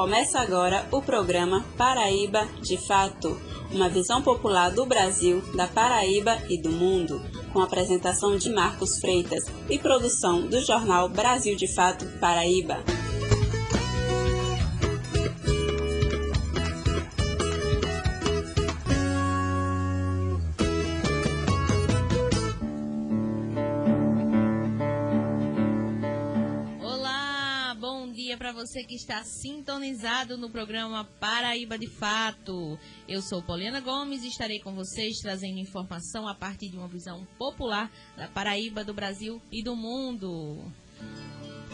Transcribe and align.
Começa 0.00 0.40
agora 0.40 0.88
o 0.90 1.02
programa 1.02 1.62
Paraíba 1.76 2.48
de 2.62 2.78
Fato, 2.78 3.38
uma 3.70 3.86
visão 3.86 4.22
popular 4.22 4.70
do 4.70 4.86
Brasil, 4.86 5.42
da 5.54 5.66
Paraíba 5.66 6.38
e 6.48 6.56
do 6.56 6.70
mundo, 6.70 7.20
com 7.52 7.60
apresentação 7.60 8.34
de 8.34 8.48
Marcos 8.48 8.98
Freitas 8.98 9.44
e 9.68 9.78
produção 9.78 10.46
do 10.46 10.58
jornal 10.62 11.06
Brasil 11.10 11.54
de 11.54 11.68
Fato 11.68 12.06
Paraíba. 12.18 12.78
Você 28.70 28.84
que 28.84 28.94
está 28.94 29.24
sintonizado 29.24 30.38
no 30.38 30.48
programa 30.48 31.04
Paraíba 31.18 31.76
de 31.76 31.88
Fato. 31.88 32.78
Eu 33.08 33.20
sou 33.20 33.42
Poliana 33.42 33.80
Gomes 33.80 34.22
e 34.22 34.28
estarei 34.28 34.60
com 34.60 34.72
vocês 34.72 35.18
trazendo 35.18 35.58
informação 35.58 36.28
a 36.28 36.36
partir 36.36 36.68
de 36.68 36.76
uma 36.76 36.86
visão 36.86 37.26
popular 37.36 37.90
da 38.16 38.28
Paraíba, 38.28 38.84
do 38.84 38.94
Brasil 38.94 39.42
e 39.50 39.60
do 39.60 39.74
mundo. 39.74 40.62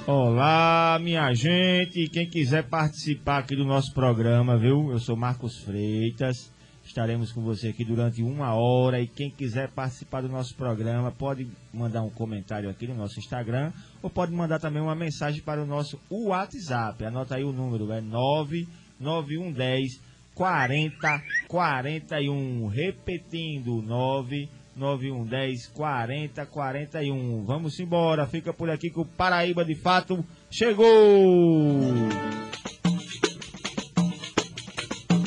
Olá, 0.06 0.98
minha 0.98 1.34
gente. 1.34 2.08
Quem 2.08 2.30
quiser 2.30 2.66
participar 2.66 3.40
aqui 3.40 3.54
do 3.54 3.66
nosso 3.66 3.92
programa, 3.92 4.56
viu? 4.56 4.90
Eu 4.90 4.98
sou 4.98 5.16
Marcos 5.16 5.58
Freitas. 5.58 6.50
Estaremos 6.86 7.32
com 7.32 7.42
você 7.42 7.68
aqui 7.68 7.84
durante 7.84 8.22
uma 8.22 8.54
hora 8.54 9.00
e 9.00 9.08
quem 9.08 9.28
quiser 9.28 9.68
participar 9.68 10.20
do 10.20 10.28
nosso 10.28 10.54
programa 10.54 11.10
pode 11.10 11.48
mandar 11.74 12.02
um 12.02 12.10
comentário 12.10 12.70
aqui 12.70 12.86
no 12.86 12.94
nosso 12.94 13.18
Instagram 13.18 13.72
ou 14.00 14.08
pode 14.08 14.30
mandar 14.32 14.60
também 14.60 14.80
uma 14.80 14.94
mensagem 14.94 15.42
para 15.42 15.60
o 15.60 15.66
nosso 15.66 15.98
WhatsApp. 16.08 17.04
Anota 17.04 17.34
aí 17.34 17.42
o 17.44 17.52
número, 17.52 17.90
é 17.90 18.00
99110 18.00 20.00
40 20.32 21.22
41. 21.48 22.68
Repetindo, 22.68 23.82
99110 23.82 25.66
40 25.66 26.46
41. 26.46 27.44
Vamos 27.44 27.80
embora, 27.80 28.28
fica 28.28 28.54
por 28.54 28.70
aqui 28.70 28.90
que 28.90 29.00
o 29.00 29.04
Paraíba 29.04 29.64
de 29.64 29.74
fato 29.74 30.24
chegou! 30.50 30.86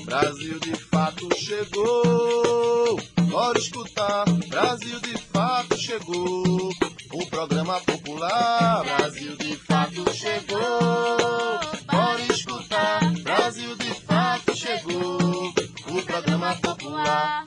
Brasil 0.10 0.60
de 0.60 0.76
fato 0.76 1.30
chegou. 1.38 3.00
Bora 3.30 3.60
escutar, 3.60 4.26
Brasil 4.48 5.00
de 5.02 5.16
fato 5.20 5.78
chegou. 5.78 6.72
O 7.14 7.28
programa 7.28 7.80
popular, 7.82 8.84
Brasil 8.86 9.38
de 9.38 9.56
fato 9.56 10.12
chegou. 10.12 11.60
Bora 11.86 12.22
escutar, 12.34 13.02
Brasil 13.22 13.76
de 13.76 13.94
fato 14.02 14.56
chegou. 14.56 15.54
O 15.96 16.02
programa 16.04 16.56
popular. 16.56 17.44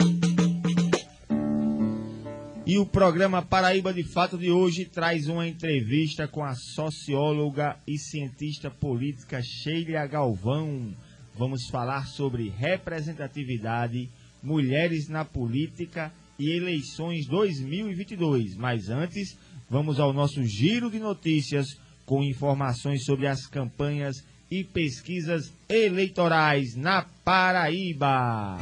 E 2.64 2.78
o 2.78 2.86
programa 2.86 3.42
Paraíba 3.42 3.92
de 3.92 4.04
Fato 4.04 4.38
de 4.38 4.52
hoje 4.52 4.84
traz 4.84 5.26
uma 5.26 5.48
entrevista 5.48 6.28
com 6.28 6.44
a 6.44 6.54
socióloga 6.54 7.76
e 7.88 7.98
cientista 7.98 8.70
política 8.70 9.42
Sheila 9.42 10.06
Galvão 10.06 10.94
vamos 11.36 11.66
falar 11.70 12.06
sobre 12.06 12.48
representatividade, 12.48 14.08
mulheres 14.42 15.08
na 15.08 15.25
política 15.25 16.12
e 16.38 16.50
eleições 16.50 17.27
2022. 17.27 18.56
Mas 18.56 18.88
antes, 18.88 19.36
vamos 19.69 20.00
ao 20.00 20.12
nosso 20.12 20.42
giro 20.44 20.91
de 20.91 20.98
notícias 20.98 21.66
com 22.05 22.22
informações 22.22 23.05
sobre 23.05 23.27
as 23.27 23.47
campanhas 23.47 24.16
e 24.50 24.62
pesquisas 24.62 25.53
eleitorais 25.69 26.77
na 26.77 27.06
Paraíba. 27.25 28.59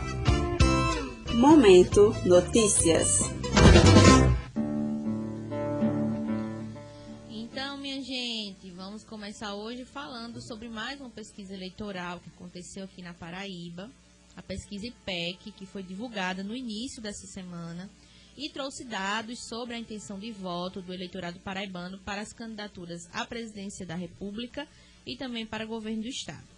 Momento 1.35 2.15
Notícias. 2.27 3.40
Começar 9.21 9.55
hoje 9.55 9.85
falando 9.85 10.41
sobre 10.41 10.67
mais 10.67 10.99
uma 10.99 11.11
pesquisa 11.11 11.53
eleitoral 11.53 12.21
que 12.21 12.31
aconteceu 12.31 12.85
aqui 12.85 13.03
na 13.03 13.13
Paraíba, 13.13 13.91
a 14.35 14.41
pesquisa 14.41 14.87
IPEC, 14.87 15.53
que 15.53 15.67
foi 15.67 15.83
divulgada 15.83 16.43
no 16.43 16.57
início 16.57 17.03
dessa 17.03 17.27
semana 17.27 17.91
e 18.35 18.49
trouxe 18.49 18.83
dados 18.83 19.39
sobre 19.47 19.75
a 19.75 19.79
intenção 19.79 20.19
de 20.19 20.33
voto 20.33 20.81
do 20.81 20.95
eleitorado 20.95 21.39
paraibano 21.41 21.99
para 21.99 22.23
as 22.23 22.33
candidaturas 22.33 23.11
à 23.13 23.27
presidência 23.27 23.85
da 23.85 23.95
República 23.95 24.67
e 25.07 25.19
também 25.19 25.45
para 25.45 25.67
governo 25.67 26.05
do 26.05 26.09
Estado. 26.09 26.49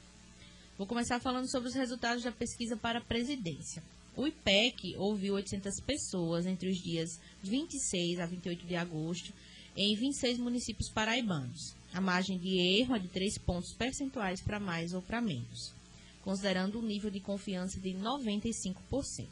Vou 0.78 0.86
começar 0.86 1.18
falando 1.18 1.50
sobre 1.50 1.68
os 1.68 1.74
resultados 1.74 2.22
da 2.22 2.30
pesquisa 2.30 2.76
para 2.76 3.00
a 3.00 3.04
presidência. 3.04 3.82
O 4.16 4.24
IPEC 4.24 4.94
ouviu 4.98 5.34
800 5.34 5.80
pessoas 5.80 6.46
entre 6.46 6.70
os 6.70 6.78
dias 6.78 7.18
26 7.42 8.20
a 8.20 8.26
28 8.26 8.64
de 8.64 8.76
agosto 8.76 9.32
em 9.76 9.96
26 9.96 10.38
municípios 10.38 10.88
paraibanos. 10.90 11.81
A 11.92 12.00
margem 12.00 12.38
de 12.38 12.58
erro 12.80 12.96
é 12.96 12.98
de 12.98 13.08
3 13.08 13.38
pontos 13.38 13.74
percentuais 13.74 14.40
para 14.40 14.58
mais 14.58 14.94
ou 14.94 15.02
para 15.02 15.20
menos, 15.20 15.74
considerando 16.22 16.78
um 16.78 16.82
nível 16.82 17.10
de 17.10 17.20
confiança 17.20 17.78
de 17.78 17.90
95%. 17.90 19.28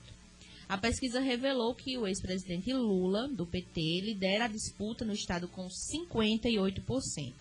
A 0.68 0.78
pesquisa 0.78 1.18
revelou 1.20 1.74
que 1.74 1.98
o 1.98 2.06
ex-presidente 2.06 2.72
Lula, 2.72 3.26
do 3.28 3.44
PT, 3.46 4.02
lidera 4.02 4.44
a 4.44 4.48
disputa 4.48 5.04
no 5.04 5.12
estado 5.12 5.48
com 5.48 5.66
58%, 5.66 7.32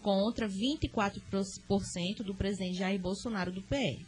contra 0.00 0.48
24% 0.48 2.22
do 2.24 2.34
presidente 2.34 2.78
Jair 2.78 3.00
Bolsonaro, 3.00 3.52
do 3.52 3.60
PL. 3.60 4.06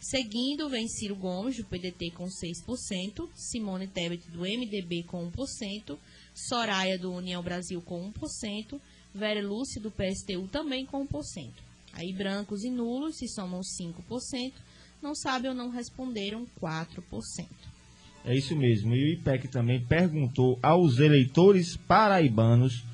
Seguindo, 0.00 0.68
vem 0.68 0.88
Ciro 0.88 1.14
Gomes, 1.14 1.56
do 1.56 1.64
PDT, 1.64 2.12
com 2.12 2.26
6%, 2.26 3.28
Simone 3.34 3.86
Tebet, 3.86 4.30
do 4.30 4.40
MDB, 4.40 5.02
com 5.02 5.30
1%, 5.30 5.98
Soraya, 6.34 6.98
do 6.98 7.12
União 7.12 7.42
Brasil, 7.42 7.82
com 7.82 8.10
1%, 8.12 8.80
Vera 9.18 9.44
Lúcia, 9.44 9.80
do 9.80 9.90
PSTU, 9.90 10.46
também 10.46 10.86
com 10.86 11.06
1%. 11.06 11.50
Aí 11.92 12.12
brancos 12.12 12.62
e 12.62 12.70
nulos 12.70 13.16
se 13.16 13.26
somam 13.26 13.60
5%, 13.60 14.52
não 15.02 15.14
sabem 15.14 15.50
ou 15.50 15.56
não 15.56 15.70
responderam 15.70 16.46
4%. 16.62 17.46
É 18.24 18.36
isso 18.36 18.54
mesmo. 18.54 18.94
E 18.94 19.04
o 19.04 19.12
IPEC 19.14 19.48
também 19.48 19.80
perguntou 19.80 20.58
aos 20.62 20.98
eleitores 20.98 21.76
paraibanos 21.76 22.84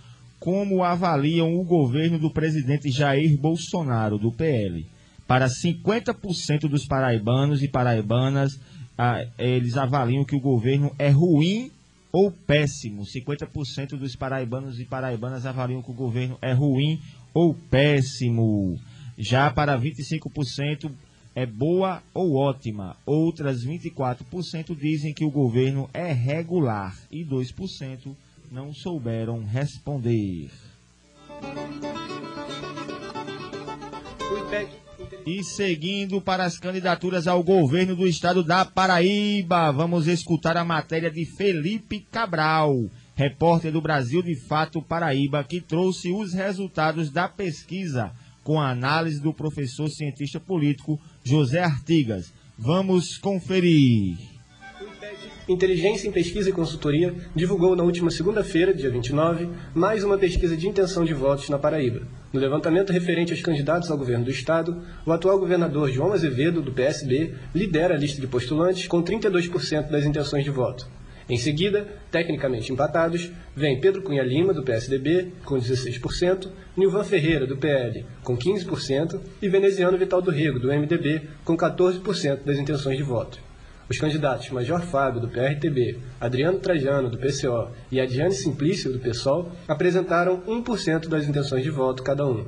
como 0.40 0.82
avaliam 0.82 1.54
o 1.54 1.64
governo 1.64 2.18
do 2.18 2.30
presidente 2.30 2.90
Jair 2.90 3.38
Bolsonaro, 3.38 4.18
do 4.18 4.32
PL. 4.32 4.86
Para 5.26 5.46
50% 5.46 6.68
dos 6.68 6.86
paraibanos 6.86 7.62
e 7.62 7.68
paraibanas, 7.68 8.58
ah, 8.96 9.26
eles 9.38 9.76
avaliam 9.76 10.24
que 10.24 10.36
o 10.36 10.40
governo 10.40 10.94
é 10.98 11.08
ruim 11.08 11.70
ou 12.14 12.30
péssimo. 12.30 13.02
50% 13.02 13.98
dos 13.98 14.14
paraibanos 14.14 14.78
e 14.78 14.84
paraibanas 14.84 15.44
avaliam 15.44 15.82
que 15.82 15.90
o 15.90 15.94
governo 15.94 16.38
é 16.40 16.52
ruim 16.52 17.00
ou 17.34 17.52
péssimo. 17.52 18.78
Já 19.18 19.50
para 19.50 19.76
25% 19.76 20.92
é 21.34 21.44
boa 21.44 22.00
ou 22.14 22.36
ótima. 22.36 22.96
Outras 23.04 23.66
24% 23.66 24.76
dizem 24.76 25.12
que 25.12 25.24
o 25.24 25.30
governo 25.30 25.90
é 25.92 26.12
regular 26.12 26.96
e 27.10 27.24
2% 27.24 28.14
não 28.48 28.72
souberam 28.72 29.42
responder. 29.44 30.52
O 34.20 34.83
e 35.26 35.42
seguindo 35.42 36.20
para 36.20 36.44
as 36.44 36.58
candidaturas 36.58 37.26
ao 37.26 37.42
governo 37.42 37.96
do 37.96 38.06
estado 38.06 38.42
da 38.42 38.64
Paraíba, 38.64 39.70
vamos 39.72 40.06
escutar 40.06 40.56
a 40.56 40.64
matéria 40.64 41.10
de 41.10 41.24
Felipe 41.24 42.00
Cabral, 42.10 42.90
repórter 43.14 43.72
do 43.72 43.80
Brasil 43.80 44.22
de 44.22 44.34
Fato 44.34 44.82
Paraíba, 44.82 45.42
que 45.42 45.60
trouxe 45.60 46.12
os 46.12 46.34
resultados 46.34 47.10
da 47.10 47.26
pesquisa 47.26 48.12
com 48.42 48.60
a 48.60 48.70
análise 48.70 49.20
do 49.20 49.32
professor 49.32 49.88
cientista 49.88 50.38
político 50.38 51.00
José 51.24 51.62
Artigas. 51.62 52.32
Vamos 52.58 53.16
conferir. 53.16 54.33
Inteligência 55.46 56.08
em 56.08 56.12
Pesquisa 56.12 56.48
e 56.48 56.52
Consultoria 56.52 57.14
divulgou 57.36 57.76
na 57.76 57.82
última 57.82 58.10
segunda-feira, 58.10 58.72
dia 58.72 58.88
29, 58.88 59.50
mais 59.74 60.02
uma 60.02 60.16
pesquisa 60.16 60.56
de 60.56 60.66
intenção 60.66 61.04
de 61.04 61.12
votos 61.12 61.50
na 61.50 61.58
Paraíba. 61.58 62.00
No 62.32 62.40
levantamento 62.40 62.94
referente 62.94 63.30
aos 63.30 63.42
candidatos 63.42 63.90
ao 63.90 63.98
governo 63.98 64.24
do 64.24 64.30
Estado, 64.30 64.80
o 65.04 65.12
atual 65.12 65.38
governador 65.38 65.90
João 65.90 66.14
Azevedo, 66.14 66.62
do 66.62 66.72
PSB, 66.72 67.34
lidera 67.54 67.94
a 67.94 67.98
lista 67.98 68.22
de 68.22 68.26
postulantes 68.26 68.86
com 68.88 69.02
32% 69.02 69.90
das 69.90 70.06
intenções 70.06 70.44
de 70.44 70.50
voto. 70.50 70.88
Em 71.28 71.36
seguida, 71.36 71.88
tecnicamente 72.10 72.72
empatados, 72.72 73.30
vem 73.54 73.78
Pedro 73.78 74.00
Cunha 74.00 74.22
Lima, 74.22 74.54
do 74.54 74.62
PSDB, 74.62 75.30
com 75.44 75.56
16%, 75.56 76.48
Nilvan 76.74 77.04
Ferreira, 77.04 77.46
do 77.46 77.58
PL, 77.58 78.06
com 78.22 78.34
15%, 78.34 79.20
e 79.42 79.48
Veneziano 79.50 79.98
Vital 79.98 80.22
do 80.22 80.30
Rego, 80.30 80.58
do 80.58 80.68
MDB, 80.68 81.20
com 81.44 81.54
14% 81.54 82.44
das 82.44 82.58
intenções 82.58 82.96
de 82.96 83.02
voto. 83.02 83.43
Os 83.86 83.98
candidatos 83.98 84.48
Major 84.48 84.80
Fábio, 84.80 85.20
do 85.20 85.28
PRTB, 85.28 85.98
Adriano 86.18 86.58
Trajano, 86.58 87.10
do 87.10 87.18
PCO 87.18 87.68
e 87.92 88.00
Adiane 88.00 88.32
Simplício, 88.32 88.90
do 88.90 88.98
PSOL, 88.98 89.52
apresentaram 89.68 90.40
1% 90.46 91.06
das 91.06 91.28
intenções 91.28 91.62
de 91.62 91.68
voto 91.68 92.02
cada 92.02 92.26
um. 92.26 92.46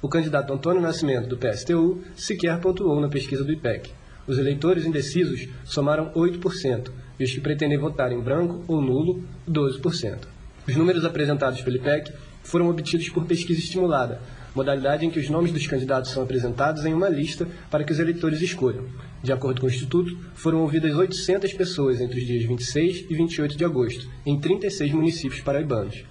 O 0.00 0.08
candidato 0.08 0.50
Antônio 0.50 0.80
Nascimento, 0.80 1.28
do 1.28 1.36
PSTU, 1.36 2.00
sequer 2.16 2.58
pontuou 2.58 2.98
na 3.02 3.08
pesquisa 3.08 3.44
do 3.44 3.52
IPEC. 3.52 3.90
Os 4.26 4.38
eleitores 4.38 4.86
indecisos 4.86 5.46
somaram 5.62 6.10
8%, 6.14 6.90
e 7.20 7.24
os 7.24 7.32
que 7.32 7.40
pretendem 7.40 7.76
votar 7.76 8.10
em 8.10 8.20
branco 8.20 8.64
ou 8.66 8.80
nulo, 8.80 9.22
12%. 9.46 10.26
Os 10.66 10.74
números 10.74 11.04
apresentados 11.04 11.60
pelo 11.60 11.76
IPEC 11.76 12.14
foram 12.42 12.70
obtidos 12.70 13.10
por 13.10 13.26
pesquisa 13.26 13.60
estimulada, 13.60 14.22
modalidade 14.54 15.04
em 15.04 15.10
que 15.10 15.18
os 15.18 15.28
nomes 15.28 15.52
dos 15.52 15.66
candidatos 15.66 16.10
são 16.10 16.22
apresentados 16.22 16.84
em 16.84 16.92
uma 16.92 17.08
lista 17.08 17.46
para 17.70 17.84
que 17.84 17.92
os 17.92 17.98
eleitores 17.98 18.40
escolham. 18.40 18.84
De 19.22 19.32
acordo 19.32 19.60
com 19.60 19.66
o 19.66 19.70
Instituto, 19.70 20.16
foram 20.34 20.60
ouvidas 20.60 20.94
800 20.94 21.52
pessoas 21.52 22.00
entre 22.00 22.18
os 22.18 22.26
dias 22.26 22.44
26 22.44 23.06
e 23.08 23.14
28 23.14 23.56
de 23.56 23.64
agosto, 23.64 24.08
em 24.24 24.38
36 24.38 24.92
municípios 24.92 25.40
paraibanos. 25.40 26.04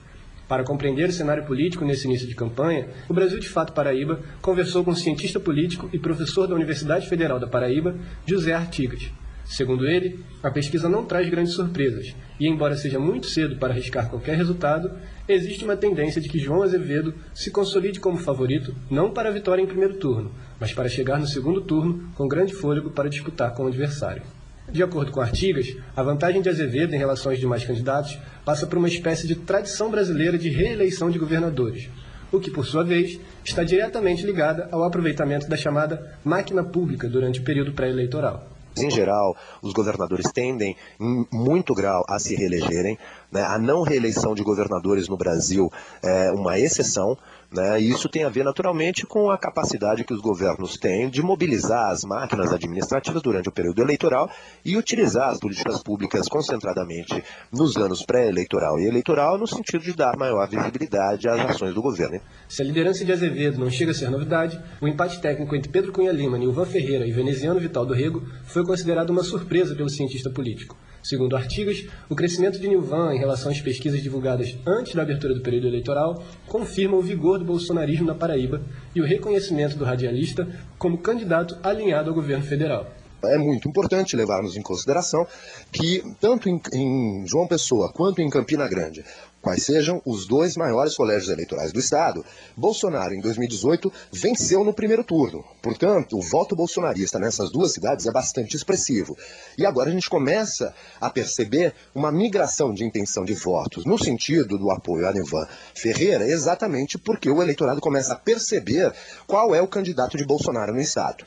Para 0.48 0.64
compreender 0.64 1.10
o 1.10 1.12
cenário 1.12 1.46
político 1.46 1.84
nesse 1.84 2.08
início 2.08 2.28
de 2.28 2.36
campanha, 2.36 2.88
o 3.10 3.14
Brasil 3.14 3.38
de 3.40 3.50
Fato 3.50 3.74
Paraíba 3.74 4.22
conversou 4.42 4.84
com 4.84 4.92
o 4.92 4.96
cientista 4.96 5.40
político 5.40 5.90
e 5.92 6.00
professor 6.00 6.48
da 6.48 6.56
Universidade 6.56 7.10
Federal 7.10 7.38
da 7.38 7.48
Paraíba, 7.48 7.98
José 8.26 8.54
Artigas. 8.54 9.12
Segundo 9.48 9.88
ele, 9.88 10.20
a 10.44 10.52
pesquisa 10.52 10.90
não 10.90 11.06
traz 11.06 11.30
grandes 11.30 11.54
surpresas, 11.54 12.14
e 12.38 12.48
embora 12.48 12.76
seja 12.76 13.00
muito 13.00 13.28
cedo 13.28 13.56
para 13.56 13.74
arriscar 13.74 14.10
qualquer 14.10 14.36
resultado, 14.36 14.92
existe 15.28 15.64
uma 15.64 15.78
tendência 15.78 16.22
de 16.22 16.28
que 16.28 16.38
João 16.38 16.64
Azevedo 16.64 17.14
se 17.34 17.50
consolide 17.50 18.00
como 18.00 18.18
favorito 18.18 18.76
não 18.92 19.10
para 19.12 19.30
a 19.30 19.32
vitória 19.32 19.62
em 19.62 19.68
primeiro 19.68 19.96
turno, 19.96 20.32
mas 20.60 20.74
para 20.74 20.90
chegar 20.90 21.18
no 21.18 21.26
segundo 21.26 21.62
turno 21.62 22.12
com 22.16 22.28
grande 22.28 22.54
fôlego 22.54 22.92
para 22.92 23.10
disputar 23.10 23.54
com 23.54 23.64
o 23.64 23.68
adversário. 23.68 24.22
De 24.70 24.84
acordo 24.84 25.14
com 25.14 25.22
Artigas, 25.22 25.78
a 25.96 26.04
vantagem 26.04 26.42
de 26.42 26.50
Azevedo 26.50 26.94
em 26.94 26.98
relação 26.98 27.32
aos 27.32 27.40
demais 27.40 27.64
candidatos 27.64 28.20
passa 28.44 28.68
por 28.68 28.78
uma 28.78 28.90
espécie 28.90 29.26
de 29.26 29.36
tradição 29.36 29.90
brasileira 29.90 30.38
de 30.38 30.50
reeleição 30.50 31.10
de 31.10 31.18
governadores, 31.18 31.90
o 32.34 32.40
que, 32.40 32.52
por 32.52 32.66
sua 32.66 32.84
vez, 32.84 33.18
está 33.46 33.64
diretamente 33.64 34.26
ligada 34.26 34.68
ao 34.74 34.84
aproveitamento 34.84 35.48
da 35.48 35.56
chamada 35.56 36.18
máquina 36.22 36.66
pública 36.66 37.08
durante 37.08 37.40
o 37.40 37.44
período 37.44 37.72
pré-eleitoral. 37.72 38.57
Em 38.82 38.90
geral, 38.90 39.36
os 39.62 39.74
governadores 39.74 40.32
tendem, 40.32 40.76
em 41.00 41.28
muito 41.32 41.74
grau, 41.74 42.04
a 42.08 42.20
se 42.20 42.36
reelegerem. 42.36 42.98
Né? 43.32 43.42
A 43.42 43.58
não 43.58 43.82
reeleição 43.82 44.34
de 44.34 44.44
governadores 44.44 45.08
no 45.08 45.18
Brasil 45.18 45.72
é 46.04 46.32
uma 46.32 46.60
exceção. 46.60 47.18
Né? 47.52 47.80
E 47.80 47.90
isso 47.90 48.10
tem 48.10 48.26
a 48.26 48.30
ver 48.30 48.44
naturalmente 48.44 49.06
com 49.06 49.32
a 49.32 49.38
capacidade 49.38 50.04
que 50.04 50.14
os 50.14 50.20
governos 50.20 50.76
têm 50.76 51.10
de 51.10 51.22
mobilizar 51.22 51.92
as 51.92 52.04
máquinas 52.04 52.52
administrativas 52.52 53.22
durante 53.22 53.48
o 53.48 53.52
período 53.52 53.82
eleitoral 53.82 54.30
e 54.66 54.76
utilizar 54.76 55.30
as 55.30 55.40
políticas 55.40 55.82
públicas 55.82 56.28
concentradamente 56.28 57.24
nos 57.52 57.78
anos 57.78 58.06
pré-eleitoral 58.06 58.80
e 58.80 58.88
eleitoral, 58.88 59.38
no 59.38 59.48
sentido 59.48 59.82
de 59.82 59.94
dar 59.94 60.18
maior 60.18 60.48
visibilidade 60.50 61.30
às 61.30 61.40
ações 61.52 61.74
do 61.74 61.82
governo. 61.82 62.20
Se 62.50 62.62
a 62.62 62.66
liderança 62.66 63.06
de 63.06 63.14
Azevedo 63.14 63.60
não 63.60 63.70
chega 63.70 63.92
a 63.92 63.96
ser 63.96 64.10
novidade, 64.10 64.62
o 64.82 64.88
empate 64.88 65.22
técnico 65.22 65.56
entre 65.56 65.72
Pedro 65.72 65.94
Cunha 65.94 66.12
Lima, 66.12 66.38
Nilvan 66.38 66.66
Ferreira 66.66 67.08
e 67.08 67.14
veneziano 67.14 67.60
Vital 67.60 67.86
do 67.86 67.94
Rego 67.94 68.24
foi 68.44 68.66
considerado 68.66 69.10
uma 69.12 69.24
surpresa 69.24 69.74
pelo 69.74 69.90
cientista 69.90 70.30
político. 70.30 70.76
Segundo 71.08 71.38
Artigas, 71.38 71.86
o 72.10 72.16
crescimento 72.16 72.60
de 72.60 72.68
Nilvan 72.68 73.14
em 73.14 73.18
relação 73.18 73.50
às 73.50 73.62
pesquisas 73.62 74.04
divulgadas 74.04 74.58
antes 74.66 74.94
da 74.94 75.04
abertura 75.04 75.34
do 75.34 75.40
período 75.40 75.66
eleitoral 75.66 76.22
confirma 76.46 76.98
o 76.98 77.02
vigor 77.02 77.40
do 77.40 77.46
bolsonarismo 77.46 78.06
na 78.06 78.14
Paraíba 78.14 78.62
e 78.94 79.00
o 79.00 79.06
reconhecimento 79.06 79.78
do 79.78 79.86
radialista 79.86 80.46
como 80.78 80.98
candidato 80.98 81.58
alinhado 81.64 82.10
ao 82.10 82.14
governo 82.14 82.44
federal. 82.44 82.92
É 83.24 83.38
muito 83.38 83.70
importante 83.70 84.18
levarmos 84.18 84.58
em 84.58 84.62
consideração 84.62 85.26
que, 85.72 86.04
tanto 86.20 86.50
em, 86.50 86.62
em 86.74 87.26
João 87.26 87.48
Pessoa 87.48 87.92
quanto 87.94 88.22
em 88.22 88.30
Campina 88.30 88.68
Grande, 88.68 89.04
quais 89.48 89.64
sejam 89.64 90.02
os 90.06 90.28
dois 90.28 90.58
maiores 90.58 90.94
colégios 90.94 91.30
eleitorais 91.30 91.72
do 91.72 91.80
Estado, 91.80 92.26
Bolsonaro, 92.54 93.14
em 93.14 93.22
2018, 93.22 93.90
venceu 94.12 94.62
no 94.62 94.74
primeiro 94.74 95.06
turno. 95.06 95.42
Portanto, 95.62 96.18
o 96.18 96.22
voto 96.22 96.54
bolsonarista 96.54 97.18
nessas 97.18 97.50
duas 97.50 97.72
cidades 97.72 98.06
é 98.06 98.12
bastante 98.12 98.58
expressivo. 98.58 99.18
E 99.58 99.66
agora 99.66 99.90
a 99.90 99.94
gente 99.94 100.10
começa 100.10 100.76
a 101.00 101.10
perceber 101.10 101.74
uma 101.96 102.12
migração 102.12 102.74
de 102.74 102.84
intenção 102.84 103.24
de 103.24 103.36
votos 103.36 103.86
no 103.86 103.98
sentido 103.98 104.58
do 104.58 104.70
apoio 104.70 105.08
a 105.08 105.14
Nevan 105.14 105.48
Ferreira, 105.74 106.28
exatamente 106.28 106.98
porque 106.98 107.30
o 107.30 107.42
eleitorado 107.42 107.80
começa 107.80 108.16
a 108.16 108.20
perceber 108.20 108.94
qual 109.26 109.56
é 109.56 109.62
o 109.62 109.68
candidato 109.68 110.18
de 110.18 110.26
Bolsonaro 110.26 110.74
no 110.74 110.82
Estado. 110.82 111.24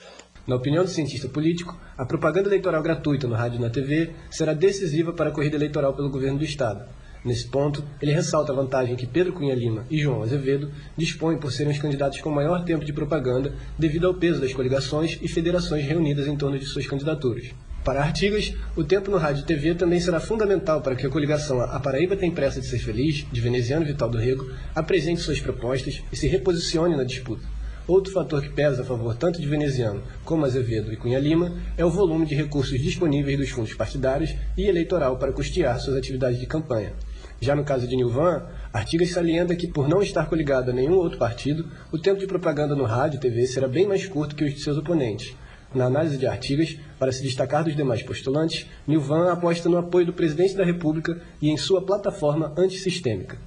Na 0.47 0.57
opinião 0.57 0.85
do 0.85 0.91
cientista 0.91 1.27
político, 1.27 1.75
a 1.97 2.05
propaganda 2.05 2.51
eleitoral 2.51 2.83
gratuita 2.83 3.27
no 3.27 3.35
rádio 3.35 3.59
e 3.59 3.63
na 3.63 3.71
TV 3.71 4.11
será 4.31 4.53
decisiva 4.53 5.11
para 5.15 5.31
a 5.31 5.33
corrida 5.33 5.57
eleitoral 5.57 5.95
pelo 5.95 6.11
governo 6.11 6.39
do 6.39 6.45
Estado. 6.45 7.00
Nesse 7.23 7.47
ponto, 7.47 7.85
ele 8.01 8.13
ressalta 8.13 8.51
a 8.51 8.55
vantagem 8.55 8.97
que 8.97 9.07
Pedro 9.07 9.35
Cunha 9.35 9.55
Lima 9.55 9.85
e 9.91 9.99
João 9.99 10.23
Azevedo 10.23 10.71
dispõem 10.97 11.39
por 11.39 11.53
serem 11.53 11.73
os 11.73 11.79
candidatos 11.79 12.21
com 12.21 12.31
maior 12.31 12.65
tempo 12.65 12.85
de 12.85 12.95
propaganda 12.95 13.53
devido 13.79 14.07
ao 14.07 14.15
peso 14.15 14.41
das 14.41 14.55
coligações 14.55 15.19
e 15.21 15.29
federações 15.29 15.85
reunidas 15.85 16.27
em 16.27 16.37
torno 16.37 16.59
de 16.59 16.65
suas 16.65 16.87
candidaturas. 16.87 17.51
Para 17.85 18.03
Artigas, 18.03 18.55
o 18.77 18.85
tempo 18.85 19.11
no 19.11 19.19
rádio 19.19 19.43
e 19.43 19.47
TV 19.47 19.75
também 19.75 20.01
será 20.01 20.19
fundamental 20.19 20.81
para 20.81 20.95
que 20.95 21.07
a 21.07 21.11
coligação 21.11 21.61
A 21.61 21.81
Paraíba 21.81 22.17
Tem 22.17 22.31
Pressa 22.31 22.61
de 22.61 22.67
Ser 22.67 22.79
Feliz, 22.79 23.27
de 23.31 23.41
Veneziano 23.41 23.85
Vital 23.85 24.09
do 24.09 24.19
Rego, 24.19 24.51
apresente 24.75 25.21
suas 25.21 25.41
propostas 25.41 26.03
e 26.11 26.17
se 26.17 26.27
reposicione 26.27 26.97
na 26.97 27.05
disputa. 27.05 27.43
Outro 27.87 28.13
fator 28.13 28.43
que 28.43 28.51
pesa 28.51 28.83
a 28.83 28.85
favor 28.85 29.17
tanto 29.17 29.41
de 29.41 29.49
Veneziano 29.49 30.03
como 30.25 30.45
Azevedo 30.45 30.93
e 30.93 30.97
Cunha 30.97 31.19
Lima 31.19 31.57
é 31.77 31.85
o 31.85 31.91
volume 31.91 32.25
de 32.25 32.35
recursos 32.35 32.81
disponíveis 32.81 33.37
dos 33.37 33.51
fundos 33.51 33.75
partidários 33.75 34.35
e 34.57 34.63
eleitoral 34.63 35.17
para 35.17 35.33
custear 35.33 35.81
suas 35.81 35.97
atividades 35.97 36.39
de 36.39 36.47
campanha. 36.47 36.93
Já 37.41 37.57
no 37.57 37.65
caso 37.65 37.89
de 37.89 37.97
Nilvan, 37.97 38.43
Artigas 38.71 39.11
salienta 39.11 39.57
que, 39.57 39.67
por 39.67 39.89
não 39.89 40.03
estar 40.03 40.29
coligado 40.29 40.71
a 40.71 40.75
nenhum 40.75 40.97
outro 40.97 41.19
partido, 41.19 41.67
o 41.91 41.99
tempo 41.99 42.21
de 42.21 42.27
propaganda 42.27 42.77
no 42.77 42.85
rádio 42.85 43.17
e 43.17 43.21
TV 43.21 43.47
será 43.47 43.67
bem 43.67 43.87
mais 43.87 44.07
curto 44.07 44.37
que 44.37 44.45
os 44.45 44.53
de 44.53 44.61
seus 44.61 44.77
oponentes. 44.77 45.35
Na 45.75 45.87
análise 45.87 46.19
de 46.19 46.27
Artigas, 46.27 46.77
para 46.99 47.13
se 47.13 47.23
destacar 47.23 47.65
dos 47.65 47.75
demais 47.75 48.03
postulantes, 48.03 48.67
Nilvan 48.87 49.33
aposta 49.33 49.69
no 49.69 49.79
apoio 49.79 50.05
do 50.05 50.13
presidente 50.13 50.55
da 50.55 50.65
República 50.65 51.19
e 51.41 51.49
em 51.49 51.57
sua 51.57 51.81
plataforma 51.81 52.53
antissistêmica. 52.59 53.39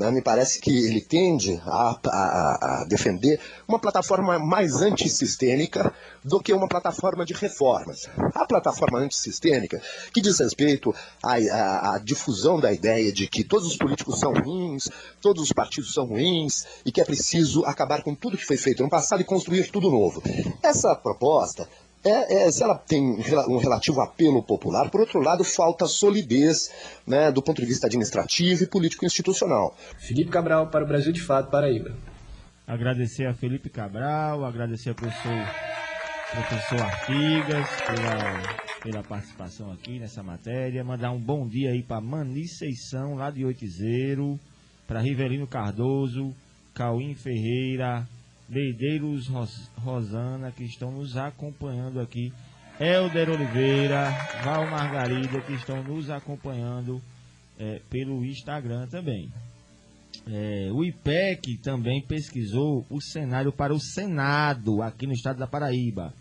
Né? 0.00 0.10
Me 0.10 0.22
parece 0.22 0.58
que 0.58 0.70
ele 0.86 1.02
tende 1.02 1.60
a, 1.66 1.98
a, 2.06 2.80
a, 2.80 2.84
defender 2.84 3.38
uma 3.68 3.78
plataforma 3.78 4.38
mais 4.38 4.80
antissistêmica 4.80 5.92
do 6.24 6.40
que 6.40 6.54
uma 6.54 6.66
plataforma 6.66 7.22
de 7.26 7.34
reformas. 7.34 8.08
A 8.34 8.46
plataforma 8.46 8.98
antissistêmica, 8.98 9.80
que 10.10 10.22
diz 10.22 10.38
respeito 10.38 10.94
à, 11.22 11.94
à 11.94 11.98
difusão 11.98 12.58
da 12.58 12.72
ideia 12.72 13.12
de 13.12 13.26
que 13.26 13.44
todos 13.44 13.66
os 13.66 13.76
políticos 13.76 14.18
são 14.18 14.32
ruins, 14.32 14.88
todos 15.20 15.42
os 15.42 15.52
partidos 15.52 15.92
são 15.92 16.06
ruins 16.06 16.64
e 16.82 16.90
que 16.90 17.02
é 17.02 17.04
preciso 17.04 17.62
acabar 17.66 18.02
com 18.02 18.14
tudo 18.14 18.38
que 18.38 18.46
foi 18.46 18.56
feito 18.56 18.82
no 18.82 18.88
passado 18.88 19.20
e 19.20 19.24
construir 19.24 19.70
tudo 19.70 19.90
novo. 19.90 20.22
Essa 20.62 20.96
proposta 20.96 21.68
é, 22.02 22.46
é, 22.46 22.50
se 22.50 22.62
ela 22.62 22.76
tem 22.76 23.02
um 23.48 23.58
relativo 23.58 24.00
apelo 24.00 24.42
popular, 24.42 24.90
por 24.90 25.00
outro 25.00 25.20
lado, 25.20 25.44
falta 25.44 25.86
solidez 25.86 26.70
né, 27.06 27.30
do 27.30 27.42
ponto 27.42 27.60
de 27.60 27.66
vista 27.66 27.86
administrativo 27.86 28.64
e 28.64 28.66
político-institucional. 28.66 29.76
Felipe 29.98 30.30
Cabral, 30.30 30.68
para 30.68 30.84
o 30.84 30.88
Brasil 30.88 31.12
de 31.12 31.20
Fato, 31.20 31.50
Paraíba. 31.50 31.94
Agradecer 32.66 33.26
a 33.26 33.34
Felipe 33.34 33.68
Cabral, 33.68 34.44
agradecer 34.44 34.90
ao 34.90 34.94
professor, 34.94 35.46
professor 36.30 36.80
Artigas 36.80 37.68
pela, 37.86 38.80
pela 38.82 39.02
participação 39.02 39.70
aqui 39.72 39.98
nessa 39.98 40.22
matéria. 40.22 40.82
Mandar 40.82 41.10
um 41.10 41.20
bom 41.20 41.46
dia 41.46 41.70
aí 41.70 41.82
para 41.82 42.00
Maniceição, 42.00 43.16
lá 43.16 43.30
de 43.30 43.44
Oitizeiro, 43.44 44.40
para 44.86 45.00
Rivelino 45.00 45.46
Cardoso, 45.46 46.34
Cauim 46.72 47.14
Ferreira, 47.14 48.08
Leideiros 48.50 49.28
Ros 49.28 49.70
Rosana, 49.76 50.50
que 50.50 50.64
estão 50.64 50.90
nos 50.90 51.16
acompanhando 51.16 52.00
aqui. 52.00 52.32
Helder 52.80 53.30
Oliveira, 53.30 54.10
Val 54.42 54.68
Margarida, 54.68 55.40
que 55.42 55.52
estão 55.52 55.82
nos 55.84 56.10
acompanhando 56.10 57.00
é, 57.58 57.80
pelo 57.90 58.24
Instagram 58.24 58.86
também. 58.88 59.30
É, 60.26 60.70
o 60.72 60.84
IPEC 60.84 61.58
também 61.58 62.02
pesquisou 62.02 62.86
o 62.90 63.00
cenário 63.00 63.52
para 63.52 63.72
o 63.72 63.78
Senado 63.78 64.82
aqui 64.82 65.06
no 65.06 65.12
estado 65.12 65.38
da 65.38 65.46
Paraíba. 65.46 66.12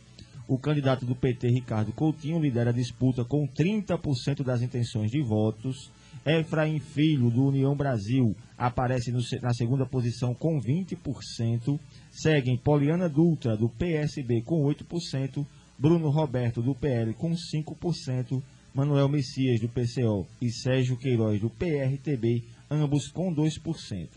O 0.48 0.58
candidato 0.58 1.06
do 1.06 1.16
PT, 1.16 1.48
Ricardo 1.48 1.92
Coutinho, 1.94 2.40
lidera 2.40 2.72
a 2.72 2.74
disputa 2.74 3.24
com 3.24 3.48
30% 3.48 4.44
das 4.44 4.62
intenções 4.62 5.12
de 5.12 5.22
votos. 5.22 5.92
Efraim 6.38 6.80
Filho, 6.80 7.30
do 7.30 7.46
União 7.46 7.76
Brasil, 7.76 8.36
aparece 8.58 9.12
no, 9.12 9.20
na 9.42 9.54
segunda 9.54 9.86
posição 9.86 10.34
com 10.34 10.60
20%. 10.60 11.80
Seguem 12.12 12.58
Poliana 12.58 13.08
Dutra, 13.08 13.56
do 13.56 13.70
PSB, 13.70 14.42
com 14.42 14.64
8%, 14.64 15.46
Bruno 15.78 16.10
Roberto, 16.10 16.62
do 16.62 16.76
PL, 16.76 17.14
com 17.14 17.32
5%, 17.32 18.42
Manuel 18.74 19.08
Messias, 19.08 19.60
do 19.62 19.70
PCO, 19.70 20.28
e 20.42 20.52
Sérgio 20.52 20.98
Queiroz, 20.98 21.40
do 21.40 21.50
PRTB, 21.50 22.44
ambos 22.70 23.08
com 23.08 23.34
2%. 23.34 24.08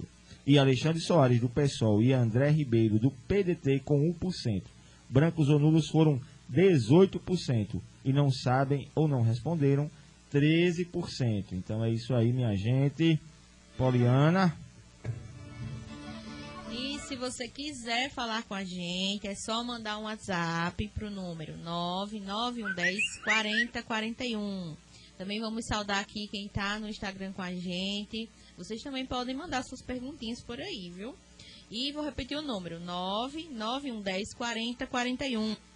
E 0.45 0.59
Alexandre 0.59 1.00
Soares, 1.00 1.40
do 1.40 1.49
PSOL, 1.49 2.02
e 2.02 2.12
André 2.12 2.50
Ribeiro, 2.50 2.99
do 2.99 3.12
PDT, 3.28 3.81
com 3.85 4.12
1%. 4.12 4.62
Brancos 5.09 5.49
ou 5.49 5.59
nulos 5.59 5.88
foram 5.88 6.21
18%. 6.52 7.81
E 8.04 8.12
não 8.12 8.28
sabem 8.31 8.88
ou 8.95 9.07
não 9.07 9.23
responderam 9.23 9.88
13%. 10.33 11.53
Então 11.53 11.85
é 11.85 11.91
isso 11.91 12.15
aí, 12.15 12.33
minha 12.33 12.57
gente. 12.57 13.21
Poliana. 13.77 14.57
se 17.12 17.17
você 17.17 17.47
quiser 17.47 18.09
falar 18.11 18.43
com 18.45 18.55
a 18.55 18.65
gente, 18.65 19.27
é 19.27 19.35
só 19.35 19.62
mandar 19.62 19.99
um 19.99 20.05
WhatsApp 20.05 20.89
para 20.95 21.09
o 21.09 21.11
número 21.11 21.59
99110 21.59 23.19
4041. 23.23 24.75
Também 25.19 25.39
vamos 25.39 25.67
saudar 25.67 26.01
aqui 26.01 26.27
quem 26.29 26.47
está 26.47 26.79
no 26.79 26.89
Instagram 26.89 27.33
com 27.33 27.43
a 27.43 27.53
gente. 27.53 28.31
Vocês 28.57 28.83
também 28.83 29.05
podem 29.05 29.37
mandar 29.37 29.62
suas 29.62 29.83
perguntinhas 29.83 30.41
por 30.41 30.59
aí, 30.59 30.91
viu? 30.91 31.15
E 31.71 31.93
vou 31.93 32.03
repetir 32.03 32.39
o 32.39 32.43
número: 32.43 32.81
99110 32.81 34.33
4041. 34.35 35.72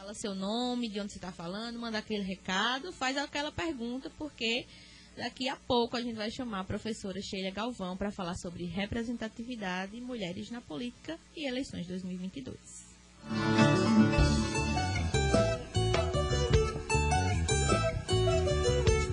Fala 0.00 0.14
seu 0.14 0.34
nome, 0.34 0.88
de 0.88 0.98
onde 0.98 1.12
você 1.12 1.18
está 1.18 1.30
falando, 1.30 1.78
manda 1.78 1.98
aquele 1.98 2.22
recado, 2.22 2.90
faz 2.90 3.18
aquela 3.18 3.52
pergunta, 3.52 4.10
porque 4.16 4.66
daqui 5.14 5.46
a 5.46 5.56
pouco 5.56 5.94
a 5.94 6.00
gente 6.00 6.14
vai 6.16 6.30
chamar 6.30 6.60
a 6.60 6.64
professora 6.64 7.20
Sheila 7.20 7.50
Galvão 7.50 7.98
para 7.98 8.10
falar 8.10 8.34
sobre 8.36 8.64
representatividade, 8.64 10.00
mulheres 10.00 10.50
na 10.50 10.62
política 10.62 11.18
e 11.36 11.46
eleições 11.46 11.86
2022. 11.86 12.56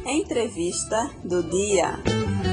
Entrevista 0.05 1.13
do 1.25 1.43
dia. 1.43 2.46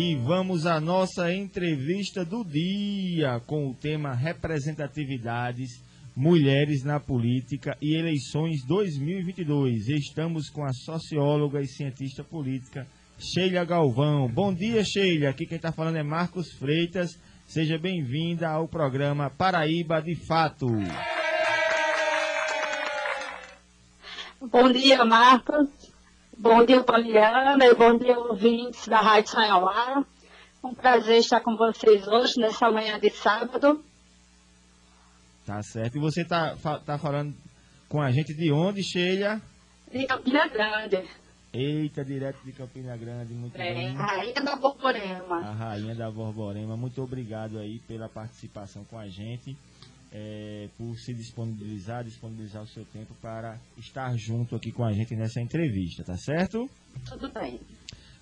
E 0.00 0.14
vamos 0.14 0.64
à 0.64 0.80
nossa 0.80 1.34
entrevista 1.34 2.24
do 2.24 2.44
dia 2.44 3.40
com 3.44 3.68
o 3.68 3.74
tema 3.74 4.14
Representatividades, 4.14 5.82
Mulheres 6.14 6.84
na 6.84 7.00
Política 7.00 7.76
e 7.82 7.96
Eleições 7.96 8.64
2022. 8.64 9.88
Estamos 9.88 10.48
com 10.50 10.64
a 10.64 10.72
socióloga 10.72 11.60
e 11.60 11.66
cientista 11.66 12.22
política 12.22 12.86
Sheila 13.18 13.64
Galvão. 13.64 14.28
Bom 14.28 14.54
dia, 14.54 14.84
Sheila. 14.84 15.30
Aqui 15.30 15.44
quem 15.44 15.56
está 15.56 15.72
falando 15.72 15.96
é 15.96 16.02
Marcos 16.04 16.52
Freitas. 16.52 17.18
Seja 17.44 17.76
bem-vinda 17.76 18.48
ao 18.48 18.68
programa 18.68 19.28
Paraíba 19.30 20.00
de 20.00 20.14
Fato. 20.14 20.68
Bom 24.40 24.70
dia, 24.70 25.04
Marcos. 25.04 25.87
Bom 26.40 26.64
dia, 26.64 26.84
Poliana, 26.84 27.66
e 27.66 27.74
bom 27.74 27.98
dia, 27.98 28.16
ouvintes 28.16 28.86
da 28.86 29.00
Rádio 29.00 29.32
Sanhauá. 29.32 30.04
Um 30.62 30.72
prazer 30.72 31.18
estar 31.18 31.40
com 31.40 31.56
vocês 31.56 32.06
hoje, 32.06 32.34
nessa 32.38 32.70
manhã 32.70 32.96
de 33.00 33.10
sábado. 33.10 33.82
Tá 35.44 35.60
certo. 35.64 35.96
E 35.96 36.00
você 36.00 36.24
tá, 36.24 36.56
tá 36.86 36.96
falando 36.96 37.34
com 37.88 38.00
a 38.00 38.12
gente 38.12 38.32
de 38.34 38.52
onde, 38.52 38.84
Sheila? 38.84 39.42
De 39.92 40.06
Campina 40.06 40.46
Grande. 40.46 41.08
Eita, 41.52 42.04
direto 42.04 42.38
de 42.44 42.52
Campina 42.52 42.96
Grande, 42.96 43.34
muito 43.34 43.60
é, 43.60 43.74
bem. 43.74 43.94
Rainha 43.96 44.40
da 44.40 44.54
Borborema. 44.54 45.38
A 45.40 45.50
Rainha 45.50 45.94
da 45.96 46.08
Borborema. 46.08 46.76
Muito 46.76 47.02
obrigado 47.02 47.58
aí 47.58 47.80
pela 47.80 48.08
participação 48.08 48.84
com 48.84 48.96
a 48.96 49.08
gente 49.08 49.56
é, 50.12 50.68
por 50.76 50.98
se 50.98 51.12
disponibilizar, 51.12 52.04
disponibilizar 52.04 52.62
o 52.62 52.68
seu 52.68 52.84
tempo 52.86 53.14
para 53.20 53.58
estar 53.76 54.16
junto 54.16 54.56
aqui 54.56 54.72
com 54.72 54.84
a 54.84 54.92
gente 54.92 55.14
nessa 55.14 55.40
entrevista, 55.40 56.02
tá 56.04 56.16
certo? 56.16 56.68
Tudo 57.06 57.30
bem. 57.32 57.60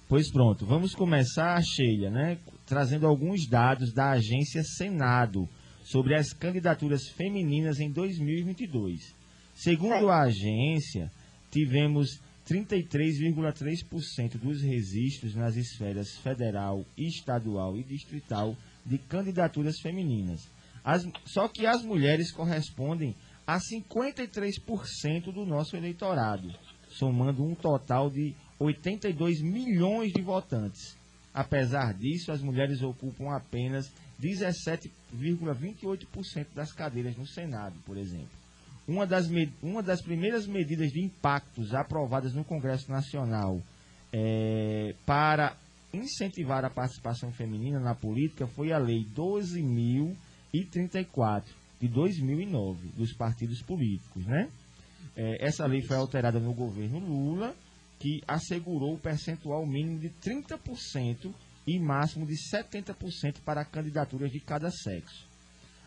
Pois 0.08 0.30
pronto, 0.30 0.64
vamos 0.64 0.94
começar, 0.94 1.60
Sheila, 1.62 2.10
né, 2.10 2.38
trazendo 2.64 3.06
alguns 3.06 3.48
dados 3.48 3.92
da 3.92 4.10
agência 4.10 4.62
Senado 4.62 5.48
sobre 5.84 6.14
as 6.14 6.32
candidaturas 6.32 7.08
femininas 7.08 7.80
em 7.80 7.90
2022. 7.90 9.14
Segundo 9.54 10.08
a 10.08 10.22
agência, 10.22 11.10
tivemos 11.50 12.20
33,3% 12.48 14.38
dos 14.38 14.62
registros 14.62 15.34
nas 15.34 15.56
esferas 15.56 16.16
federal, 16.18 16.84
estadual 16.96 17.76
e 17.76 17.82
distrital 17.82 18.56
de 18.84 18.98
candidaturas 18.98 19.80
femininas 19.80 20.48
as, 20.86 21.06
só 21.24 21.48
que 21.48 21.66
as 21.66 21.82
mulheres 21.82 22.30
correspondem 22.30 23.16
a 23.44 23.58
53% 23.58 25.32
do 25.32 25.44
nosso 25.44 25.76
eleitorado, 25.76 26.54
somando 26.88 27.44
um 27.44 27.56
total 27.56 28.08
de 28.08 28.36
82 28.60 29.42
milhões 29.42 30.12
de 30.12 30.22
votantes. 30.22 30.96
Apesar 31.34 31.92
disso, 31.92 32.30
as 32.30 32.40
mulheres 32.40 32.82
ocupam 32.82 33.36
apenas 33.36 33.92
17,28% 34.22 36.46
das 36.54 36.72
cadeiras 36.72 37.16
no 37.16 37.26
Senado, 37.26 37.74
por 37.84 37.96
exemplo. 37.96 38.30
Uma 38.86 39.04
das, 39.04 39.28
uma 39.60 39.82
das 39.82 40.00
primeiras 40.00 40.46
medidas 40.46 40.92
de 40.92 41.04
impactos 41.04 41.74
aprovadas 41.74 42.32
no 42.32 42.44
Congresso 42.44 42.92
Nacional 42.92 43.60
é, 44.12 44.94
para 45.04 45.56
incentivar 45.92 46.64
a 46.64 46.70
participação 46.70 47.32
feminina 47.32 47.80
na 47.80 47.96
política 47.96 48.46
foi 48.46 48.72
a 48.72 48.78
Lei 48.78 49.04
12.000 49.14 50.14
e 50.56 50.64
34 50.64 51.54
de 51.78 51.88
2009 51.88 52.88
dos 52.96 53.12
partidos 53.12 53.60
políticos, 53.60 54.24
né? 54.24 54.48
É, 55.14 55.46
essa 55.46 55.66
lei 55.66 55.82
foi 55.82 55.96
alterada 55.96 56.40
no 56.40 56.54
governo 56.54 56.98
Lula, 56.98 57.54
que 57.98 58.22
assegurou 58.26 58.94
o 58.94 58.98
percentual 58.98 59.66
mínimo 59.66 59.98
de 59.98 60.10
30% 60.10 61.32
e 61.66 61.78
máximo 61.78 62.26
de 62.26 62.34
70% 62.34 63.40
para 63.44 63.64
candidaturas 63.64 64.30
de 64.30 64.40
cada 64.40 64.70
sexo. 64.70 65.26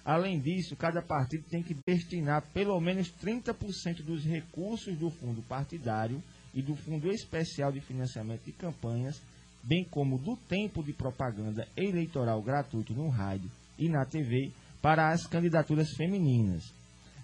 Além 0.06 0.40
disso, 0.40 0.76
cada 0.76 1.02
partido 1.02 1.44
tem 1.50 1.62
que 1.62 1.76
destinar 1.86 2.44
pelo 2.54 2.80
menos 2.80 3.12
30% 3.12 4.04
dos 4.04 4.24
recursos 4.24 4.98
do 4.98 5.10
fundo 5.10 5.42
partidário 5.44 6.24
e 6.54 6.62
do 6.62 6.76
Fundo 6.76 7.12
Especial 7.12 7.72
de 7.72 7.80
Financiamento 7.82 8.44
de 8.44 8.52
Campanhas, 8.52 9.22
bem 9.64 9.86
como 9.90 10.18
do 10.18 10.36
tempo 10.36 10.84
de 10.84 10.94
propaganda 10.94 11.68
eleitoral 11.76 12.42
gratuito 12.42 12.94
no 12.94 13.10
rádio 13.10 13.52
e 13.80 13.90
na 13.90 14.06
TV 14.06 14.52
para 14.82 15.10
as 15.10 15.26
candidaturas 15.26 15.90
femininas. 15.96 16.74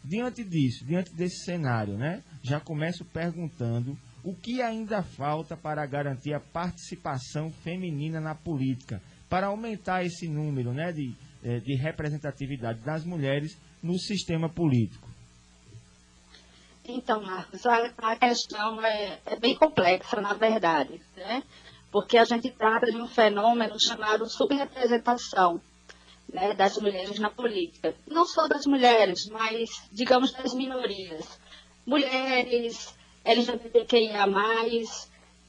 Diante 0.03 0.43
disso, 0.43 0.85
diante 0.85 1.13
desse 1.13 1.43
cenário, 1.45 1.97
né, 1.97 2.24
já 2.43 2.59
começo 2.59 3.03
perguntando 3.05 3.97
o 4.24 4.35
que 4.35 4.62
ainda 4.62 5.03
falta 5.03 5.55
para 5.55 5.85
garantir 5.85 6.33
a 6.33 6.39
participação 6.39 7.51
feminina 7.51 8.19
na 8.19 8.33
política, 8.33 9.01
para 9.29 9.47
aumentar 9.47 10.03
esse 10.03 10.27
número 10.27 10.74
né, 10.74 10.91
de, 10.91 11.15
eh, 11.43 11.59
de 11.59 11.75
representatividade 11.75 12.79
das 12.81 13.03
mulheres 13.03 13.57
no 13.81 13.97
sistema 14.00 14.50
político. 14.50 15.07
Então, 16.88 17.21
Marcos, 17.24 17.65
a, 17.65 17.91
a 17.97 18.15
questão 18.15 18.83
é, 18.85 19.19
é, 19.25 19.39
bem 19.39 19.55
complexa, 19.55 20.21
na 20.21 20.33
verdade, 20.33 21.01
né? 21.15 21.43
porque 21.91 22.17
a 22.17 22.25
gente 22.25 22.51
trata 22.51 22.88
de 22.88 22.97
um 22.97 23.07
fenômeno 23.07 23.79
chamado 23.79 24.29
subrepresentação 24.29 25.59
né, 26.36 26.54
das 26.54 26.77
mulheres 26.77 27.18
na 27.18 27.30
política. 27.30 27.96
Não 28.06 28.25
só 28.25 28.48
das 28.48 28.65
mulheres, 28.65 29.27
mas, 29.30 29.70
digamos, 29.92 30.34
das 30.34 30.54
minorias. 30.54 31.39
Mulheres, 31.86 32.94
LGBTQIA+, 33.24 34.27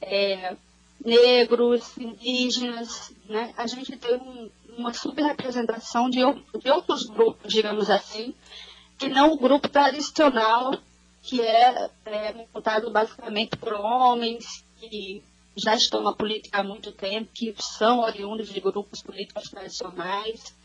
é, 0.01 0.55
negros, 1.03 1.97
indígenas, 1.97 3.13
né? 3.27 3.53
A 3.57 3.67
gente 3.67 3.97
tem 3.97 4.15
um, 4.15 4.49
uma 4.77 4.93
subrepresentação 4.93 6.09
de, 6.09 6.19
de 6.19 6.71
outros 6.71 7.03
grupos, 7.03 7.51
digamos 7.51 7.89
assim, 7.89 8.33
que 8.97 9.09
não 9.09 9.33
o 9.33 9.37
grupo 9.37 9.67
tradicional, 9.67 10.71
que 11.21 11.41
é, 11.41 11.89
é 12.05 12.45
montado 12.53 12.89
basicamente 12.89 13.57
por 13.57 13.73
homens 13.73 14.63
que 14.79 15.21
já 15.57 15.75
estão 15.75 16.01
na 16.01 16.13
política 16.13 16.59
há 16.59 16.63
muito 16.63 16.91
tempo, 16.91 17.29
que 17.33 17.53
são 17.59 17.99
oriundos 17.99 18.47
de 18.49 18.59
grupos 18.59 19.01
políticos 19.01 19.49
tradicionais. 19.49 20.55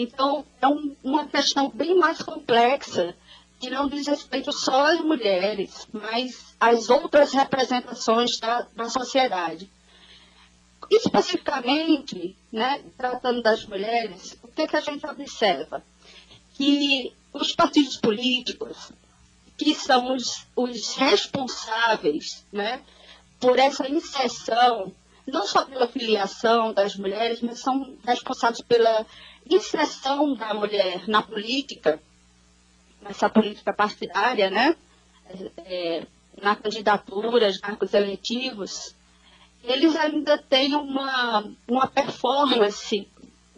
Então, 0.00 0.46
é 0.62 0.68
um, 0.68 0.94
uma 1.02 1.26
questão 1.26 1.70
bem 1.70 1.96
mais 1.96 2.22
complexa, 2.22 3.16
que 3.58 3.68
não 3.68 3.88
diz 3.88 4.06
respeito 4.06 4.52
só 4.52 4.92
às 4.92 5.00
mulheres, 5.00 5.88
mas 5.92 6.54
às 6.60 6.88
outras 6.88 7.32
representações 7.32 8.38
da, 8.38 8.64
da 8.76 8.88
sociedade. 8.88 9.68
Especificamente, 10.88 12.36
né, 12.52 12.80
tratando 12.96 13.42
das 13.42 13.66
mulheres, 13.66 14.38
o 14.40 14.46
que, 14.46 14.68
que 14.68 14.76
a 14.76 14.80
gente 14.80 15.04
observa? 15.04 15.84
Que 16.54 17.12
os 17.32 17.52
partidos 17.52 17.96
políticos, 17.96 18.92
que 19.56 19.74
são 19.74 20.14
os, 20.14 20.46
os 20.54 20.94
responsáveis 20.94 22.46
né, 22.52 22.82
por 23.40 23.58
essa 23.58 23.90
inserção, 23.90 24.92
não 25.28 25.46
só 25.46 25.64
pela 25.64 25.86
filiação 25.86 26.72
das 26.72 26.96
mulheres, 26.96 27.40
mas 27.40 27.60
são 27.60 27.96
responsáveis 28.04 28.60
pela 28.62 29.06
inserção 29.48 30.34
da 30.34 30.52
mulher 30.54 31.08
na 31.08 31.22
política, 31.22 32.00
nessa 33.02 33.28
política 33.28 33.72
partidária, 33.72 34.50
né? 34.50 34.74
É, 35.58 36.04
na 36.40 36.56
candidatura, 36.56 37.52
cargos 37.60 37.92
eletivos, 37.92 38.94
eles 39.62 39.94
ainda 39.96 40.38
têm 40.38 40.74
uma, 40.74 41.44
uma 41.66 41.86
performance 41.86 43.06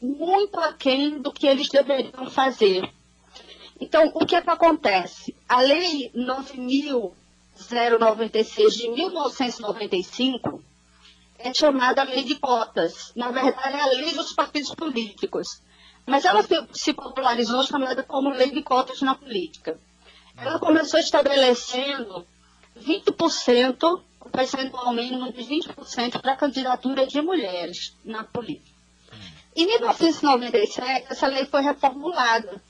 muito 0.02 0.58
aquém 0.58 1.20
do 1.20 1.32
que 1.32 1.46
eles 1.46 1.68
deveriam 1.68 2.28
fazer. 2.30 2.90
Então, 3.80 4.10
o 4.14 4.26
que 4.26 4.34
é 4.34 4.42
que 4.42 4.50
acontece? 4.50 5.32
A 5.48 5.60
Lei 5.60 6.10
9.096 6.14 8.70
de 8.70 8.88
1995, 8.88 10.60
é 11.42 11.54
chamada 11.54 12.02
lei 12.02 12.24
de 12.24 12.36
cotas. 12.36 13.12
Na 13.14 13.30
verdade, 13.30 13.76
é 13.76 13.80
a 13.80 13.86
lei 13.86 14.14
dos 14.14 14.32
partidos 14.32 14.74
políticos. 14.74 15.62
Mas 16.06 16.24
ela 16.24 16.42
se 16.72 16.92
popularizou 16.92 17.62
chamada 17.64 18.02
como 18.02 18.30
lei 18.30 18.50
de 18.50 18.62
cotas 18.62 19.00
na 19.00 19.14
política. 19.14 19.78
Ela 20.36 20.58
começou 20.58 20.98
estabelecendo 20.98 22.26
20%, 22.78 24.02
o 24.20 24.30
percentual 24.30 24.92
mínimo 24.92 25.32
de 25.32 25.42
20% 25.42 26.20
para 26.20 26.36
candidatura 26.36 27.06
de 27.06 27.20
mulheres 27.20 27.96
na 28.04 28.24
política. 28.24 28.78
Em 29.54 29.66
1997, 29.66 31.06
essa 31.10 31.26
lei 31.26 31.44
foi 31.46 31.62
reformulada. 31.62 32.62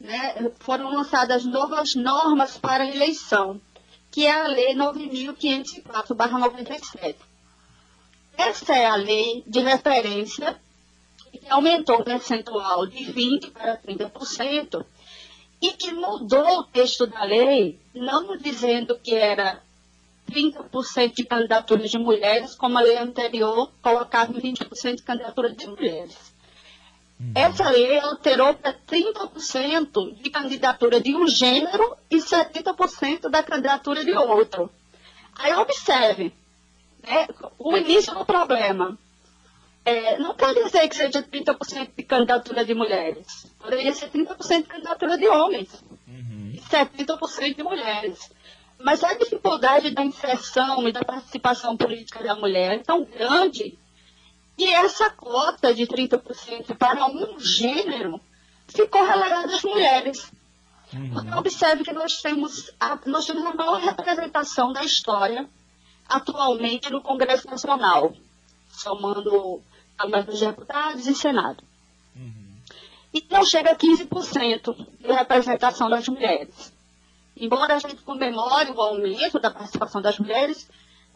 Né? 0.00 0.50
Foram 0.60 0.94
lançadas 0.94 1.44
novas 1.44 1.94
normas 1.94 2.56
para 2.58 2.84
a 2.84 2.88
eleição, 2.88 3.60
que 4.10 4.26
é 4.26 4.32
a 4.32 4.46
Lei 4.46 4.74
9.504-97. 4.74 7.16
Essa 8.36 8.74
é 8.74 8.86
a 8.86 8.96
lei 8.96 9.42
de 9.46 9.60
referência 9.60 10.60
que 11.32 11.40
aumentou 11.48 12.00
o 12.00 12.04
percentual 12.04 12.86
de 12.86 13.04
20% 13.12 13.52
para 13.52 13.76
30% 13.78 14.84
e 15.60 15.70
que 15.72 15.92
mudou 15.92 16.60
o 16.60 16.64
texto 16.64 17.06
da 17.06 17.24
lei, 17.24 17.80
não 17.94 18.36
dizendo 18.36 18.98
que 18.98 19.14
era 19.14 19.62
30% 20.30 21.14
de 21.14 21.24
candidaturas 21.24 21.90
de 21.90 21.98
mulheres, 21.98 22.54
como 22.54 22.76
a 22.76 22.82
lei 22.82 22.98
anterior 22.98 23.70
colocava 23.80 24.32
20% 24.32 24.96
de 24.96 25.02
candidatura 25.02 25.52
de 25.52 25.66
mulheres. 25.66 26.34
Uhum. 27.18 27.32
Essa 27.34 27.70
lei 27.70 27.98
alterou 27.98 28.54
para 28.54 28.74
30% 28.74 30.20
de 30.20 30.30
candidatura 30.30 31.00
de 31.00 31.16
um 31.16 31.26
gênero 31.26 31.96
e 32.10 32.16
70% 32.16 33.30
da 33.30 33.42
candidatura 33.42 34.04
de 34.04 34.12
outro. 34.12 34.70
Aí 35.34 35.54
observe, 35.54 36.32
né, 37.06 37.28
o 37.58 37.76
início 37.76 38.12
do 38.14 38.24
problema. 38.24 38.98
É, 39.84 40.18
não 40.18 40.34
quer 40.34 40.52
dizer 40.52 40.88
que 40.88 40.96
seja 40.96 41.22
30% 41.22 41.90
de 41.96 42.02
candidatura 42.02 42.64
de 42.64 42.74
mulheres. 42.74 43.46
Poderia 43.56 43.94
ser 43.94 44.10
30% 44.10 44.62
de 44.62 44.68
candidatura 44.68 45.16
de 45.16 45.28
homens 45.28 45.80
uhum. 46.08 46.50
e 46.52 46.60
70% 46.60 47.54
de 47.54 47.62
mulheres. 47.62 48.30
Mas 48.80 49.04
a 49.04 49.14
dificuldade 49.14 49.90
da 49.90 50.04
inserção 50.04 50.88
e 50.88 50.92
da 50.92 51.04
participação 51.04 51.76
política 51.76 52.22
da 52.22 52.34
mulher 52.34 52.74
é 52.74 52.82
tão 52.82 53.04
grande 53.04 53.78
que 54.56 54.74
essa 54.74 55.08
cota 55.10 55.72
de 55.72 55.86
30% 55.86 56.76
para 56.76 57.06
um 57.06 57.38
gênero 57.38 58.20
ficou 58.66 59.04
relegada 59.04 59.54
às 59.54 59.62
mulheres. 59.62 60.32
Uhum. 60.92 61.38
Observe 61.38 61.84
que 61.84 61.92
nós 61.92 62.20
temos, 62.20 62.72
a, 62.80 62.98
nós 63.06 63.24
temos 63.24 63.44
a 63.44 63.54
maior 63.54 63.80
representação 63.80 64.72
da 64.72 64.82
história 64.82 65.48
atualmente 66.08 66.90
no 66.90 67.00
Congresso 67.00 67.48
Nacional, 67.48 68.14
somando 68.70 69.62
Câmara 69.96 70.22
dos 70.24 70.38
Deputados 70.38 71.06
e 71.06 71.14
Senado. 71.14 71.62
Uhum. 72.14 72.56
E 73.14 73.24
não 73.30 73.44
chega 73.44 73.72
a 73.72 73.76
15% 73.76 74.86
de 75.00 75.12
representação 75.12 75.88
das 75.88 76.06
mulheres. 76.08 76.72
Embora 77.36 77.74
a 77.74 77.78
gente 77.78 77.96
comemore 77.96 78.70
o 78.70 78.80
aumento 78.80 79.38
da 79.38 79.50
participação 79.50 80.00
das 80.00 80.18
mulheres, 80.18 80.68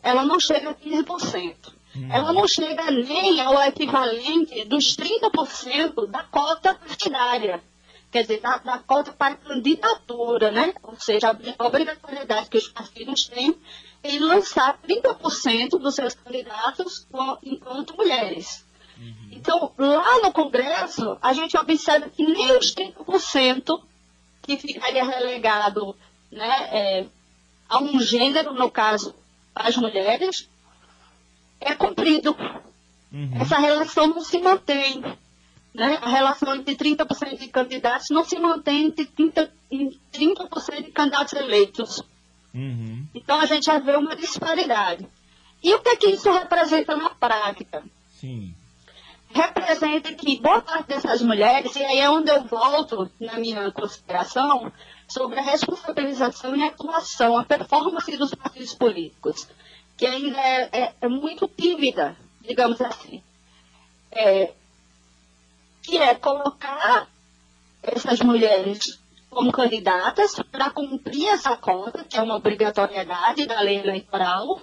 ela 0.03 0.25
não 0.25 0.41
chega 0.41 0.71
a 0.71 0.75
15%. 0.75 1.73
Uhum. 1.95 2.13
Ela 2.13 2.33
não 2.33 2.47
chega 2.47 2.91
nem 2.91 3.41
ao 3.41 3.61
equivalente 3.63 4.65
dos 4.65 4.97
30% 4.97 6.07
da 6.07 6.23
cota 6.25 6.75
partidária. 6.75 7.63
Quer 8.11 8.23
dizer, 8.23 8.41
da, 8.41 8.59
da 8.59 8.79
cota 8.79 9.13
para 9.13 9.37
candidatura, 9.37 10.51
né? 10.51 10.75
Ou 10.83 10.97
seja, 10.99 11.31
a 11.31 11.67
obrigatoriedade 11.67 12.51
que 12.51 12.59
os 12.59 12.69
partidos 12.69 13.29
têm 13.29 13.57
em 14.03 14.19
lançar 14.19 14.79
30% 14.87 15.79
dos 15.79 15.95
seus 15.95 16.15
candidatos 16.15 17.07
enquanto 17.43 17.97
mulheres. 17.97 18.65
Uhum. 18.99 19.29
Então, 19.33 19.73
lá 19.79 20.23
no 20.23 20.33
Congresso, 20.33 21.19
a 21.21 21.33
gente 21.33 21.57
observa 21.57 22.09
que 22.09 22.23
nem 22.23 22.57
os 22.57 22.75
30% 22.75 23.81
que 24.43 24.57
ficaria 24.57 25.05
relegado 25.05 25.95
né, 26.31 26.69
é, 26.71 27.07
a 27.69 27.79
um 27.79 28.01
gênero, 28.01 28.55
no 28.55 28.71
caso, 28.71 29.15
as 29.55 29.77
mulheres, 29.77 30.49
é 31.61 31.75
cumprido. 31.75 32.37
Uhum. 33.13 33.31
Essa 33.41 33.59
relação 33.59 34.07
não 34.09 34.21
se 34.21 34.39
mantém. 34.39 35.03
Né? 35.73 35.99
A 36.03 36.09
relação 36.09 36.55
entre 36.57 36.75
30% 36.75 37.39
de 37.39 37.49
candidatos 37.49 38.09
não 38.11 38.25
se 38.25 38.39
mantém 38.39 38.87
entre 38.87 39.07
30%, 39.07 39.51
30 40.11 40.83
de 40.83 40.91
candidatos 40.91 41.33
eleitos. 41.35 42.03
Uhum. 42.55 43.07
Então 43.15 43.41
a 43.41 43.47
gente 43.47 43.67
já 43.67 43.79
vê 43.79 43.97
uma 43.97 44.17
disparidade. 44.17 45.07
E 45.63 45.75
o 45.75 45.81
que, 45.81 45.89
é 45.91 45.97
que 45.97 46.09
isso 46.09 46.31
representa 46.31 46.97
na 46.97 47.11
prática? 47.11 47.83
Sim 48.19 48.55
representa 49.33 50.13
que 50.13 50.41
boa 50.41 50.61
parte 50.61 50.89
dessas 50.89 51.23
mulheres, 51.23 51.75
e 51.77 51.85
aí 51.85 52.01
é 52.01 52.11
onde 52.11 52.31
eu 52.31 52.43
volto 52.45 53.11
na 53.21 53.39
minha 53.39 53.71
consideração, 53.71 54.73
sobre 55.09 55.39
a 55.39 55.43
responsabilização 55.43 56.55
e 56.57 56.63
a 56.63 56.69
atuação, 56.69 57.37
a 57.37 57.45
performance 57.45 58.17
dos 58.17 58.35
partidos 58.35 58.75
políticos, 58.75 59.49
que 59.97 60.07
ainda 60.07 60.39
é, 60.39 60.69
é, 60.73 60.95
é 61.01 61.09
muito 61.09 61.49
tímida, 61.49 62.17
digamos 62.41 62.81
assim. 62.81 63.23
É, 64.13 64.53
que 65.83 65.97
é 65.97 66.15
colocar 66.15 67.09
essas 67.83 68.21
mulheres 68.21 69.01
como 69.31 69.53
candidatas 69.53 70.35
para 70.51 70.71
cumprir 70.71 71.29
essa 71.29 71.57
cota, 71.57 72.05
que 72.05 72.17
é 72.17 72.23
uma 72.23 72.37
obrigatoriedade 72.37 73.47
da 73.47 73.61
lei 73.61 73.79
eleitoral, 73.79 74.61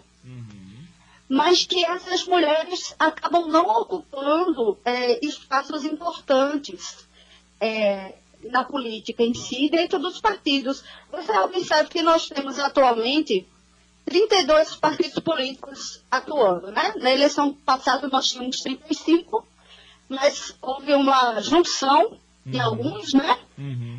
mas 1.29 1.65
que 1.65 1.83
essas 1.83 2.25
mulheres 2.25 2.95
acabam 2.99 3.47
não 3.47 3.65
ocupando 3.65 4.77
é, 4.85 5.25
espaços 5.25 5.83
importantes 5.83 7.05
é, 7.59 8.13
na 8.43 8.63
política 8.63 9.23
em 9.23 9.33
si, 9.33 9.69
dentro 9.69 9.99
dos 9.99 10.21
partidos. 10.21 10.83
Você 11.11 11.31
observa 11.39 11.89
que 11.89 12.01
nós 12.01 12.27
temos 12.27 12.59
atualmente 12.59 13.45
32 14.05 14.75
partidos 14.75 15.19
políticos 15.19 16.01
atuando. 16.09 16.71
Né? 16.71 16.93
Na 16.97 17.11
eleição 17.11 17.53
passada 17.53 18.07
nós 18.07 18.29
tínhamos 18.29 18.61
35, 18.61 19.45
mas 20.07 20.55
houve 20.61 20.93
uma 20.93 21.41
junção 21.41 22.17
de 22.45 22.57
uhum. 22.57 22.63
alguns, 22.63 23.13
né? 23.13 23.37
Uhum. 23.57 23.96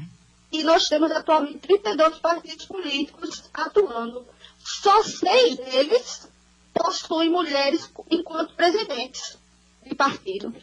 E 0.51 0.63
nós 0.63 0.89
temos 0.89 1.11
atualmente 1.11 1.59
32 1.59 2.19
partidos 2.19 2.65
políticos 2.67 3.45
atuando. 3.53 4.27
Só 4.59 5.03
seis 5.03 5.57
deles 5.57 6.29
possuem 6.73 7.31
mulheres 7.31 7.91
enquanto 8.11 8.55
presidentes 8.55 9.39
de 9.85 9.95
partido. 9.95 10.55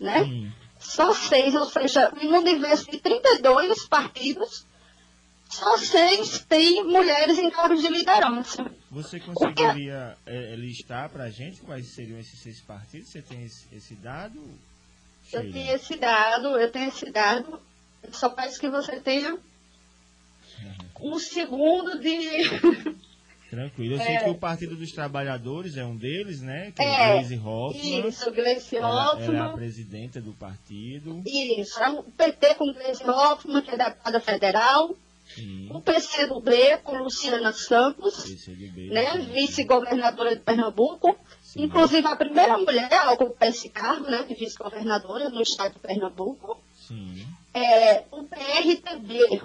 Né? 0.00 0.22
Hum. 0.22 0.52
Só 0.78 1.12
seis, 1.12 1.54
ou 1.54 1.66
seja, 1.66 2.12
em 2.20 2.28
um 2.28 2.38
universo 2.38 2.90
de 2.90 2.98
32 2.98 3.86
partidos, 3.88 4.64
só 5.48 5.76
seis 5.78 6.44
têm 6.48 6.84
mulheres 6.84 7.38
em 7.38 7.50
cargos 7.50 7.80
de 7.80 7.88
liderança. 7.88 8.70
Você 8.90 9.18
conseguiria 9.18 10.16
é, 10.26 10.54
listar 10.56 11.10
para 11.10 11.24
a 11.24 11.30
gente 11.30 11.60
quais 11.62 11.94
seriam 11.94 12.18
esses 12.18 12.38
seis 12.40 12.60
partidos? 12.60 13.10
Você 13.10 13.22
tem 13.22 13.44
esse, 13.44 13.66
esse 13.72 13.94
dado? 13.96 14.40
Eu 15.32 15.52
tenho 15.52 15.74
esse 15.74 15.96
dado, 15.96 16.58
eu 16.58 16.70
tenho 16.70 16.88
esse 16.88 17.10
dado. 17.10 17.60
Só 18.12 18.28
parece 18.28 18.58
que 18.58 18.68
você 18.68 19.00
tenha 19.00 19.34
uhum. 19.34 21.14
um 21.14 21.18
segundo 21.18 21.98
de 21.98 22.18
Tranquilo. 23.50 23.94
Eu 23.94 24.00
é. 24.00 24.04
sei 24.04 24.18
que 24.18 24.30
o 24.30 24.34
Partido 24.34 24.76
dos 24.76 24.92
Trabalhadores 24.92 25.76
é 25.76 25.84
um 25.84 25.96
deles, 25.96 26.42
né? 26.42 26.70
Que 26.72 26.82
é, 26.82 26.86
é 26.86 27.12
Gleisi 27.12 27.36
Hoffmann. 27.36 28.08
Isso, 28.08 28.30
Gleisi 28.30 28.76
Hoffmann. 28.76 29.24
Ela, 29.24 29.24
ela 29.24 29.36
é 29.36 29.40
a 29.40 29.52
presidenta 29.52 30.20
do 30.20 30.32
partido. 30.34 31.22
Isso. 31.26 31.80
É 31.80 31.90
o 31.90 32.02
PT 32.02 32.54
com 32.56 32.72
Gleisi 32.72 33.08
Hoffmann, 33.08 33.62
que 33.62 33.70
é 33.70 33.78
deputada 33.78 34.20
federal. 34.20 34.94
Sim. 35.34 35.68
O 35.70 35.80
PCdoB 35.80 36.78
com 36.82 36.98
Luciana 36.98 37.52
Santos, 37.52 38.24
PCdoB, 38.24 38.90
né? 38.90 39.18
Vice-governadora 39.32 40.36
de 40.36 40.42
Pernambuco. 40.42 41.18
Sim. 41.42 41.64
Inclusive 41.64 42.06
a 42.06 42.16
primeira 42.16 42.56
mulher 42.58 42.92
a 42.92 43.12
ocupar 43.12 43.48
esse 43.48 43.68
cargo, 43.68 44.10
né? 44.10 44.22
De 44.24 44.34
vice-governadora 44.34 45.28
no 45.28 45.42
estado 45.42 45.74
de 45.74 45.80
Pernambuco. 45.80 46.58
Sim. 46.74 47.26
É, 47.58 48.04
o 48.10 48.24
PRTB 48.24 49.42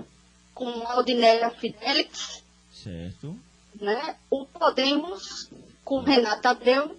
com 0.54 0.68
Aldinéia 0.88 1.50
Fidelix. 1.50 2.44
Certo 2.72 3.38
né, 3.80 4.16
o 4.30 4.46
Podemos 4.46 5.50
com 5.84 6.00
Renata 6.00 6.52
Abreu, 6.52 6.96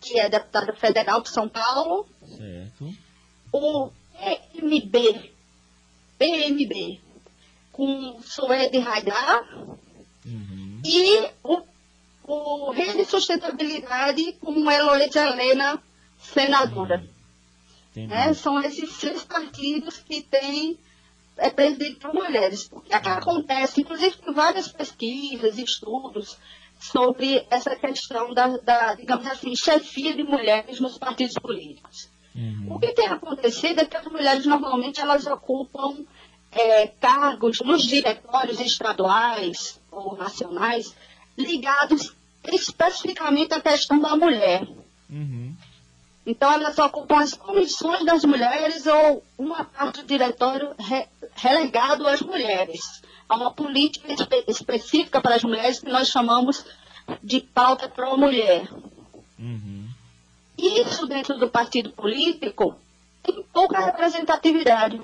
que 0.00 0.18
é 0.18 0.28
deputada 0.28 0.72
federal 0.74 1.20
de 1.22 1.30
São 1.30 1.48
Paulo. 1.48 2.06
Certo. 2.36 2.94
O 3.52 3.90
PMB, 4.12 5.32
PMB, 6.18 7.00
com 7.72 8.20
Suede 8.22 8.78
Raidar. 8.78 9.42
Uhum. 10.24 10.82
E 10.84 11.30
o, 11.42 11.62
o 12.24 12.70
Rede 12.72 13.04
Sustentabilidade 13.04 14.32
com 14.34 14.70
Heloísa 14.70 15.26
Helena, 15.26 15.82
senadora. 16.18 16.98
Uhum. 16.98 17.17
Né, 18.06 18.34
são 18.34 18.60
esses 18.60 18.92
seis 18.92 19.24
partidos 19.24 19.98
que 19.98 20.22
têm 20.22 20.78
é 21.38 21.50
presidido 21.50 22.00
por 22.00 22.12
mulheres. 22.12 22.68
Porque 22.68 22.92
acontece, 22.92 23.80
inclusive 23.80 24.16
tem 24.16 24.34
várias 24.34 24.68
pesquisas, 24.68 25.56
estudos, 25.56 26.36
sobre 26.78 27.46
essa 27.50 27.74
questão 27.76 28.32
da, 28.34 28.56
da, 28.58 28.94
digamos 28.94 29.26
assim, 29.26 29.54
chefia 29.56 30.14
de 30.14 30.22
mulheres 30.22 30.80
nos 30.80 30.98
partidos 30.98 31.34
políticos. 31.34 32.08
Uhum. 32.34 32.74
O 32.74 32.78
que 32.78 32.92
tem 32.92 33.08
acontecido 33.08 33.80
é 33.80 33.84
que 33.84 33.96
as 33.96 34.04
mulheres 34.06 34.46
normalmente 34.46 35.00
elas 35.00 35.26
ocupam 35.26 36.04
é, 36.52 36.86
cargos 36.86 37.60
nos 37.60 37.82
diretórios 37.82 38.60
estaduais 38.60 39.80
ou 39.90 40.16
nacionais 40.16 40.94
ligados 41.36 42.14
especificamente 42.52 43.54
à 43.54 43.60
questão 43.60 44.00
da 44.00 44.16
mulher. 44.16 44.66
Uhum. 45.10 45.47
Então, 46.30 46.52
elas 46.52 46.78
ocupam 46.78 47.20
as 47.22 47.32
comissões 47.32 48.04
das 48.04 48.22
mulheres 48.22 48.84
ou 48.86 49.24
uma 49.38 49.64
parte 49.64 50.02
do 50.02 50.06
diretório 50.06 50.74
re, 50.78 51.06
relegado 51.34 52.06
às 52.06 52.20
mulheres. 52.20 53.02
Há 53.26 53.34
uma 53.34 53.50
política 53.50 54.12
espe 54.12 54.44
específica 54.46 55.22
para 55.22 55.36
as 55.36 55.42
mulheres 55.42 55.80
que 55.80 55.88
nós 55.88 56.08
chamamos 56.08 56.66
de 57.24 57.40
pauta 57.40 57.88
pró-mulher. 57.88 58.68
Uhum. 59.38 59.88
Isso, 60.58 61.06
dentro 61.06 61.38
do 61.38 61.48
partido 61.48 61.92
político, 61.92 62.78
tem 63.22 63.42
pouca 63.50 63.80
representatividade 63.80 65.00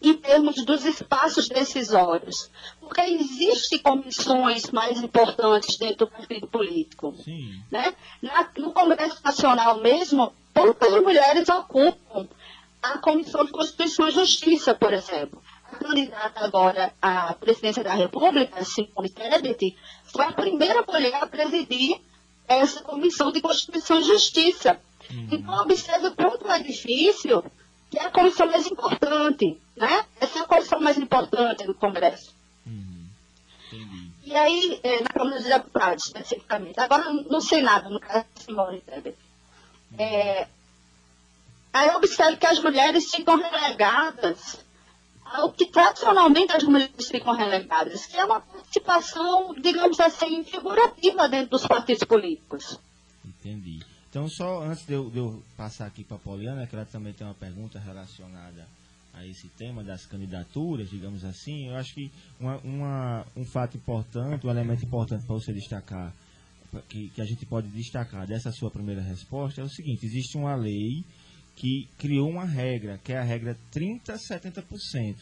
em 0.00 0.14
termos 0.14 0.64
dos 0.64 0.84
espaços 0.84 1.48
decisórios. 1.48 2.50
Porque 2.80 3.00
existem 3.00 3.78
comissões 3.78 4.70
mais 4.70 5.02
importantes 5.02 5.76
dentro 5.76 6.06
do 6.06 6.10
partido 6.10 6.46
político. 6.46 7.14
Sim. 7.24 7.60
Né? 7.70 7.94
Na, 8.22 8.48
no 8.56 8.72
Congresso 8.72 9.20
Nacional 9.24 9.80
mesmo, 9.80 10.32
poucas 10.54 11.02
mulheres 11.02 11.48
ocupam 11.48 12.28
a 12.82 12.98
Comissão 12.98 13.44
de 13.44 13.52
Constituição 13.52 14.08
e 14.08 14.12
Justiça, 14.12 14.74
por 14.74 14.92
exemplo. 14.92 15.42
A 15.70 15.76
candidata 15.76 16.44
agora 16.44 16.94
à 17.02 17.34
presidência 17.34 17.84
da 17.84 17.92
República, 17.92 18.64
Simone 18.64 19.10
Tebet, 19.10 19.76
foi 20.04 20.24
a 20.24 20.32
primeira 20.32 20.82
mulher 20.82 21.22
a 21.22 21.26
presidir 21.26 22.00
essa 22.46 22.82
Comissão 22.82 23.30
de 23.30 23.40
Constituição 23.40 24.00
e 24.00 24.04
Justiça. 24.04 24.80
Uhum. 25.10 25.28
Então, 25.30 25.62
observe 25.62 26.06
o 26.08 26.14
quanto 26.14 26.50
é 26.50 26.58
difícil 26.60 27.44
que 27.90 27.98
é 27.98 28.04
a 28.04 28.10
comissão 28.10 28.46
mais 28.46 28.66
importante, 28.66 29.60
né? 29.76 30.04
Essa 30.20 30.40
é 30.40 30.42
a 30.42 30.46
comissão 30.46 30.80
mais 30.80 30.98
importante 30.98 31.64
do 31.66 31.74
Congresso. 31.74 32.34
Uhum. 32.66 32.98
E 34.24 34.36
aí, 34.36 34.78
é, 34.82 35.02
na 35.02 35.08
Câmara 35.08 35.36
dos 35.36 35.48
Deputados, 35.48 36.04
especificamente. 36.04 36.78
Agora, 36.78 37.10
no 37.12 37.40
Senado, 37.40 37.88
no 37.88 37.98
caso 37.98 38.26
de 38.34 38.42
Simone 38.42 38.80
Tebet. 38.80 39.16
É, 39.98 40.46
aí 41.72 41.88
eu 41.88 41.96
observo 41.96 42.36
que 42.36 42.46
as 42.46 42.60
mulheres 42.60 43.10
ficam 43.10 43.36
relegadas 43.36 44.62
ao 45.24 45.50
que 45.52 45.66
tradicionalmente 45.66 46.54
as 46.54 46.62
mulheres 46.64 47.08
ficam 47.08 47.34
relegadas, 47.34 48.06
que 48.06 48.16
é 48.16 48.24
uma 48.24 48.40
participação, 48.40 49.54
digamos 49.54 49.98
assim, 50.00 50.44
figurativa 50.44 51.28
dentro 51.28 51.50
dos 51.50 51.66
partidos 51.66 52.04
políticos. 52.04 52.78
Entendi. 53.24 53.77
Então, 54.10 54.28
só 54.28 54.64
antes 54.64 54.86
de 54.86 54.94
eu, 54.94 55.10
de 55.10 55.18
eu 55.18 55.42
passar 55.56 55.86
aqui 55.86 56.02
para 56.02 56.16
a 56.16 56.20
Poliana, 56.20 56.66
que 56.66 56.74
ela 56.74 56.84
também 56.86 57.12
tem 57.12 57.26
uma 57.26 57.34
pergunta 57.34 57.78
relacionada 57.78 58.66
a 59.12 59.26
esse 59.26 59.48
tema 59.48 59.82
das 59.84 60.06
candidaturas, 60.06 60.88
digamos 60.88 61.24
assim, 61.24 61.68
eu 61.68 61.76
acho 61.76 61.94
que 61.94 62.10
uma, 62.40 62.56
uma, 62.58 63.26
um 63.36 63.44
fato 63.44 63.76
importante, 63.76 64.46
um 64.46 64.50
elemento 64.50 64.84
importante 64.84 65.26
para 65.26 65.34
você 65.34 65.52
destacar, 65.52 66.14
que, 66.88 67.10
que 67.10 67.20
a 67.20 67.24
gente 67.24 67.44
pode 67.44 67.68
destacar 67.68 68.26
dessa 68.26 68.50
sua 68.52 68.70
primeira 68.70 69.02
resposta, 69.02 69.60
é 69.60 69.64
o 69.64 69.68
seguinte: 69.68 70.06
existe 70.06 70.36
uma 70.36 70.54
lei 70.54 71.04
que 71.56 71.88
criou 71.98 72.30
uma 72.30 72.44
regra, 72.44 72.98
que 73.02 73.12
é 73.12 73.18
a 73.18 73.24
regra 73.24 73.56
30-70% 73.74 75.16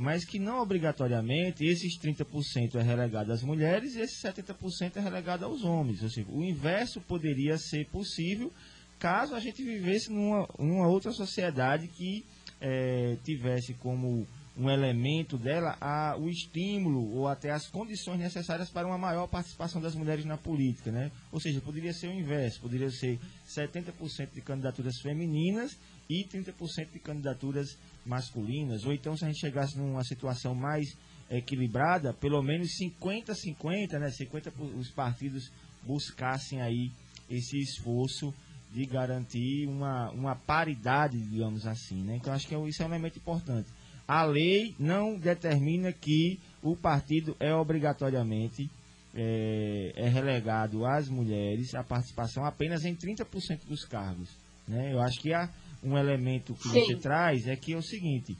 mas 0.00 0.24
que 0.24 0.38
não 0.38 0.62
obrigatoriamente 0.62 1.62
esses 1.62 1.98
30% 1.98 2.76
é 2.76 2.82
relegado 2.82 3.30
às 3.30 3.42
mulheres 3.42 3.94
e 3.94 4.00
esses 4.00 4.18
70% 4.22 4.96
é 4.96 5.00
relegado 5.00 5.44
aos 5.44 5.62
homens. 5.62 6.02
Ou 6.02 6.08
seja, 6.08 6.26
o 6.30 6.42
inverso 6.42 7.02
poderia 7.02 7.58
ser 7.58 7.86
possível 7.88 8.50
caso 8.98 9.34
a 9.34 9.40
gente 9.40 9.62
vivesse 9.62 10.10
numa, 10.10 10.48
numa 10.58 10.88
outra 10.88 11.12
sociedade 11.12 11.86
que 11.86 12.24
é, 12.62 13.18
tivesse 13.22 13.74
como 13.74 14.26
um 14.56 14.70
elemento 14.70 15.36
dela 15.36 15.76
a, 15.78 16.16
o 16.18 16.30
estímulo 16.30 17.14
ou 17.14 17.28
até 17.28 17.50
as 17.50 17.68
condições 17.68 18.18
necessárias 18.18 18.70
para 18.70 18.86
uma 18.86 18.98
maior 18.98 19.26
participação 19.26 19.82
das 19.82 19.94
mulheres 19.94 20.24
na 20.24 20.38
política, 20.38 20.90
né? 20.90 21.10
Ou 21.30 21.38
seja, 21.38 21.60
poderia 21.60 21.92
ser 21.92 22.08
o 22.08 22.12
inverso, 22.12 22.60
poderia 22.60 22.90
ser 22.90 23.18
70% 23.46 24.32
de 24.32 24.40
candidaturas 24.40 24.98
femininas 25.00 25.78
e 26.08 26.24
30% 26.24 26.90
de 26.90 26.98
candidaturas 26.98 27.78
masculinas, 28.04 28.84
ou 28.84 28.92
então 28.92 29.16
se 29.16 29.24
a 29.24 29.28
gente 29.28 29.40
chegasse 29.40 29.76
numa 29.78 30.04
situação 30.04 30.54
mais 30.54 30.96
equilibrada, 31.30 32.12
pelo 32.12 32.42
menos 32.42 32.68
50-50, 32.78 33.98
né? 33.98 34.10
50 34.10 34.52
os 34.76 34.90
partidos 34.90 35.50
buscassem 35.82 36.60
aí 36.60 36.90
esse 37.28 37.58
esforço 37.58 38.34
de 38.72 38.84
garantir 38.86 39.66
uma, 39.66 40.10
uma 40.10 40.34
paridade, 40.34 41.18
digamos 41.18 41.66
assim, 41.66 42.02
né? 42.02 42.16
Então 42.16 42.32
acho 42.32 42.46
que 42.46 42.54
é 42.54 42.68
isso 42.68 42.82
é 42.82 42.86
um 42.86 42.88
elemento 42.88 43.18
importante. 43.18 43.68
A 44.06 44.24
lei 44.24 44.74
não 44.78 45.16
determina 45.16 45.92
que 45.92 46.38
o 46.62 46.76
partido 46.76 47.36
é 47.38 47.54
obrigatoriamente 47.54 48.68
é, 49.14 49.92
é 49.94 50.08
relegado 50.08 50.84
às 50.84 51.08
mulheres 51.08 51.74
a 51.74 51.82
participação 51.82 52.44
apenas 52.44 52.84
em 52.84 52.94
30% 52.94 53.66
dos 53.66 53.84
cargos. 53.84 54.28
Né? 54.66 54.92
Eu 54.92 55.00
acho 55.00 55.20
que 55.20 55.32
a, 55.32 55.48
um 55.82 55.96
elemento 55.96 56.54
que 56.54 56.68
Sim. 56.68 56.84
você 56.84 56.96
traz 56.96 57.46
é 57.46 57.56
que 57.56 57.72
é 57.72 57.76
o 57.76 57.82
seguinte: 57.82 58.36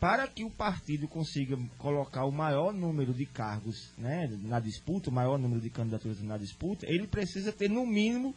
para 0.00 0.26
que 0.28 0.44
o 0.44 0.50
partido 0.50 1.08
consiga 1.08 1.58
colocar 1.78 2.24
o 2.24 2.32
maior 2.32 2.72
número 2.72 3.14
de 3.14 3.26
cargos 3.26 3.90
né, 3.96 4.26
na 4.42 4.60
disputa, 4.60 5.10
o 5.10 5.12
maior 5.12 5.38
número 5.38 5.60
de 5.60 5.70
candidaturas 5.70 6.20
na 6.22 6.36
disputa, 6.36 6.86
ele 6.88 7.06
precisa 7.06 7.52
ter 7.52 7.68
no 7.70 7.86
mínimo 7.86 8.34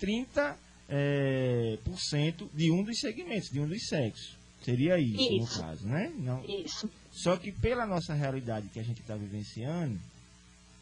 30% 0.00 0.56
é, 0.88 1.78
por 1.84 1.98
cento 2.00 2.50
de 2.52 2.70
um 2.70 2.82
dos 2.82 2.98
segmentos, 2.98 3.48
de 3.50 3.60
um 3.60 3.68
dos 3.68 3.86
sexos. 3.86 4.36
Seria 4.62 4.98
isso, 4.98 5.22
isso. 5.22 5.58
no 5.58 5.66
caso, 5.66 5.86
né? 5.86 6.12
Não. 6.18 6.44
Isso. 6.44 6.90
Só 7.10 7.36
que 7.36 7.50
pela 7.50 7.86
nossa 7.86 8.12
realidade 8.12 8.68
que 8.68 8.78
a 8.78 8.82
gente 8.82 9.00
está 9.00 9.14
vivenciando, 9.14 9.98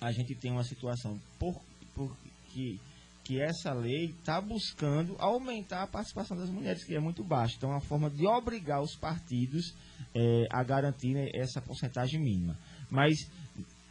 a 0.01 0.11
gente 0.13 0.35
tem 0.35 0.51
uma 0.51 0.65
situação 0.65 1.19
por, 1.39 1.61
por 1.95 2.17
que 2.53 2.81
que 3.29 3.39
essa 3.39 3.75
lei 3.75 4.07
está 4.07 4.41
buscando 4.41 5.15
aumentar 5.19 5.83
a 5.83 5.87
participação 5.87 6.35
das 6.35 6.49
mulheres, 6.49 6.83
que 6.83 6.95
é 6.95 6.99
muito 6.99 7.23
baixa. 7.23 7.57
Então, 7.59 7.69
é 7.69 7.75
uma 7.75 7.81
forma 7.83 8.09
de 8.09 8.27
obrigar 8.27 8.81
os 8.81 8.97
partidos 8.97 9.75
é, 10.15 10.47
a 10.51 10.65
garantir 10.65 11.13
né, 11.13 11.29
essa 11.35 11.61
porcentagem 11.61 12.19
mínima. 12.19 12.59
Mas 12.91 13.19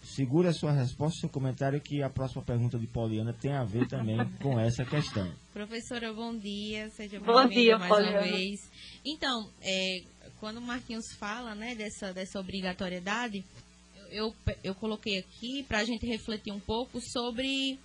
segura 0.02 0.50
a 0.50 0.54
sua 0.54 0.71
resposta, 0.71 1.19
seu 1.19 1.30
comentário, 1.30 1.80
que 1.80 2.02
a 2.02 2.10
próxima 2.10 2.41
pergunta 2.41 2.80
de 2.80 2.88
Poliana 2.88 3.32
tem 3.32 3.52
a 3.52 3.63
ver 3.63 3.88
também 3.88 4.17
com 4.41 4.60
essa 4.60 4.84
questão. 4.84 5.32
Professora, 5.54 6.12
bom 6.12 6.36
dia. 6.36 6.89
Seja 6.89 7.19
bem-vinda 7.19 7.78
mais 7.78 7.93
Poliana. 7.93 8.17
uma 8.17 8.21
vez. 8.23 8.60
Então, 9.06 9.52
é, 9.62 10.02
quando 10.39 10.58
o 10.58 10.62
Marquinhos 10.62 11.13
fala 11.19 11.54
né, 11.54 11.76
dessa, 11.76 12.12
dessa 12.12 12.39
obrigatoriedade, 12.39 13.45
eu, 14.10 14.34
eu 14.63 14.73
coloquei 14.73 15.19
aqui 15.19 15.62
para 15.62 15.78
a 15.78 15.84
gente 15.84 16.08
refletir 16.08 16.52
um 16.52 16.60
pouco 16.60 17.00
sobre 17.00 17.78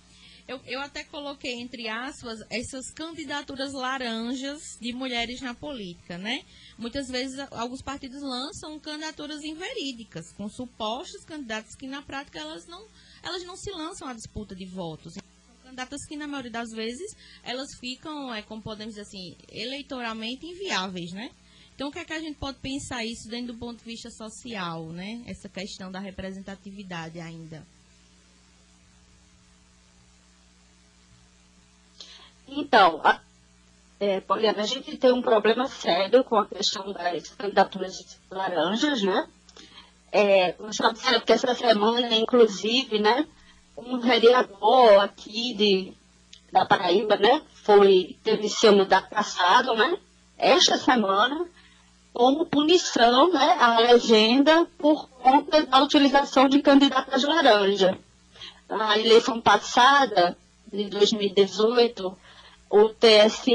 eu, 0.47 0.59
eu 0.65 0.81
até 0.81 1.03
coloquei, 1.03 1.53
entre 1.53 1.87
aspas, 1.87 2.39
essas 2.49 2.91
candidaturas 2.91 3.71
laranjas 3.71 4.77
de 4.79 4.91
mulheres 4.91 5.39
na 5.41 5.53
política, 5.53 6.17
né? 6.17 6.43
Muitas 6.77 7.07
vezes 7.07 7.39
alguns 7.51 7.81
partidos 7.81 8.21
lançam 8.21 8.79
candidaturas 8.79 9.41
inverídicas, 9.43 10.31
com 10.33 10.49
supostos 10.49 11.23
candidatos 11.23 11.75
que 11.75 11.87
na 11.87 12.01
prática 12.01 12.39
elas 12.39 12.67
não, 12.67 12.85
elas 13.21 13.43
não 13.45 13.55
se 13.55 13.71
lançam 13.71 14.07
à 14.07 14.13
disputa 14.13 14.53
de 14.53 14.65
votos. 14.65 15.15
Candidatas 15.63 16.05
que 16.05 16.17
na 16.17 16.27
maioria 16.27 16.51
das 16.51 16.71
vezes 16.71 17.15
elas 17.41 17.73
ficam, 17.79 18.33
é, 18.33 18.41
como 18.41 18.61
podemos 18.61 18.95
dizer 18.95 19.07
assim, 19.07 19.37
eleitoralmente 19.49 20.45
inviáveis, 20.45 21.11
né? 21.13 21.31
Então, 21.73 21.87
o 21.87 21.91
que 21.91 21.99
é 21.99 22.05
que 22.05 22.13
a 22.13 22.19
gente 22.19 22.37
pode 22.37 22.59
pensar 22.59 23.03
isso 23.03 23.27
dentro 23.27 23.53
do 23.53 23.59
ponto 23.59 23.79
de 23.79 23.85
vista 23.85 24.09
social, 24.11 24.91
né? 24.91 25.23
Essa 25.25 25.49
questão 25.49 25.91
da 25.91 25.99
representatividade 25.99 27.19
ainda. 27.19 27.65
Então, 32.47 33.01
a, 33.03 33.19
é, 33.99 34.19
Poliana, 34.19 34.61
a 34.61 34.65
gente 34.65 34.97
tem 34.97 35.11
um 35.11 35.21
problema 35.21 35.67
sério 35.67 36.23
com 36.23 36.35
a 36.35 36.45
questão 36.45 36.91
das 36.91 37.29
candidaturas 37.29 38.19
laranjas, 38.29 39.01
né? 39.01 39.27
É, 40.11 40.53
você 40.59 40.85
observa 40.85 41.21
que 41.21 41.33
essa 41.33 41.55
semana, 41.55 42.13
inclusive, 42.15 42.99
né, 42.99 43.25
um 43.75 43.97
vereador 43.99 44.99
aqui 44.99 45.55
de, 45.55 45.93
da 46.51 46.65
Paraíba, 46.65 47.15
né, 47.15 47.41
foi, 47.63 48.15
teve 48.23 48.47
seu 48.47 48.75
mandato 48.75 49.09
passado, 49.09 49.73
né, 49.73 49.97
esta 50.37 50.77
semana, 50.77 51.47
como 52.13 52.45
punição, 52.45 53.33
né, 53.33 53.57
à 53.59 53.79
legenda 53.79 54.67
por 54.77 55.09
conta 55.09 55.65
da 55.65 55.81
utilização 55.81 56.47
de 56.47 56.61
candidatas 56.61 57.23
laranja. 57.23 57.97
A 58.69 58.99
eleição 58.99 59.41
passada, 59.41 60.37
de 60.71 60.85
2018, 60.89 62.15
o 62.73 62.89
TSE 62.89 63.53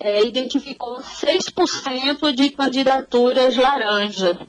é, 0.00 0.24
identificou 0.24 1.00
6% 1.00 2.32
de 2.34 2.50
candidaturas 2.50 3.56
laranja, 3.56 4.40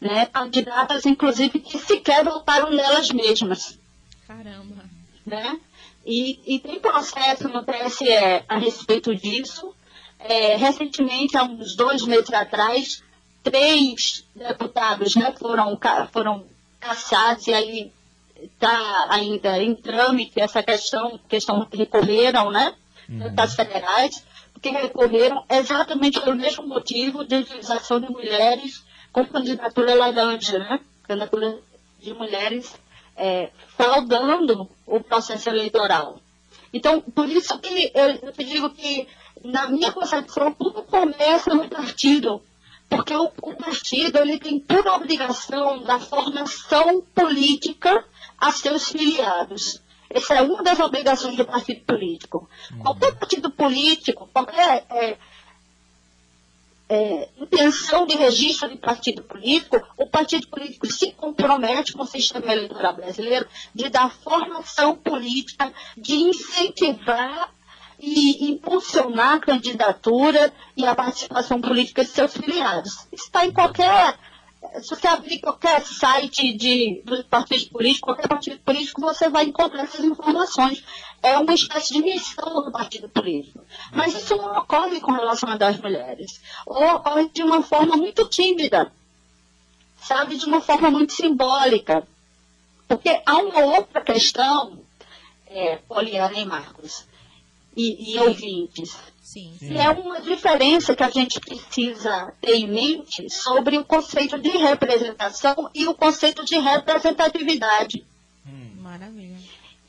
né? 0.00 0.24
candidatas, 0.24 1.04
inclusive, 1.04 1.58
que 1.58 1.78
sequer 1.78 2.24
votaram 2.24 2.70
nelas 2.70 3.10
mesmas. 3.10 3.78
Caramba. 4.26 4.86
Né? 5.26 5.60
E, 6.06 6.40
e 6.46 6.58
tem 6.58 6.80
processo 6.80 7.46
no 7.50 7.62
TSE 7.62 8.08
a 8.48 8.56
respeito 8.56 9.14
disso. 9.14 9.74
É, 10.18 10.56
recentemente, 10.56 11.36
há 11.36 11.42
uns 11.42 11.76
dois 11.76 12.00
meses 12.00 12.32
atrás, 12.32 13.02
três 13.42 14.24
deputados 14.34 15.14
né, 15.16 15.34
foram, 15.38 15.78
foram 16.10 16.46
cassados 16.80 17.46
e 17.46 17.52
aí 17.52 17.92
está 18.42 19.06
ainda 19.10 19.62
em 19.62 19.74
trâmite 19.74 20.40
essa 20.40 20.62
questão, 20.62 21.20
questão 21.28 21.62
que 21.66 21.76
recorreram, 21.76 22.50
né? 22.50 22.74
Uhum. 23.08 23.18
Deputados 23.18 23.54
federais, 23.54 24.24
que 24.60 24.70
recorreram 24.70 25.44
exatamente 25.48 26.20
pelo 26.20 26.36
mesmo 26.36 26.66
motivo 26.66 27.24
de 27.24 27.36
utilização 27.36 28.00
de 28.00 28.10
mulheres 28.10 28.84
com 29.12 29.24
candidatura 29.26 29.94
laranja, 29.94 30.58
né? 30.58 30.80
Candidatura 31.04 31.58
de 32.00 32.12
mulheres 32.14 32.74
é, 33.16 33.50
fraudando 33.76 34.68
o 34.86 35.00
processo 35.00 35.48
eleitoral. 35.48 36.20
Então, 36.72 37.00
por 37.00 37.28
isso 37.28 37.58
que 37.58 37.90
eu, 37.94 38.10
eu 38.22 38.32
digo 38.44 38.70
que, 38.70 39.08
na 39.42 39.68
minha 39.68 39.92
concepção, 39.92 40.52
tudo 40.52 40.82
começa 40.82 41.54
no 41.54 41.68
partido. 41.68 42.42
Porque 42.88 43.14
o, 43.14 43.32
o 43.42 43.54
partido 43.56 44.18
ele 44.18 44.38
tem 44.38 44.60
toda 44.60 44.90
a 44.90 44.96
obrigação 44.96 45.82
da 45.82 45.98
formação 45.98 47.02
política 47.14 48.04
a 48.38 48.52
seus 48.52 48.90
filiados. 48.90 49.80
Essa 50.10 50.34
é 50.34 50.42
uma 50.42 50.62
das 50.62 50.78
obrigações 50.80 51.36
do 51.36 51.44
partido 51.44 51.84
político. 51.84 52.48
Uhum. 52.70 52.78
Qualquer 52.78 53.14
partido 53.16 53.50
político, 53.50 54.28
qualquer 54.32 54.84
é, 54.90 55.18
é, 56.88 57.28
intenção 57.38 58.06
de 58.06 58.16
registro 58.16 58.68
de 58.68 58.76
partido 58.76 59.22
político, 59.22 59.80
o 59.96 60.06
partido 60.06 60.46
político 60.48 60.86
se 60.86 61.12
compromete 61.12 61.92
com 61.92 62.02
o 62.02 62.06
sistema 62.06 62.52
eleitoral 62.52 62.94
brasileiro 62.94 63.46
de 63.74 63.88
dar 63.88 64.10
formação 64.10 64.94
política, 64.94 65.72
de 65.96 66.14
incentivar 66.14 67.52
e 67.98 68.50
impulsionar 68.50 69.34
a 69.34 69.40
candidatura 69.40 70.52
e 70.76 70.86
a 70.86 70.94
participação 70.94 71.60
política 71.60 72.04
de 72.04 72.10
seus 72.10 72.36
filiados. 72.36 73.06
Está 73.10 73.46
em 73.46 73.52
qualquer 73.52 74.18
se 74.80 74.90
você 74.90 75.06
abrir 75.06 75.38
qualquer 75.40 75.84
site 75.84 76.52
de, 76.52 77.02
do 77.04 77.24
partido 77.24 77.70
político, 77.70 78.06
qualquer 78.06 78.28
partido 78.28 78.58
político, 78.60 79.00
você 79.00 79.28
vai 79.28 79.44
encontrar 79.44 79.84
essas 79.84 80.04
informações. 80.04 80.84
É 81.22 81.36
uma 81.38 81.54
espécie 81.54 81.94
de 81.94 82.02
missão 82.02 82.62
do 82.62 82.70
partido 82.70 83.08
político. 83.08 83.64
Mas 83.92 84.14
isso 84.14 84.36
não 84.36 84.58
ocorre 84.58 85.00
com 85.00 85.12
relação 85.12 85.48
às 85.50 85.80
mulheres. 85.80 86.40
Ou 86.66 86.96
ocorre 86.96 87.28
de 87.30 87.42
uma 87.42 87.62
forma 87.62 87.96
muito 87.96 88.28
tímida, 88.28 88.92
sabe? 89.98 90.36
De 90.36 90.44
uma 90.44 90.60
forma 90.60 90.90
muito 90.90 91.12
simbólica. 91.12 92.06
Porque 92.86 93.20
há 93.26 93.36
uma 93.38 93.60
outra 93.60 94.00
questão, 94.00 94.78
é, 95.46 95.76
Poliana 95.88 96.38
e 96.38 96.44
Marcos, 96.44 97.04
e, 97.76 98.14
e 98.14 98.18
ouvintes 98.18 98.96
Sim. 99.26 99.58
E 99.60 99.76
é 99.76 99.90
uma 99.90 100.20
diferença 100.20 100.94
que 100.94 101.02
a 101.02 101.10
gente 101.10 101.40
precisa 101.40 102.32
ter 102.40 102.54
em 102.54 102.68
mente 102.68 103.28
sobre 103.28 103.76
o 103.76 103.84
conceito 103.84 104.38
de 104.38 104.50
representação 104.50 105.68
e 105.74 105.84
o 105.88 105.94
conceito 105.94 106.44
de 106.44 106.56
representatividade. 106.56 108.06
Hum. 108.46 108.70
Maravilha. 108.76 109.36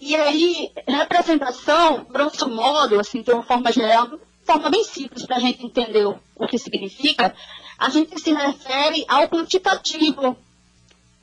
E 0.02 0.16
aí, 0.16 0.72
representação, 0.88 2.04
grosso 2.10 2.50
modo, 2.50 3.00
assim, 3.00 3.22
de 3.22 3.32
uma 3.32 3.44
forma 3.44 3.72
geral, 3.72 4.08
de 4.08 4.18
forma 4.44 4.72
bem 4.72 4.84
simples 4.84 5.24
para 5.24 5.36
a 5.36 5.40
gente 5.40 5.64
entender 5.64 6.08
o, 6.08 6.20
o 6.36 6.48
que 6.48 6.58
significa, 6.58 7.36
a 7.78 7.90
gente 7.92 8.20
se 8.20 8.34
refere 8.34 9.06
ao 9.08 9.30
quantitativo 9.30 10.36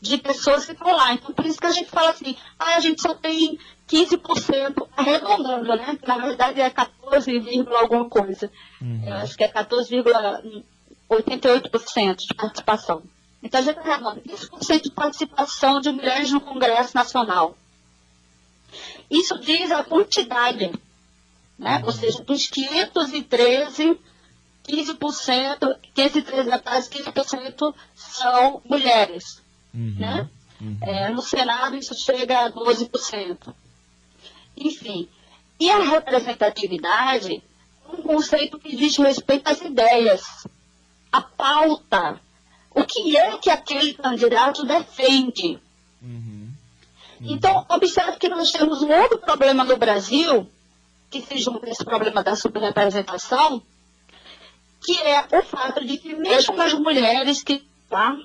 de 0.00 0.18
pessoas 0.18 0.66
que 0.66 0.72
estão 0.72 0.94
lá. 0.94 1.14
Então, 1.14 1.34
por 1.34 1.44
isso 1.44 1.58
que 1.58 1.66
a 1.66 1.72
gente 1.72 1.90
fala 1.90 2.10
assim, 2.10 2.36
ah, 2.60 2.76
a 2.76 2.80
gente 2.80 3.02
só 3.02 3.12
tem 3.12 3.58
15% 3.88 4.88
arredondando, 4.96 5.76
né? 5.76 5.98
Na 6.06 6.18
verdade 6.18 6.60
é 6.60 6.70
14, 6.70 7.42
alguma 7.80 8.08
coisa. 8.08 8.48
Uhum. 8.80 9.02
Eu 9.06 9.14
acho 9.14 9.36
que 9.36 9.42
é 9.44 9.52
14,88% 9.52 12.16
de 12.16 12.34
participação. 12.34 13.02
Então 13.42 13.60
a 13.60 13.62
gente 13.62 13.78
arredonda 13.78 14.22
15% 14.22 14.82
de 14.82 14.90
participação 14.90 15.80
de 15.80 15.90
mulheres 15.90 16.32
no 16.32 16.40
Congresso 16.40 16.94
Nacional. 16.94 17.54
Isso 19.10 19.38
diz 19.38 19.70
a 19.70 19.84
quantidade, 19.84 20.72
né? 21.58 21.76
Uhum. 21.78 21.84
Ou 21.84 21.92
seja, 21.92 22.22
dos 22.22 22.48
513, 22.48 23.98
15%, 24.66 25.76
513 25.94 26.50
deputados, 26.50 26.88
15% 26.88 27.74
são 27.94 28.62
mulheres. 28.64 29.42
Uhum. 29.74 29.94
Né? 29.98 30.26
Uhum. 30.60 30.78
É, 30.80 31.10
no 31.10 31.20
Senado 31.20 31.76
isso 31.76 31.94
chega 31.94 32.46
a 32.46 32.50
12%. 32.50 33.54
Enfim, 34.56 35.08
e 35.58 35.70
a 35.70 35.78
representatividade 35.78 37.42
é 37.86 37.92
um 37.92 38.02
conceito 38.02 38.58
que 38.58 38.74
diz 38.76 38.96
respeito 38.96 39.48
às 39.48 39.60
ideias, 39.60 40.46
à 41.12 41.20
pauta, 41.20 42.20
o 42.70 42.84
que 42.84 43.16
é 43.16 43.38
que 43.38 43.50
aquele 43.50 43.94
candidato 43.94 44.64
defende. 44.64 45.58
Uhum. 46.02 46.44
Uhum. 47.20 47.32
Então, 47.32 47.64
observe 47.68 48.18
que 48.18 48.28
nós 48.28 48.50
temos 48.50 48.82
um 48.82 48.92
outro 48.92 49.18
problema 49.18 49.64
no 49.64 49.76
Brasil, 49.76 50.48
que 51.10 51.22
se 51.22 51.38
junta 51.38 51.66
a 51.66 51.70
esse 51.70 51.84
problema 51.84 52.22
da 52.22 52.34
subrepresentação, 52.34 53.62
que 54.84 55.00
é 55.00 55.26
o 55.38 55.42
fato 55.42 55.84
de 55.84 55.96
que 55.96 56.14
mesmo 56.14 56.60
as 56.60 56.74
mulheres 56.74 57.42
que 57.42 57.64
tá, 57.88 58.16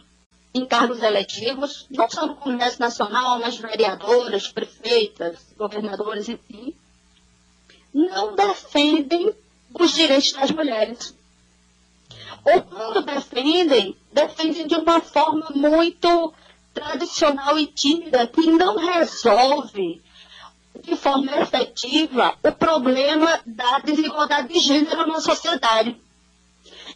em 0.53 0.65
cargos 0.65 1.01
eletivos, 1.01 1.85
não 1.89 2.09
só 2.09 2.25
no 2.25 2.35
Congresso 2.35 2.79
Nacional, 2.79 3.39
mas 3.39 3.57
vereadoras, 3.57 4.47
prefeitas, 4.47 5.37
governadores, 5.57 6.27
enfim, 6.27 6.73
não 7.93 8.35
defendem 8.35 9.33
os 9.73 9.93
direitos 9.93 10.31
das 10.33 10.51
mulheres. 10.51 11.15
Ou 12.45 12.61
quando 12.63 13.01
defendem, 13.01 13.95
defendem 14.11 14.65
de 14.65 14.75
uma 14.75 15.01
forma 15.01 15.49
muito 15.53 16.33
tradicional 16.73 17.57
e 17.59 17.67
tímida, 17.67 18.27
que 18.27 18.49
não 18.51 18.77
resolve 18.77 20.01
de 20.81 20.95
forma 20.95 21.35
efetiva 21.37 22.35
o 22.41 22.51
problema 22.51 23.39
da 23.45 23.79
desigualdade 23.79 24.53
de 24.53 24.59
gênero 24.59 25.05
na 25.07 25.19
sociedade. 25.19 25.95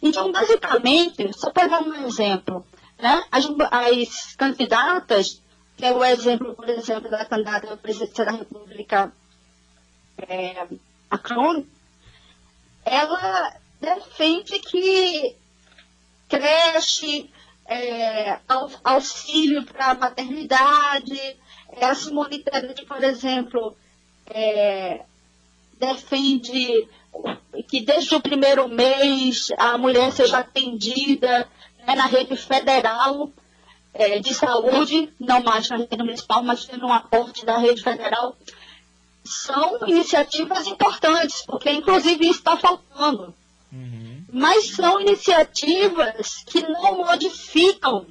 Então, 0.02 0.32
basicamente, 0.32 1.30
só 1.38 1.50
dar 1.50 1.82
um 1.82 2.06
exemplo, 2.06 2.64
né? 2.98 3.24
As, 3.30 3.44
as 3.70 4.36
candidatas, 4.36 5.42
é 5.80 5.92
o 5.92 6.04
exemplo, 6.04 6.54
por 6.54 6.68
exemplo, 6.68 7.10
da 7.10 7.24
candidata 7.24 7.72
à 7.72 7.76
presidência 7.76 8.24
da 8.24 8.32
República, 8.32 9.12
é, 10.18 10.66
Cron, 11.22 11.64
ela 12.84 13.56
defende 13.80 14.58
que 14.60 15.36
creche, 16.28 17.30
é, 17.66 18.38
auxílio 18.82 19.64
para 19.64 19.90
a 19.90 19.94
maternidade, 19.94 21.18
é, 21.70 21.84
a 21.84 21.94
Simone 21.94 22.38
Tebet, 22.38 22.84
por 22.86 23.02
exemplo, 23.02 23.76
é, 24.26 25.02
defende 25.78 26.88
que 27.68 27.80
desde 27.80 28.14
o 28.14 28.20
primeiro 28.20 28.68
mês 28.68 29.48
a 29.58 29.78
mulher 29.78 30.12
seja 30.12 30.38
atendida 30.38 31.48
é 31.86 31.94
na 31.94 32.06
rede 32.06 32.36
federal 32.36 33.30
é, 33.92 34.18
de 34.18 34.34
saúde, 34.34 35.12
não 35.20 35.42
mais 35.42 35.68
na 35.68 35.76
rede 35.76 35.96
municipal, 35.98 36.42
mas 36.42 36.64
tendo 36.64 36.86
um 36.86 36.92
aporte 36.92 37.44
da 37.44 37.58
rede 37.58 37.82
federal, 37.82 38.36
são 39.24 39.78
iniciativas 39.86 40.66
importantes, 40.66 41.42
porque 41.46 41.70
inclusive 41.70 42.24
isso 42.24 42.40
está 42.40 42.56
faltando. 42.56 43.34
Uhum. 43.72 44.24
Mas 44.32 44.70
são 44.70 45.00
iniciativas 45.00 46.44
que 46.46 46.60
não 46.62 46.98
modificam 46.98 48.06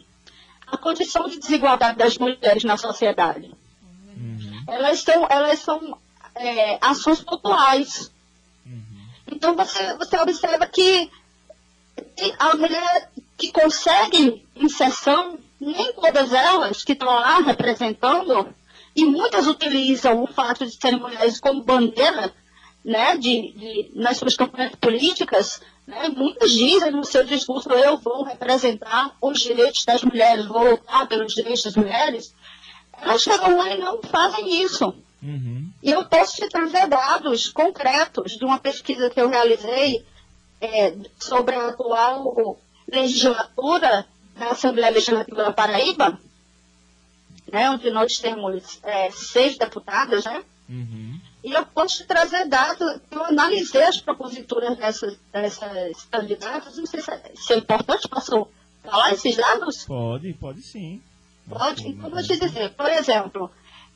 a 0.66 0.78
condição 0.78 1.28
de 1.28 1.38
desigualdade 1.38 1.98
das 1.98 2.18
mulheres 2.18 2.64
na 2.64 2.78
sociedade. 2.78 3.54
Uhum. 4.18 4.64
Elas 4.68 5.02
são, 5.02 5.28
elas 5.30 5.60
são 5.60 5.98
é, 6.36 6.80
ações 6.82 7.22
pontuais. 7.22 8.12
Uhum. 8.66 8.82
Então 9.32 9.56
você, 9.56 9.94
você 9.98 10.18
observa 10.18 10.66
que 10.66 11.12
a 12.40 12.56
mulher 12.56 13.12
que 13.43 13.51
conseguem 13.51 14.41
inserção, 14.56 15.38
nem 15.60 15.91
todas 15.91 16.32
elas 16.32 16.82
que 16.82 16.93
estão 16.93 17.10
lá 17.10 17.39
representando, 17.39 18.47
e 18.95 19.03
muitas 19.03 19.47
utilizam 19.47 20.23
o 20.23 20.27
fato 20.27 20.65
de 20.65 20.71
serem 20.71 20.99
mulheres 20.99 21.41
como 21.41 21.62
bandeira 21.62 22.32
né, 22.86 23.17
de, 23.17 23.51
de, 23.51 23.91
nas 23.95 24.17
suas 24.17 24.38
campanhas 24.38 24.75
políticas, 24.75 25.62
né, 25.86 26.08
muitas 26.08 26.51
dizem 26.51 26.91
no 26.91 27.03
seu 27.03 27.25
discurso, 27.25 27.69
eu 27.69 27.97
vou 27.97 28.23
representar 28.23 29.13
os 29.21 29.41
direitos 29.41 29.84
das 29.84 30.03
mulheres, 30.03 30.45
vou 30.45 30.71
lutar 30.71 31.06
pelos 31.08 31.34
direitos 31.34 31.63
das 31.63 31.75
mulheres, 31.75 32.34
elas 33.01 33.21
chegam 33.21 33.58
lá 33.58 33.75
e 33.75 33.77
não 33.77 34.01
fazem 34.03 34.63
isso. 34.63 34.95
Uhum. 35.21 35.69
E 35.82 35.91
eu 35.91 36.06
posso 36.06 36.38
te 36.38 36.47
trazer 36.47 36.88
dados 36.88 37.49
concretos 37.49 38.38
de 38.38 38.45
uma 38.45 38.60
pesquisa 38.60 39.10
que 39.10 39.19
eu 39.19 39.27
realizei 39.27 40.06
é, 40.62 40.95
sobre 41.19 41.56
a 41.56 41.67
atual 41.67 42.58
legislatura 42.93 44.06
da 44.36 44.51
Assembleia 44.51 44.91
Legislativa 44.91 45.43
da 45.43 45.51
Paraíba, 45.51 46.19
né, 47.51 47.69
onde 47.69 47.89
nós 47.91 48.19
temos 48.19 48.79
é, 48.84 49.12
seis 49.12 49.58
deputadas, 49.58 50.25
né? 50.25 50.43
Uhum. 50.69 51.19
E 51.43 51.51
eu 51.51 51.65
posso 51.65 51.97
te 51.97 52.06
trazer 52.06 52.47
dados, 52.47 53.01
eu 53.12 53.25
analisei 53.25 53.84
as 53.84 53.99
proposituras 53.99 54.77
dessas, 54.77 55.17
dessas 55.32 56.06
candidatas, 56.10 56.77
não 56.77 56.86
sei 56.86 57.01
se 57.01 57.12
é, 57.12 57.32
se 57.36 57.53
é 57.53 57.58
importante, 57.58 58.08
posso 58.08 58.47
falar 58.82 59.12
esses 59.12 59.36
dados? 59.36 59.86
Pode, 59.86 60.34
pode 60.34 60.62
sim. 60.62 61.01
Pode? 61.47 61.86
Então, 61.86 62.10
vou 62.10 62.23
te 62.23 62.39
dizer, 62.39 62.71
por 62.71 62.89
exemplo, 62.89 63.51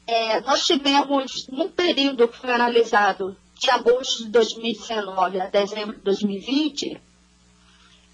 é, 0.05 0.41
nós 0.41 0.65
tivemos, 0.65 1.47
num 1.47 1.69
período 1.69 2.27
que 2.27 2.37
foi 2.37 2.51
analisado 2.51 3.35
de 3.57 3.69
agosto 3.69 4.25
de 4.25 4.29
2019 4.29 5.39
a 5.39 5.47
dezembro 5.47 5.95
de 5.95 6.01
2020, 6.01 7.01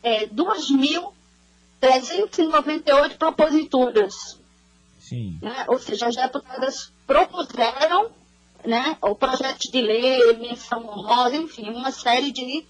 é, 0.03 0.27
2.398 0.27 3.17
proposituras. 3.17 4.37
Sim. 4.99 5.39
Né? 5.41 5.65
Ou 5.67 5.79
seja, 5.79 6.05
as 6.07 6.15
deputadas 6.15 6.91
propuseram 7.07 8.11
né, 8.65 8.97
o 9.01 9.15
projeto 9.15 9.71
de 9.71 9.81
lei, 9.81 10.37
menção 10.37 10.85
honrosa, 10.85 11.35
enfim, 11.35 11.69
uma 11.69 11.91
série 11.91 12.31
de, 12.31 12.65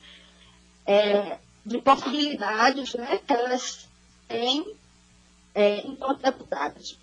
é, 0.86 1.38
de 1.66 1.78
possibilidades 1.80 2.94
né, 2.96 3.20
que 3.26 3.34
elas 3.34 3.88
têm 4.28 4.66
é, 5.54 5.86
enquanto 5.86 6.22
deputadas. 6.22 6.98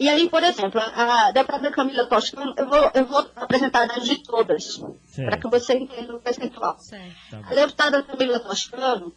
E 0.00 0.08
aí, 0.08 0.30
por 0.30 0.44
exemplo, 0.44 0.80
a 0.80 1.32
deputada 1.32 1.72
Camila 1.72 2.06
Toscano, 2.06 2.54
eu 2.56 2.68
vou, 2.68 2.90
eu 2.94 3.04
vou 3.04 3.28
apresentar 3.34 3.90
as 3.90 4.04
de 4.04 4.22
todas, 4.22 4.80
para 5.16 5.36
que 5.36 5.48
você 5.48 5.76
entenda 5.76 6.14
o 6.14 6.20
percentual. 6.20 6.78
Certo. 6.78 7.16
Tá 7.28 7.40
A 7.50 7.54
deputada 7.54 8.00
Camila 8.04 8.38
Toscano, 8.38 9.12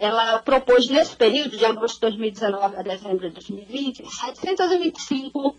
ela 0.00 0.38
propôs 0.40 0.88
nesse 0.88 1.16
período, 1.16 1.56
de 1.56 1.64
agosto 1.64 1.94
de 1.94 2.00
2019 2.00 2.76
a 2.76 2.82
dezembro 2.82 3.28
de 3.28 3.34
2020, 3.34 4.06
725 4.06 5.56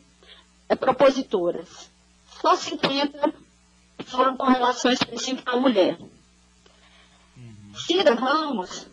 eh, 0.70 0.76
propositoras. 0.76 1.90
Só 2.42 2.56
50 2.56 3.34
foram 4.06 4.38
com 4.38 4.46
relação 4.46 4.92
específica 4.92 5.52
à 5.52 5.58
mulher. 5.58 5.98
Cida 7.76 8.14
Ramos 8.14 8.88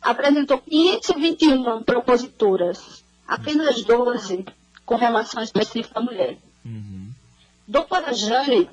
apresentou 0.00 0.58
521 0.58 1.82
proposituras, 1.82 3.04
apenas 3.26 3.82
12 3.82 4.44
com 4.84 4.96
relação 4.96 5.42
específica 5.42 5.98
à 5.98 6.02
mulher. 6.02 6.38
Uhum. 6.64 7.10
Doutora 7.66 8.12
Jane 8.12 8.68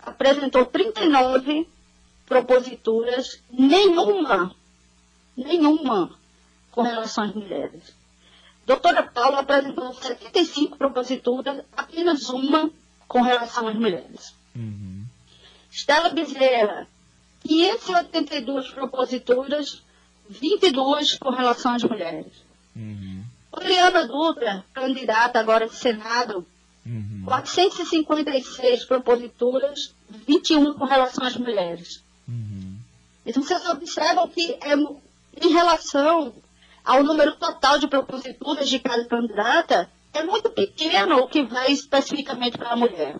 apresentou 0.00 0.66
39 0.66 1.68
proposituras, 2.26 3.42
nenhuma, 3.50 4.54
nenhuma 5.44 6.10
com 6.70 6.82
relação 6.82 7.24
às 7.24 7.34
mulheres. 7.34 7.94
Doutora 8.66 9.02
Paula 9.02 9.40
apresentou 9.40 9.92
75 9.94 10.76
proposituras, 10.76 11.64
apenas 11.76 12.28
uma 12.28 12.70
com 13.08 13.20
relação 13.20 13.66
às 13.66 13.74
mulheres. 13.74 14.34
Uhum. 14.54 15.04
Estela 15.70 16.10
Bezerra, 16.10 16.86
582 17.46 18.70
proposituras, 18.70 19.82
22 20.28 21.18
com 21.18 21.30
relação 21.30 21.74
às 21.74 21.82
mulheres. 21.82 22.32
Uhum. 22.76 23.24
Oriana 23.52 24.06
Dutra, 24.06 24.64
candidata 24.72 25.40
agora 25.40 25.64
ao 25.64 25.70
Senado, 25.70 26.46
Uhum. 26.84 27.22
456 27.24 28.84
proposituras, 28.84 29.94
21 30.26 30.74
com 30.74 30.84
relação 30.84 31.24
às 31.24 31.36
mulheres. 31.36 32.02
Uhum. 32.26 32.76
Então 33.24 33.42
vocês 33.42 33.64
observam 33.68 34.28
que 34.28 34.56
é, 34.60 34.74
em 35.40 35.52
relação 35.52 36.34
ao 36.84 37.02
número 37.02 37.36
total 37.36 37.78
de 37.78 37.88
proposituras 37.88 38.68
de 38.68 38.78
cada 38.78 39.04
candidata, 39.04 39.90
é 40.12 40.22
muito 40.22 40.50
pequeno 40.50 41.18
o 41.18 41.28
que 41.28 41.42
vai 41.42 41.70
especificamente 41.70 42.58
para 42.58 42.70
a 42.70 42.76
mulher. 42.76 43.16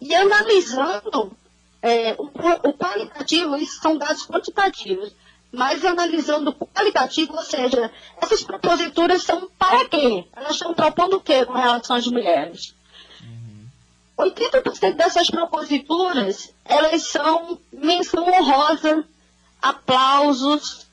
E 0.00 0.14
analisando 0.14 1.36
é, 1.82 2.14
o, 2.18 2.24
o 2.68 2.72
qualitativo, 2.74 3.56
isso 3.56 3.80
são 3.80 3.96
dados 3.96 4.26
quantitativos, 4.26 5.12
mas 5.50 5.84
analisando 5.84 6.50
o 6.50 6.66
qualitativo, 6.66 7.34
ou 7.34 7.42
seja, 7.42 7.90
essas 8.20 8.42
proposituras 8.42 9.22
são 9.22 9.48
para 9.58 9.88
quê? 9.88 10.24
Elas 10.34 10.52
estão 10.52 10.74
propondo 10.74 11.16
o 11.16 11.20
quê 11.20 11.44
com 11.44 11.52
relação 11.52 11.96
às 11.96 12.06
mulheres? 12.06 12.74
80% 14.18 14.94
dessas 14.94 15.28
proposituras, 15.28 16.54
elas 16.64 17.02
são 17.02 17.58
menção 17.72 18.26
honrosa, 18.28 19.04
aplausos 19.60 20.83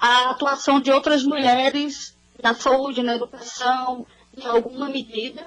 à 0.00 0.30
atuação 0.30 0.80
de 0.80 0.90
outras 0.90 1.22
mulheres 1.22 2.14
na 2.42 2.54
saúde, 2.54 3.02
na 3.02 3.16
educação, 3.16 4.06
em 4.36 4.46
alguma 4.46 4.88
medida. 4.88 5.46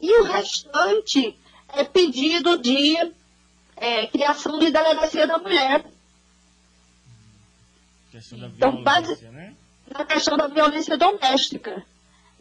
E 0.00 0.20
o 0.20 0.24
restante 0.24 1.36
é 1.68 1.84
pedido 1.84 2.58
de 2.58 2.96
é, 3.76 4.06
criação 4.06 4.58
de 4.58 4.70
delegacia 4.70 5.26
da 5.26 5.38
mulher, 5.38 5.84
Questão 8.10 8.38
da 8.38 8.46
Então, 8.48 8.72
violência, 8.82 9.30
né? 9.30 9.54
na 9.90 10.04
questão 10.04 10.36
da 10.36 10.46
violência 10.46 10.96
doméstica. 10.96 11.84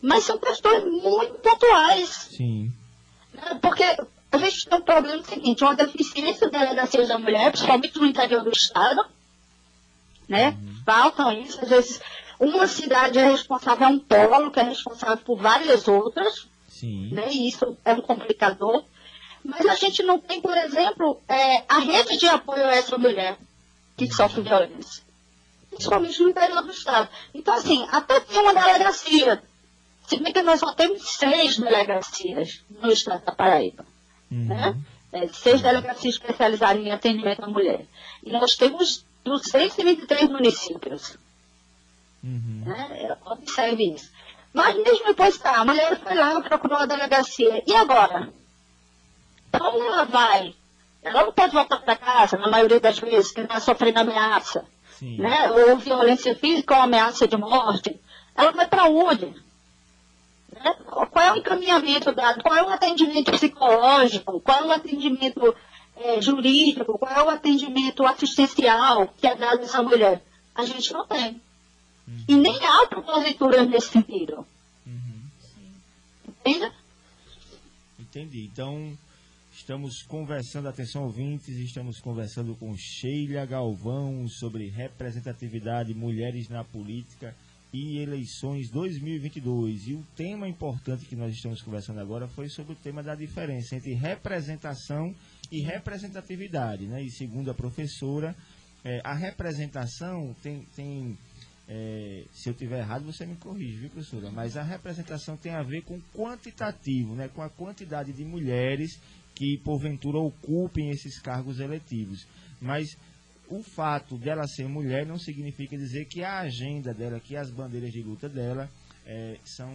Mas 0.02 0.24
são 0.24 0.38
questões 0.38 0.84
muito 0.86 1.34
pontuais. 1.36 2.10
Sim. 2.10 2.72
né? 3.34 3.60
Porque 3.62 3.84
a 4.32 4.38
gente 4.38 4.68
tem 4.68 4.80
um 4.80 4.82
problema 4.82 5.24
seguinte, 5.24 5.64
uma 5.64 5.76
deficiência 5.76 6.50
da 6.50 6.60
delegacia 6.60 7.06
da 7.06 7.20
mulher, 7.20 7.52
principalmente 7.52 7.98
no 8.00 8.06
interior 8.06 8.44
do 8.44 8.52
estado, 8.52 9.06
né? 10.28 10.58
Faltam 10.86 11.32
isso, 11.32 11.60
às 11.62 11.70
vezes 11.70 12.02
uma 12.40 12.68
cidade 12.68 13.18
é 13.18 13.32
responsável, 13.32 13.88
é 13.88 13.90
um 13.90 14.00
polo 14.00 14.52
que 14.52 14.60
é 14.60 14.64
responsável 14.64 15.18
por 15.18 15.38
várias 15.40 15.88
outras, 15.88 16.48
Sim. 16.68 17.10
né? 17.12 17.28
E 17.32 17.48
isso 17.48 17.78
é 17.84 17.94
um 17.94 18.02
complicador. 18.02 18.84
Mas 19.44 19.66
a 19.66 19.76
gente 19.76 20.04
não 20.04 20.20
tem, 20.20 20.42
por 20.42 20.56
exemplo, 20.58 21.22
é, 21.28 21.64
a 21.68 21.80
rede 21.80 22.18
de 22.18 22.28
apoio 22.28 22.66
a 22.66 22.76
essa 22.76 22.98
mulher 22.98 23.38
que 23.96 24.12
sofre 24.14 24.42
violência. 24.42 25.04
Principalmente 25.70 26.22
no 26.22 26.30
interior 26.30 26.62
do 26.64 26.72
estado. 26.72 27.10
Então, 27.34 27.54
assim, 27.54 27.86
até 27.92 28.20
tem 28.20 28.40
uma 28.40 28.54
delegacia. 28.54 29.42
Se 30.06 30.18
bem 30.18 30.34
que 30.34 30.42
nós 30.42 30.60
só 30.60 30.74
temos 30.74 31.10
seis 31.10 31.58
delegacias 31.58 32.64
no 32.82 32.92
estado 32.92 33.26
da 33.26 33.32
Paraíba 33.32 33.86
né? 34.30 34.70
Uhum. 34.70 34.84
É, 35.12 35.28
seis 35.30 35.62
delegacias 35.62 36.16
especializadas 36.16 36.84
em 36.84 36.92
atendimento 36.92 37.44
à 37.44 37.48
mulher. 37.48 37.86
E 38.24 38.32
nós 38.32 38.56
temos 38.56 39.06
223 39.28 40.30
municípios. 40.30 41.18
Uhum. 42.24 42.64
Né? 42.66 43.18
Observe 43.26 43.94
isso. 43.94 44.12
Mas 44.54 44.76
mesmo 44.76 45.06
depois 45.06 45.38
tá, 45.38 45.58
a 45.58 45.66
mulher 45.66 46.00
foi 46.00 46.16
lá, 46.16 46.42
procurou 46.42 46.80
a 46.80 46.86
delegacia. 46.86 47.64
E 47.66 47.76
agora? 47.76 48.30
Onde 49.54 49.86
ela 49.86 50.04
vai? 50.06 50.56
Ela 51.04 51.26
não 51.26 51.32
pode 51.32 51.54
voltar 51.54 51.78
para 51.78 51.96
casa, 51.96 52.38
na 52.38 52.50
maioria 52.50 52.80
das 52.80 53.00
vezes, 53.00 53.32
que 53.32 53.42
está 53.42 53.60
sofrendo 53.60 54.00
ameaça, 54.00 54.66
Sim. 54.98 55.18
né? 55.18 55.52
ou 55.52 55.78
violência 55.78 56.36
física 56.36 56.76
ou 56.76 56.82
ameaça 56.82 57.28
de 57.28 57.38
morte. 57.38 58.00
Ela 58.36 58.52
vai 58.52 58.68
para 58.68 58.86
onde? 58.86 59.28
Né? 60.52 60.76
Qual 60.86 61.26
é 61.26 61.32
o 61.32 61.38
encaminhamento 61.38 62.12
dado? 62.12 62.44
Qual 62.44 62.56
é 62.56 62.64
o 62.64 62.70
atendimento 62.70 63.32
psicológico? 63.32 64.40
Qual 64.42 64.64
é 64.64 64.66
o 64.66 64.72
atendimento 64.72 65.56
eh, 66.00 66.22
jurídico? 66.22 66.98
Qual 66.98 67.12
é 67.12 67.24
o 67.24 67.30
atendimento 67.30 68.06
assistencial 68.06 69.08
que 69.18 69.28
é 69.28 69.36
dado 69.36 69.60
a 69.60 69.64
essa 69.64 69.82
mulher? 69.82 70.24
A 70.54 70.66
gente 70.66 70.92
não 70.94 71.06
tem. 71.06 71.42
E 72.28 72.36
nem 72.36 72.58
há 72.66 72.88
proposituras 72.88 73.68
nesse 73.70 73.90
sentido. 73.90 74.46
Uhum. 74.86 75.22
Entende? 76.28 76.72
Entendi. 78.00 78.50
Então, 78.52 78.98
estamos 79.52 80.02
conversando, 80.04 80.70
atenção 80.70 81.04
ouvintes, 81.04 81.58
estamos 81.58 82.00
conversando 82.00 82.56
com 82.56 82.74
Sheila 82.78 83.46
Galvão 83.46 84.26
sobre 84.30 84.70
representatividade, 84.70 85.94
mulheres 85.94 86.48
na 86.48 86.64
política 86.64 87.36
e 87.74 87.98
eleições 88.00 88.70
2022. 88.70 89.88
E 89.88 89.94
o 89.94 90.06
tema 90.16 90.48
importante 90.48 91.06
que 91.06 91.16
nós 91.16 91.34
estamos 91.36 91.62
conversando 91.62 92.00
agora 92.00 92.28
foi 92.28 92.48
sobre 92.48 92.74
o 92.74 92.76
tema 92.78 93.04
da 93.04 93.16
diferença 93.16 93.76
entre 93.76 93.94
representação 93.94 95.14
e 95.37 95.37
representatividade. 95.52 96.86
Né? 96.86 97.04
E 97.04 97.12
segundo 97.12 97.52
a 97.52 97.54
professora, 97.54 98.36
eh, 98.84 99.02
a 99.04 99.14
representação 99.14 100.36
tem, 100.42 100.66
tem 100.76 101.18
é, 101.68 102.24
se 102.32 102.50
eu 102.50 102.54
tiver 102.54 102.80
errado, 102.80 103.06
você 103.06 103.26
me 103.26 103.36
corrige, 103.36 103.78
viu, 103.78 103.90
professora? 103.90 104.32
Mas 104.32 104.56
a 104.56 104.64
representação 104.64 105.36
tem 105.36 105.52
a 105.52 105.62
ver 105.62 105.82
com 105.82 106.00
quantitativo, 106.14 107.14
né? 107.14 107.28
com 107.28 107.42
a 107.42 107.50
quantidade 107.50 108.14
de 108.14 108.24
mulheres 108.24 109.00
que, 109.36 109.58
porventura, 109.64 110.18
ocupem 110.18 110.90
esses 110.90 111.20
cargos 111.20 111.60
eletivos. 111.60 112.26
Mas 112.62 112.98
o 113.50 113.62
fato 113.62 114.18
dela 114.18 114.48
ser 114.48 114.68
mulher 114.68 115.06
não 115.06 115.18
significa 115.18 115.78
dizer 115.78 116.06
que 116.06 116.24
a 116.24 116.40
agenda 116.40 116.94
dela, 116.94 117.20
que 117.20 117.36
as 117.36 117.52
bandeiras 117.52 117.92
de 117.92 118.02
luta 118.02 118.30
dela 118.30 118.70
é, 119.06 119.38
são 119.44 119.70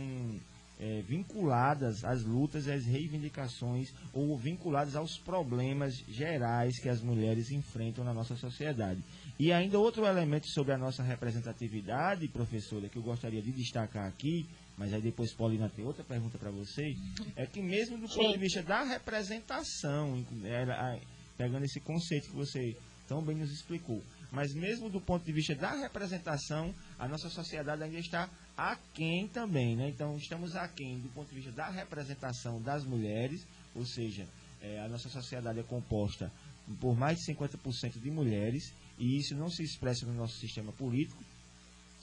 é, 0.82 1.00
vinculadas 1.02 2.04
às 2.04 2.24
lutas 2.24 2.66
e 2.66 2.72
às 2.72 2.84
reivindicações 2.84 3.94
ou 4.12 4.36
vinculadas 4.36 4.96
aos 4.96 5.16
problemas 5.16 5.94
gerais 6.08 6.76
que 6.80 6.88
as 6.88 7.00
mulheres 7.00 7.52
enfrentam 7.52 8.02
na 8.02 8.12
nossa 8.12 8.34
sociedade. 8.34 9.00
E 9.38 9.52
ainda 9.52 9.78
outro 9.78 10.04
elemento 10.04 10.48
sobre 10.48 10.72
a 10.72 10.78
nossa 10.78 11.00
representatividade, 11.04 12.26
professora, 12.26 12.88
que 12.88 12.98
eu 12.98 13.02
gostaria 13.02 13.40
de 13.40 13.52
destacar 13.52 14.08
aqui, 14.08 14.48
mas 14.76 14.92
aí 14.92 15.00
depois 15.00 15.32
Paulina 15.32 15.68
tem 15.68 15.84
outra 15.84 16.02
pergunta 16.02 16.36
para 16.36 16.50
você, 16.50 16.96
é 17.36 17.46
que 17.46 17.62
mesmo 17.62 17.96
do 17.96 18.08
ponto 18.08 18.32
de 18.32 18.38
vista 18.38 18.62
da 18.64 18.82
representação, 18.82 20.26
pegando 21.36 21.64
esse 21.64 21.78
conceito 21.78 22.28
que 22.30 22.34
você 22.34 22.76
tão 23.06 23.22
bem 23.22 23.36
nos 23.36 23.52
explicou, 23.52 24.02
mas 24.32 24.52
mesmo 24.54 24.88
do 24.88 25.00
ponto 25.00 25.24
de 25.24 25.32
vista 25.32 25.54
da 25.54 25.72
representação, 25.74 26.74
a 26.98 27.06
nossa 27.06 27.28
sociedade 27.28 27.82
ainda 27.82 27.98
está 27.98 28.28
aquém 28.56 29.28
também, 29.28 29.76
né? 29.76 29.88
Então, 29.88 30.16
estamos 30.16 30.54
aquém 30.54 30.98
do 31.00 31.08
ponto 31.10 31.28
de 31.28 31.36
vista 31.36 31.52
da 31.52 31.68
representação 31.68 32.60
das 32.60 32.84
mulheres, 32.84 33.46
ou 33.74 33.84
seja, 33.84 34.26
é, 34.60 34.80
a 34.80 34.88
nossa 34.88 35.08
sociedade 35.08 35.58
é 35.60 35.62
composta 35.62 36.30
por 36.80 36.96
mais 36.96 37.18
de 37.18 37.34
50% 37.34 38.00
de 38.00 38.10
mulheres, 38.10 38.72
e 38.98 39.18
isso 39.18 39.34
não 39.34 39.48
se 39.48 39.62
expressa 39.62 40.06
no 40.06 40.14
nosso 40.14 40.38
sistema 40.38 40.72
político. 40.72 41.22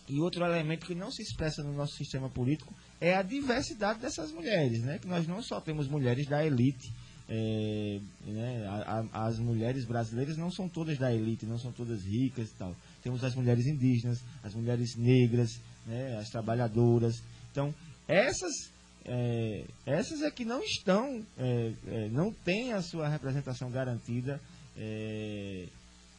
E 0.08 0.20
outro 0.20 0.44
elemento 0.44 0.88
que 0.88 0.96
não 0.96 1.12
se 1.12 1.22
expressa 1.22 1.64
no 1.64 1.72
nosso 1.72 1.96
sistema 1.96 2.30
político 2.30 2.74
é 3.00 3.16
a 3.16 3.22
diversidade 3.22 4.00
dessas 4.00 4.32
mulheres, 4.32 4.82
né? 4.82 4.98
Que 4.98 5.08
nós 5.08 5.28
não 5.28 5.42
só 5.42 5.62
temos 5.62 5.88
mulheres 5.88 6.28
da 6.28 6.44
elite, 6.44 6.92
é, 7.32 8.00
né, 8.26 8.66
a, 8.66 9.06
a, 9.14 9.28
as 9.28 9.38
mulheres 9.38 9.86
brasileiras 9.86 10.36
não 10.36 10.50
são 10.50 10.68
todas 10.68 10.98
da 10.98 11.14
elite, 11.14 11.46
não 11.46 11.60
são 11.60 11.72
todas 11.72 12.04
ricas 12.04 12.50
e 12.50 12.54
tal. 12.56 12.76
Temos 13.04 13.24
as 13.24 13.36
mulheres 13.36 13.68
indígenas, 13.68 14.24
as 14.42 14.56
mulheres 14.56 14.96
negras, 14.96 15.62
né, 15.90 16.18
as 16.18 16.30
trabalhadoras. 16.30 17.22
Então, 17.52 17.74
essas, 18.08 18.72
é, 19.06 19.66
essas 19.86 20.22
é 20.22 20.32
que 20.32 20.46
não 20.46 20.64
estão, 20.64 21.26
é, 21.38 21.74
é 21.88 22.10
não 22.10 22.32
têm 22.32 22.74
a 22.74 22.82
sua 22.82 23.10
representação 23.10 23.70
garantida 23.70 24.40
é, 24.78 25.68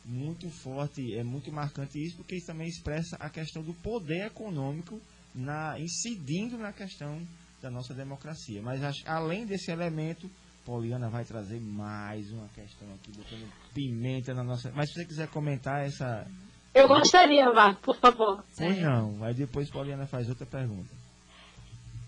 muito 0.05 0.51
forte, 0.51 1.15
é 1.17 1.23
muito 1.23 1.53
marcante 1.53 1.99
isso, 1.99 2.17
porque 2.17 2.37
isso 2.37 2.47
também 2.47 2.69
expressa 2.69 3.17
a 3.21 3.31
questão 3.31 3.63
do 3.63 3.73
poder 3.75 4.27
econômico 4.27 5.01
na, 5.35 5.79
incidindo 5.79 6.59
na 6.59 6.73
questão 6.73 7.21
da 7.63 7.71
nossa 7.71 7.95
democracia. 7.95 8.61
Mas 8.63 8.81
além 9.07 9.47
desse 9.47 9.71
elemento, 9.71 10.29
Poliana 10.65 11.09
vai 11.09 11.25
trazer 11.25 11.61
mais 11.61 12.31
uma 12.31 12.49
questão 12.49 12.89
aqui, 12.95 13.11
botando 13.13 13.51
pimenta 13.75 14.35
na 14.35 14.45
nossa. 14.45 14.71
Mas 14.73 14.91
se 14.91 14.95
você 14.95 15.07
quiser 15.07 15.29
comentar 15.29 15.87
essa. 15.87 16.27
Eu 16.75 16.87
gostaria, 16.87 17.51
Vá, 17.51 17.75
por 17.75 17.97
favor. 17.97 18.45
Pois 18.57 18.79
não, 18.79 19.25
aí 19.25 19.35
depois 19.35 19.69
Poliana 19.71 20.07
faz 20.07 20.29
outra 20.29 20.47
pergunta. 20.47 20.89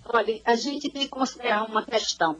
Olha, 0.04 0.40
a 0.44 0.54
gente 0.54 0.90
tem 0.90 1.02
que 1.02 1.08
considerar 1.08 1.64
uma 1.64 1.84
questão. 1.84 2.36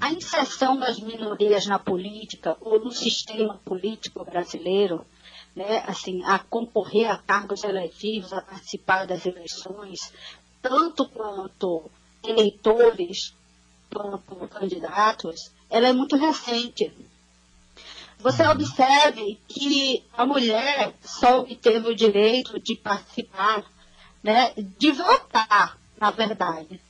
A 0.00 0.12
inserção 0.12 0.78
das 0.78 1.00
minorias 1.00 1.66
na 1.66 1.78
política 1.78 2.56
ou 2.60 2.78
no 2.78 2.92
sistema 2.92 3.58
político 3.64 4.24
brasileiro, 4.24 5.04
né, 5.56 5.82
assim, 5.86 6.22
a 6.24 6.38
concorrer 6.38 7.10
a 7.10 7.18
cargos 7.18 7.64
eletivos, 7.64 8.32
a 8.32 8.40
participar 8.40 9.06
das 9.06 9.26
eleições, 9.26 10.12
tanto 10.62 11.08
quanto 11.08 11.90
eleitores 12.22 13.34
como 13.92 14.48
candidatos, 14.48 15.50
ela 15.68 15.88
é 15.88 15.92
muito 15.92 16.16
recente. 16.16 16.92
Você 18.22 18.46
observe 18.46 19.38
que 19.48 20.04
a 20.16 20.24
mulher 20.24 20.94
só 21.02 21.40
obteve 21.40 21.88
o 21.88 21.94
direito 21.94 22.60
de 22.60 22.76
participar, 22.76 23.64
né, 24.22 24.52
de 24.56 24.92
votar, 24.92 25.76
na 26.00 26.10
verdade, 26.12 26.80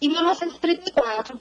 em 0.00 0.08
1934. 0.10 1.40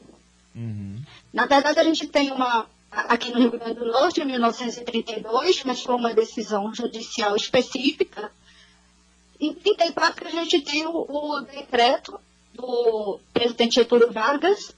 Uhum. 0.56 1.02
Na 1.34 1.46
verdade, 1.46 1.78
a 1.78 1.84
gente 1.84 2.08
tem 2.08 2.32
uma, 2.32 2.66
aqui 2.90 3.32
no 3.32 3.40
Rio 3.40 3.52
Grande 3.52 3.74
do 3.74 3.86
Norte, 3.86 4.22
em 4.22 4.26
1932, 4.26 5.64
mas 5.66 5.82
foi 5.82 5.96
uma 5.96 6.14
decisão 6.14 6.74
judicial 6.74 7.36
específica. 7.36 8.32
Em 9.40 9.54
34 9.54 10.26
a 10.26 10.32
gente 10.32 10.62
tem 10.62 10.86
o, 10.86 11.06
o 11.10 11.42
decreto 11.42 12.18
do 12.54 13.20
presidente 13.34 13.76
Getúlio 13.76 14.10
Vargas, 14.10 14.74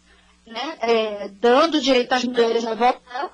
né, 0.47 0.77
é, 0.79 1.27
dando 1.27 1.79
direito 1.79 2.13
às 2.13 2.23
mulheres 2.23 2.65
a 2.65 2.73
votar. 2.73 3.31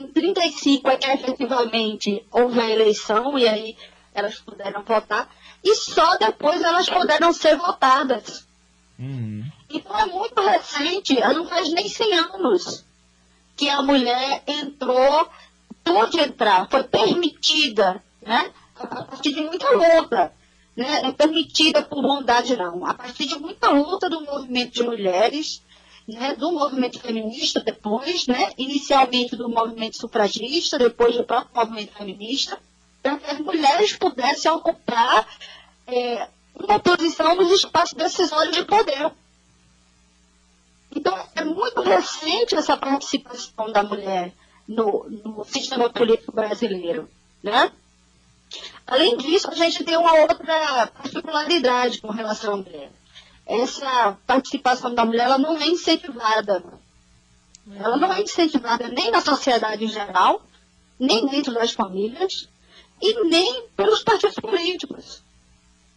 Em 0.00 0.06
35 0.06 0.88
é 0.90 0.96
que 0.96 1.10
efetivamente 1.10 2.24
houve 2.30 2.60
a 2.60 2.70
eleição 2.70 3.38
e 3.38 3.48
aí 3.48 3.76
elas 4.14 4.38
puderam 4.38 4.82
votar. 4.82 5.28
E 5.62 5.74
só 5.74 6.16
depois 6.16 6.62
elas 6.62 6.88
puderam 6.88 7.32
ser 7.32 7.56
votadas. 7.56 8.46
Uhum. 8.98 9.44
Então 9.70 9.98
é 9.98 10.06
muito 10.06 10.40
recente, 10.40 11.18
não 11.20 11.46
faz 11.46 11.72
nem 11.72 11.88
100 11.88 12.14
anos 12.14 12.84
que 13.58 13.68
a 13.68 13.82
mulher 13.82 14.44
entrou, 14.46 15.28
pôde 15.82 16.20
entrar, 16.20 16.68
foi 16.70 16.84
permitida, 16.84 18.00
né? 18.22 18.52
A 18.78 19.02
partir 19.02 19.34
de 19.34 19.40
muita 19.40 19.68
luta. 19.70 20.32
Né? 20.76 21.08
É 21.08 21.10
permitida 21.10 21.82
por 21.82 22.00
bondade, 22.00 22.56
não. 22.56 22.86
A 22.86 22.94
partir 22.94 23.26
de 23.26 23.36
muita 23.36 23.68
luta 23.70 24.08
do 24.08 24.20
movimento 24.20 24.74
de 24.74 24.84
mulheres, 24.84 25.60
né, 26.08 26.34
do 26.34 26.50
movimento 26.50 26.98
feminista 26.98 27.60
depois, 27.60 28.26
né, 28.26 28.50
inicialmente 28.56 29.36
do 29.36 29.46
movimento 29.46 29.98
sufragista, 29.98 30.78
depois 30.78 31.14
do 31.14 31.22
próprio 31.22 31.54
movimento 31.54 31.92
feminista, 31.92 32.58
para 33.02 33.18
que 33.18 33.30
as 33.30 33.38
mulheres 33.38 33.92
pudessem 33.94 34.50
ocupar 34.50 35.28
é, 35.86 36.26
uma 36.54 36.78
posição 36.80 37.34
nos 37.36 37.52
espaços 37.52 37.92
decisórios 37.92 38.56
de 38.56 38.64
poder. 38.64 39.12
Então, 40.96 41.14
é 41.34 41.44
muito 41.44 41.82
recente 41.82 42.54
essa 42.54 42.74
participação 42.74 43.70
da 43.70 43.82
mulher 43.82 44.32
no, 44.66 45.06
no 45.10 45.44
sistema 45.44 45.90
político 45.90 46.32
brasileiro. 46.32 47.06
Né? 47.42 47.70
Além 48.86 49.18
disso, 49.18 49.50
a 49.50 49.54
gente 49.54 49.84
tem 49.84 49.98
uma 49.98 50.14
outra 50.14 50.86
particularidade 50.86 52.00
com 52.00 52.10
relação 52.10 52.54
à 52.54 52.56
mulher 52.56 52.90
essa 53.48 54.18
participação 54.26 54.94
da 54.94 55.06
mulher 55.06 55.24
ela 55.24 55.38
não 55.38 55.56
é 55.56 55.66
incentivada. 55.66 56.62
Ela 57.74 57.96
não 57.96 58.12
é 58.12 58.20
incentivada 58.20 58.88
nem 58.88 59.10
na 59.10 59.22
sociedade 59.22 59.84
em 59.84 59.88
geral, 59.88 60.42
nem 61.00 61.26
dentro 61.26 61.54
das 61.54 61.72
famílias, 61.72 62.46
e 63.00 63.24
nem 63.24 63.66
pelos 63.74 64.02
partidos 64.02 64.36
políticos. 64.36 65.22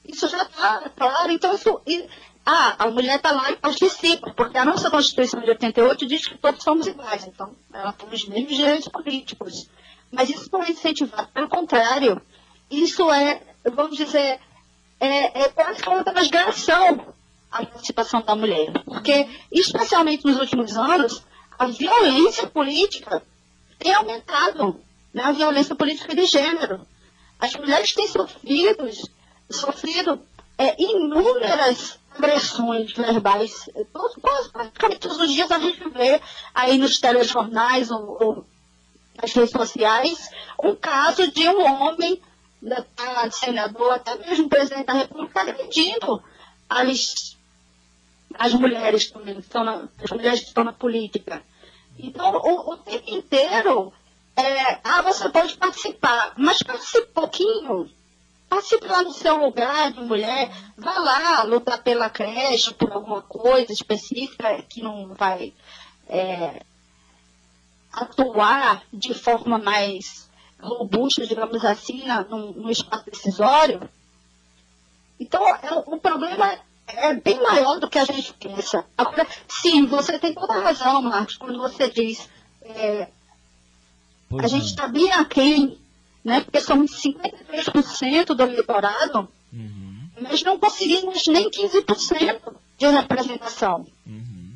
Isso 0.05 0.29
já 0.29 0.43
está 0.43 0.89
claro. 0.95 1.31
Então, 1.31 1.53
isso, 1.53 1.81
e, 1.85 2.07
ah, 2.45 2.75
a 2.79 2.87
mulher 2.89 3.17
está 3.17 3.31
lá 3.31 3.51
e 3.51 3.57
participa, 3.57 4.31
porque 4.31 4.57
a 4.57 4.65
nossa 4.65 4.89
Constituição 4.89 5.41
de 5.41 5.49
88 5.49 6.07
diz 6.07 6.27
que 6.27 6.37
todos 6.37 6.63
somos 6.63 6.87
iguais, 6.87 7.25
então 7.27 7.53
ela 7.73 7.91
tem 7.91 8.07
os 8.09 8.27
mesmos 8.27 8.55
direitos 8.55 8.87
políticos. 8.87 9.67
Mas 10.09 10.29
isso 10.29 10.49
não 10.51 10.63
é 10.63 10.71
incentivado, 10.71 11.27
pelo 11.33 11.49
contrário, 11.49 12.21
isso 12.69 13.11
é, 13.11 13.41
vamos 13.73 13.97
dizer, 13.97 14.39
é, 14.99 15.41
é 15.43 15.49
quase 15.49 15.81
uma 15.87 16.03
transgressão 16.03 17.13
a 17.51 17.65
participação 17.65 18.21
da 18.21 18.35
mulher. 18.35 18.71
Porque, 18.85 19.27
especialmente 19.51 20.25
nos 20.25 20.37
últimos 20.37 20.77
anos, 20.77 21.23
a 21.57 21.67
violência 21.67 22.47
política 22.47 23.21
tem 23.77 23.93
aumentado, 23.93 24.79
né? 25.13 25.23
a 25.23 25.31
violência 25.31 25.75
política 25.75 26.15
de 26.15 26.25
gênero. 26.25 26.85
As 27.39 27.53
mulheres 27.55 27.93
têm 27.93 28.07
sofrido, 28.07 28.89
sofrido 29.49 30.21
é, 30.57 30.75
inúmeras 30.81 31.99
agressões 32.15 32.93
verbais. 32.93 33.69
Todos, 33.91 34.47
praticamente 34.51 34.99
todos 34.99 35.17
os 35.17 35.31
dias 35.31 35.51
a 35.51 35.59
gente 35.59 35.89
vê 35.89 36.21
aí 36.53 36.77
nos 36.77 36.99
telejornais 36.99 37.89
ou, 37.89 38.17
ou 38.21 38.45
nas 39.21 39.33
redes 39.33 39.51
sociais 39.51 40.29
um 40.63 40.75
caso 40.75 41.31
de 41.31 41.47
um 41.49 41.61
homem, 41.63 42.21
deputado, 42.61 43.31
senador, 43.31 43.93
até 43.93 44.15
mesmo 44.17 44.49
presidente 44.49 44.85
da 44.85 44.93
República, 44.93 45.41
agredindo 45.41 46.23
as 46.69 47.37
as 48.37 48.53
mulheres 48.53 49.09
também, 49.09 49.35
que 49.35 49.41
estão 49.41 49.63
na, 49.63 49.87
as 50.03 50.11
mulheres 50.11 50.39
que 50.41 50.47
estão 50.47 50.63
na 50.63 50.73
política. 50.73 51.43
Então, 51.97 52.35
o, 52.35 52.73
o 52.73 52.77
tempo 52.77 53.09
inteiro, 53.09 53.93
é, 54.35 54.79
ah, 54.83 55.01
você 55.01 55.29
pode 55.29 55.55
participar, 55.57 56.33
mas 56.37 56.63
participe 56.63 57.07
pouquinho. 57.07 57.89
Participe 58.49 58.85
lá 58.85 59.03
no 59.03 59.13
seu 59.13 59.37
lugar 59.37 59.93
de 59.93 60.01
mulher, 60.01 60.51
vá 60.77 60.99
lá 60.99 61.43
lutar 61.43 61.81
pela 61.81 62.09
creche, 62.09 62.73
por 62.73 62.91
alguma 62.91 63.21
coisa 63.21 63.71
específica 63.71 64.61
que 64.63 64.81
não 64.81 65.13
vai 65.13 65.53
é, 66.09 66.61
atuar 67.93 68.83
de 68.91 69.13
forma 69.13 69.57
mais 69.57 70.29
robusta, 70.59 71.25
digamos 71.25 71.63
assim, 71.63 72.03
no, 72.29 72.51
no 72.51 72.69
espaço 72.69 73.09
decisório. 73.09 73.89
Então, 75.19 75.47
é, 75.47 75.73
o 75.85 75.97
problema 75.97 76.59
é 76.95 77.13
bem 77.13 77.41
maior 77.41 77.79
do 77.79 77.89
que 77.89 77.99
a 77.99 78.05
gente 78.05 78.33
pensa. 78.33 78.85
Agora, 78.97 79.27
sim, 79.47 79.85
você 79.85 80.17
tem 80.19 80.33
toda 80.33 80.53
a 80.53 80.61
razão, 80.61 81.01
Marcos, 81.01 81.37
quando 81.37 81.59
você 81.59 81.89
diz 81.89 82.29
é, 82.63 83.07
a 84.39 84.47
gente 84.47 84.65
está 84.65 84.87
bem 84.87 85.11
aquém, 85.11 85.77
né? 86.23 86.41
Porque 86.41 86.61
somos 86.61 86.91
53% 87.01 88.33
do 88.33 88.43
eleitorado, 88.43 89.27
uhum. 89.51 90.09
mas 90.21 90.43
não 90.43 90.57
conseguimos 90.57 91.27
nem 91.27 91.49
15% 91.49 92.53
de 92.77 92.87
representação. 92.87 93.85
Uhum. 94.05 94.53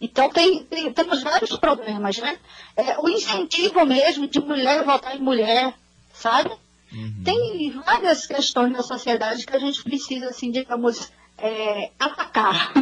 Então 0.00 0.30
tem, 0.30 0.62
tem, 0.64 0.92
temos 0.92 1.22
vários 1.22 1.56
problemas, 1.56 2.18
né? 2.18 2.38
É, 2.76 2.98
o 3.00 3.08
incentivo 3.08 3.84
mesmo 3.84 4.28
de 4.28 4.40
mulher 4.40 4.84
votar 4.84 5.16
em 5.16 5.20
mulher, 5.20 5.74
sabe? 6.12 6.50
Uhum. 6.92 7.22
Tem 7.24 7.70
várias 7.70 8.26
questões 8.26 8.72
na 8.72 8.82
sociedade 8.82 9.44
que 9.44 9.56
a 9.56 9.58
gente 9.58 9.82
precisa, 9.82 10.28
assim, 10.28 10.50
digamos, 10.50 11.10
é, 11.38 11.92
atacar. 11.98 12.72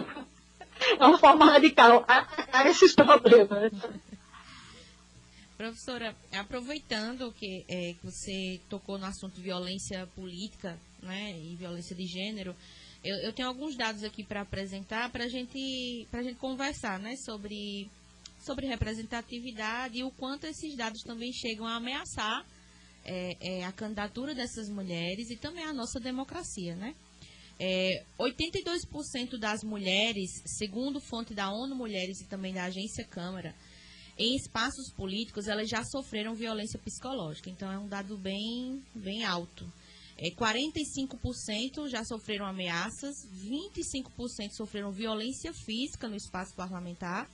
É 0.99 1.05
uma 1.05 1.19
forma 1.19 1.47
radical, 1.47 2.05
atacar 2.07 2.67
esses 2.67 2.95
problemas. 2.95 3.73
Professora, 5.57 6.15
aproveitando 6.33 7.33
que, 7.33 7.65
é, 7.69 7.95
que 7.95 8.05
você 8.05 8.61
tocou 8.69 8.99
no 8.99 9.07
assunto 9.07 9.41
violência 9.41 10.07
política 10.15 10.79
né, 11.03 11.33
e 11.39 11.57
violência 11.57 11.97
de 11.97 12.05
gênero, 12.05 12.55
eu, 13.03 13.17
eu 13.19 13.33
tenho 13.33 13.49
alguns 13.49 13.75
dados 13.75 14.05
aqui 14.05 14.23
para 14.23 14.43
apresentar 14.43 15.11
para 15.11 15.29
gente, 15.29 16.07
a 16.13 16.23
gente 16.23 16.37
conversar 16.37 16.99
né, 16.99 17.17
sobre, 17.17 17.91
sobre 18.39 18.67
representatividade 18.67 19.99
e 19.99 20.05
o 20.05 20.11
quanto 20.11 20.45
esses 20.45 20.77
dados 20.77 21.03
também 21.03 21.33
chegam 21.33 21.67
a 21.67 21.77
ameaçar 21.77 22.45
é, 23.05 23.37
é, 23.41 23.65
a 23.65 23.73
candidatura 23.73 24.35
dessas 24.35 24.69
mulheres 24.69 25.31
e 25.31 25.37
também 25.37 25.65
a 25.65 25.73
nossa 25.73 25.99
democracia. 25.99 26.75
Né? 26.75 26.95
É, 27.59 28.05
82% 28.19 29.39
das 29.39 29.63
mulheres, 29.63 30.43
segundo 30.45 31.01
fonte 31.01 31.33
da 31.33 31.51
ONU 31.51 31.75
Mulheres 31.75 32.21
e 32.21 32.27
também 32.27 32.53
da 32.53 32.65
Agência 32.65 33.05
Câmara, 33.05 33.55
em 34.19 34.35
espaços 34.35 34.91
políticos, 34.91 35.47
elas 35.47 35.69
já 35.69 35.85
sofreram 35.85 36.35
violência 36.35 36.79
psicológica. 36.79 37.51
Então, 37.51 37.71
é 37.71 37.79
um 37.79 37.89
dado 37.89 38.17
bem, 38.17 38.83
bem 38.95 39.25
alto. 39.25 39.71
É, 40.19 40.31
45% 40.31 41.89
já 41.89 42.03
sofreram 42.05 42.47
ameaças, 42.47 43.15
25% 43.45 44.53
sofreram 44.53 44.91
violência 44.91 45.53
física 45.53 46.09
no 46.09 46.17
espaço 46.17 46.55
parlamentar, 46.55 47.29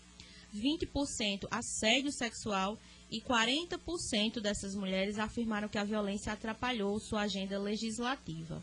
20% 0.52 1.46
assédio 1.50 2.12
sexual 2.12 2.76
e 3.10 3.20
40% 3.20 4.40
dessas 4.40 4.74
mulheres 4.74 5.18
afirmaram 5.18 5.68
que 5.68 5.78
a 5.78 5.84
violência 5.84 6.32
atrapalhou 6.32 6.98
sua 6.98 7.22
agenda 7.22 7.58
legislativa. 7.58 8.62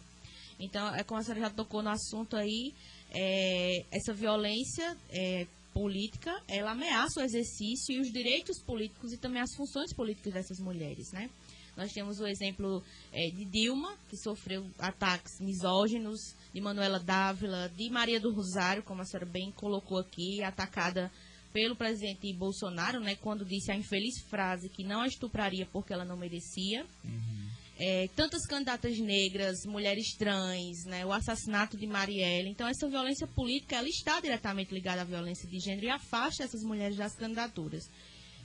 Então, 0.59 0.93
é 0.93 1.03
como 1.03 1.19
a 1.19 1.23
senhora 1.23 1.41
já 1.41 1.49
tocou 1.49 1.81
no 1.81 1.89
assunto 1.89 2.35
aí, 2.35 2.73
é, 3.11 3.85
essa 3.91 4.13
violência 4.13 4.95
é, 5.09 5.47
política, 5.73 6.37
ela 6.47 6.71
ameaça 6.71 7.21
o 7.21 7.23
exercício 7.23 7.95
e 7.95 7.99
os 8.01 8.11
direitos 8.11 8.61
políticos 8.61 9.13
e 9.13 9.17
também 9.17 9.41
as 9.41 9.55
funções 9.55 9.93
políticas 9.93 10.33
dessas 10.33 10.59
mulheres, 10.59 11.11
né? 11.13 11.29
Nós 11.77 11.93
temos 11.93 12.19
o 12.19 12.27
exemplo 12.27 12.83
é, 13.13 13.29
de 13.29 13.45
Dilma, 13.45 13.95
que 14.09 14.17
sofreu 14.17 14.69
ataques 14.77 15.39
misóginos, 15.39 16.35
de 16.53 16.59
Manuela 16.59 16.99
Dávila, 16.99 17.69
de 17.69 17.89
Maria 17.89 18.19
do 18.19 18.33
Rosário, 18.33 18.83
como 18.83 19.01
a 19.01 19.05
senhora 19.05 19.25
bem 19.25 19.51
colocou 19.51 19.97
aqui, 19.97 20.43
atacada 20.43 21.09
pelo 21.53 21.77
presidente 21.77 22.33
Bolsonaro, 22.33 22.99
né, 22.99 23.15
quando 23.15 23.45
disse 23.45 23.71
a 23.71 23.75
infeliz 23.75 24.19
frase 24.29 24.67
que 24.67 24.83
não 24.83 25.01
a 25.01 25.07
estupraria 25.07 25.65
porque 25.71 25.93
ela 25.93 26.03
não 26.03 26.17
merecia. 26.17 26.85
Uhum 27.05 27.58
é, 27.79 28.09
tantas 28.13 28.45
candidatas 28.45 28.99
negras, 28.99 29.65
mulheres 29.65 30.13
trans, 30.17 30.83
né, 30.85 31.05
o 31.05 31.13
assassinato 31.13 31.77
de 31.77 31.87
Marielle. 31.87 32.49
Então, 32.49 32.67
essa 32.67 32.89
violência 32.89 33.25
política 33.25 33.77
ela 33.77 33.87
está 33.87 34.19
diretamente 34.19 34.73
ligada 34.73 35.01
à 35.01 35.05
violência 35.05 35.47
de 35.47 35.59
gênero 35.59 35.85
e 35.85 35.89
afasta 35.89 36.43
essas 36.43 36.61
mulheres 36.61 36.97
das 36.97 37.15
candidaturas. 37.15 37.89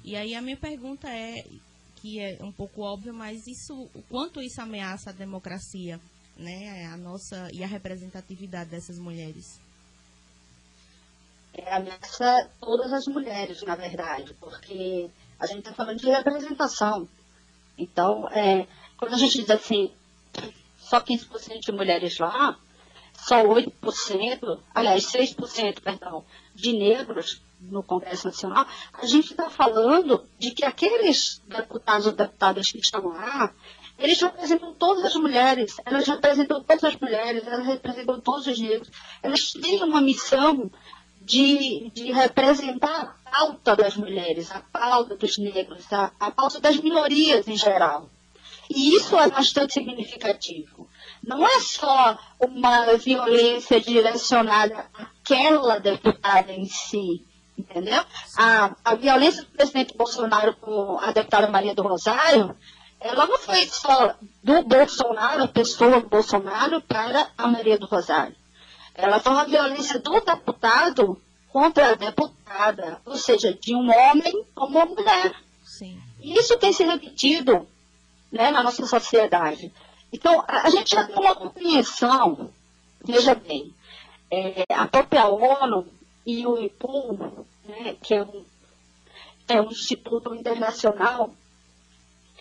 E 0.04 0.14
aí 0.14 0.36
a 0.36 0.40
minha 0.40 0.56
pergunta 0.56 1.08
é, 1.08 1.42
que 1.96 2.20
é 2.20 2.38
um 2.42 2.52
pouco 2.52 2.82
óbvia, 2.82 3.12
mas 3.12 3.44
isso, 3.46 3.90
o 3.92 4.02
quanto 4.08 4.40
isso 4.40 4.60
ameaça 4.60 5.10
a 5.10 5.12
democracia, 5.12 5.98
né, 6.36 6.86
a 6.86 6.96
nossa 6.96 7.48
e 7.52 7.64
a 7.64 7.66
representatividade 7.66 8.70
dessas 8.70 9.00
mulheres? 9.00 9.58
É, 11.54 11.74
ameaça 11.74 12.50
todas 12.60 12.92
as 12.92 13.06
mulheres, 13.06 13.62
na 13.62 13.74
verdade, 13.74 14.32
porque 14.34 15.10
a 15.40 15.46
gente 15.46 15.58
está 15.58 15.72
falando 15.72 15.98
de 15.98 16.08
representação. 16.08 17.08
Então, 17.76 18.28
é, 18.28 18.66
quando 18.98 19.14
a 19.14 19.18
gente 19.18 19.38
diz 19.38 19.50
assim, 19.50 19.90
só 20.78 21.00
15% 21.00 21.60
de 21.60 21.72
mulheres 21.72 22.18
lá, 22.18 22.58
só 23.14 23.42
8%, 23.42 24.58
aliás, 24.74 25.06
6%, 25.06 25.80
perdão, 25.80 26.24
de 26.54 26.72
negros 26.72 27.40
no 27.60 27.82
Congresso 27.82 28.26
Nacional, 28.26 28.66
a 28.92 29.06
gente 29.06 29.30
está 29.30 29.48
falando 29.48 30.22
de 30.38 30.50
que 30.50 30.64
aqueles 30.64 31.40
deputados 31.46 32.06
ou 32.06 32.12
deputadas 32.12 32.70
que 32.70 32.78
estão 32.78 33.08
lá, 33.08 33.52
eles 33.98 34.20
representam 34.20 34.74
todas 34.74 35.04
as 35.04 35.14
mulheres, 35.14 35.76
elas 35.84 36.06
representam 36.06 36.62
todas 36.62 36.84
as 36.84 36.96
mulheres, 37.00 37.46
elas 37.46 37.66
representam 37.66 38.20
todos 38.20 38.46
os 38.46 38.58
negros, 38.58 38.90
elas 39.22 39.52
têm 39.52 39.82
uma 39.82 40.00
missão 40.00 40.70
de, 41.22 41.90
de 41.94 42.12
representar 42.12 43.16
a 43.24 43.30
pauta 43.30 43.76
das 43.76 43.96
mulheres, 43.96 44.50
a 44.50 44.60
pauta 44.60 45.16
dos 45.16 45.38
negros, 45.38 45.90
a, 45.92 46.12
a 46.20 46.30
pauta 46.30 46.60
das 46.60 46.76
minorias 46.76 47.48
em 47.48 47.56
geral. 47.56 48.10
E 48.70 48.96
isso 48.96 49.16
é 49.18 49.28
bastante 49.28 49.74
significativo. 49.74 50.88
Não 51.22 51.46
é 51.46 51.60
só 51.60 52.18
uma 52.40 52.96
violência 52.96 53.80
direcionada 53.80 54.86
àquela 54.94 55.78
deputada 55.78 56.52
em 56.52 56.66
si, 56.66 57.24
entendeu? 57.56 58.04
A, 58.36 58.74
a 58.84 58.94
violência 58.94 59.42
do 59.42 59.50
presidente 59.50 59.96
Bolsonaro 59.96 60.54
com 60.56 60.98
a 60.98 61.12
deputada 61.12 61.46
Maria 61.50 61.74
do 61.74 61.82
Rosário, 61.82 62.56
ela 63.00 63.26
não 63.26 63.38
foi 63.38 63.66
só 63.66 64.14
do 64.42 64.62
Bolsonaro, 64.62 65.44
a 65.44 65.48
pessoa 65.48 66.00
do 66.00 66.08
Bolsonaro, 66.08 66.80
para 66.82 67.30
a 67.36 67.46
Maria 67.46 67.78
do 67.78 67.86
Rosário. 67.86 68.36
Ela 68.94 69.20
foi 69.20 69.32
uma 69.32 69.44
violência 69.44 69.98
do 69.98 70.20
deputado 70.20 71.20
contra 71.48 71.90
a 71.90 71.94
deputada, 71.94 73.00
ou 73.04 73.16
seja, 73.16 73.52
de 73.52 73.74
um 73.74 73.90
homem 73.90 74.44
com 74.54 74.66
uma 74.66 74.86
mulher. 74.86 75.34
Sim. 75.62 76.00
Isso 76.22 76.56
tem 76.58 76.72
se 76.72 76.84
repetido 76.84 77.66
né, 78.34 78.50
na 78.50 78.64
nossa 78.64 78.84
sociedade. 78.84 79.72
Então, 80.12 80.44
a, 80.46 80.68
gente 80.68 80.90
já 80.90 81.04
tem 81.04 81.16
uma 81.16 81.36
compreensão, 81.36 82.50
veja 83.04 83.34
bem, 83.34 83.72
é, 84.30 84.64
a 84.70 84.88
própria 84.88 85.28
ONU 85.28 85.86
e 86.26 86.44
o 86.44 86.60
IPUM, 86.60 87.46
né, 87.64 87.96
que 88.02 88.12
é 88.12 88.22
um, 88.22 88.44
é 89.46 89.60
um 89.60 89.70
instituto 89.70 90.34
internacional 90.34 91.32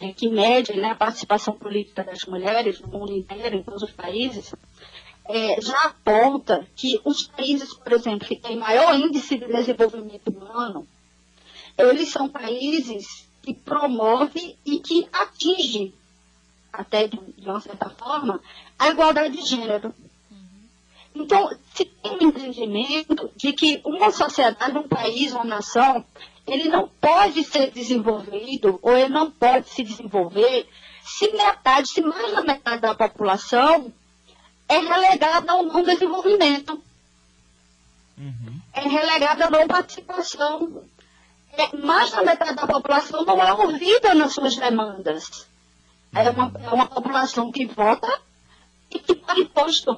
é, 0.01 0.11
que 0.11 0.27
mede 0.27 0.73
né, 0.73 0.91
a 0.91 0.95
participação 0.95 1.53
política 1.53 2.03
das 2.03 2.25
mulheres 2.25 2.79
no 2.81 2.87
mundo 2.87 3.13
inteiro, 3.13 3.57
em 3.57 3.63
todos 3.63 3.83
os 3.83 3.91
países, 3.91 4.53
é, 5.25 5.61
já 5.61 5.79
aponta 5.83 6.67
que 6.75 6.99
os 7.05 7.27
países, 7.27 7.71
por 7.71 7.93
exemplo, 7.93 8.27
que 8.27 8.35
têm 8.35 8.57
maior 8.57 8.95
índice 8.95 9.37
de 9.37 9.45
desenvolvimento 9.45 10.27
humano, 10.29 10.87
eles 11.77 12.09
são 12.09 12.27
países 12.27 13.31
que 13.43 13.53
promove 13.53 14.57
e 14.65 14.79
que 14.79 15.07
atinge, 15.11 15.93
até 16.71 17.07
de, 17.07 17.19
de 17.37 17.47
uma 17.47 17.59
certa 17.59 17.89
forma, 17.89 18.41
a 18.79 18.89
igualdade 18.89 19.37
de 19.37 19.45
gênero. 19.45 19.93
Então, 21.13 21.55
se 21.75 21.85
tem 21.85 22.13
um 22.13 22.29
entendimento 22.29 23.29
de 23.35 23.53
que 23.53 23.81
uma 23.85 24.11
sociedade, 24.11 24.77
um 24.77 24.87
país, 24.87 25.33
uma 25.33 25.43
nação, 25.43 26.03
ele 26.47 26.69
não 26.69 26.89
pode 26.99 27.43
ser 27.43 27.69
desenvolvido 27.69 28.79
ou 28.81 28.97
ele 28.97 29.09
não 29.09 29.29
pode 29.29 29.69
se 29.69 29.83
desenvolver 29.83 30.67
se 31.03 31.31
metade, 31.31 31.89
se 31.89 32.01
mais 32.01 32.31
da 32.33 32.41
metade 32.41 32.81
da 32.81 32.95
população 32.95 33.93
é 34.67 34.77
relegada 34.79 35.51
ao 35.51 35.63
não 35.63 35.83
desenvolvimento. 35.83 36.81
Uhum. 38.17 38.61
É 38.71 38.87
relegada 38.87 39.45
à 39.45 39.49
não 39.49 39.67
participação 39.67 40.83
mais 41.83 42.11
da 42.11 42.23
metade 42.23 42.55
da 42.55 42.67
população 42.67 43.23
não 43.25 43.41
é 43.41 43.53
ouvida 43.53 44.13
nas 44.13 44.33
suas 44.33 44.55
demandas. 44.55 45.47
É 46.13 46.29
uma, 46.29 46.51
é 46.63 46.69
uma 46.69 46.87
população 46.87 47.51
que 47.51 47.65
vota 47.65 48.21
e 48.89 48.99
que 48.99 49.15
paga 49.15 49.39
imposto. 49.39 49.97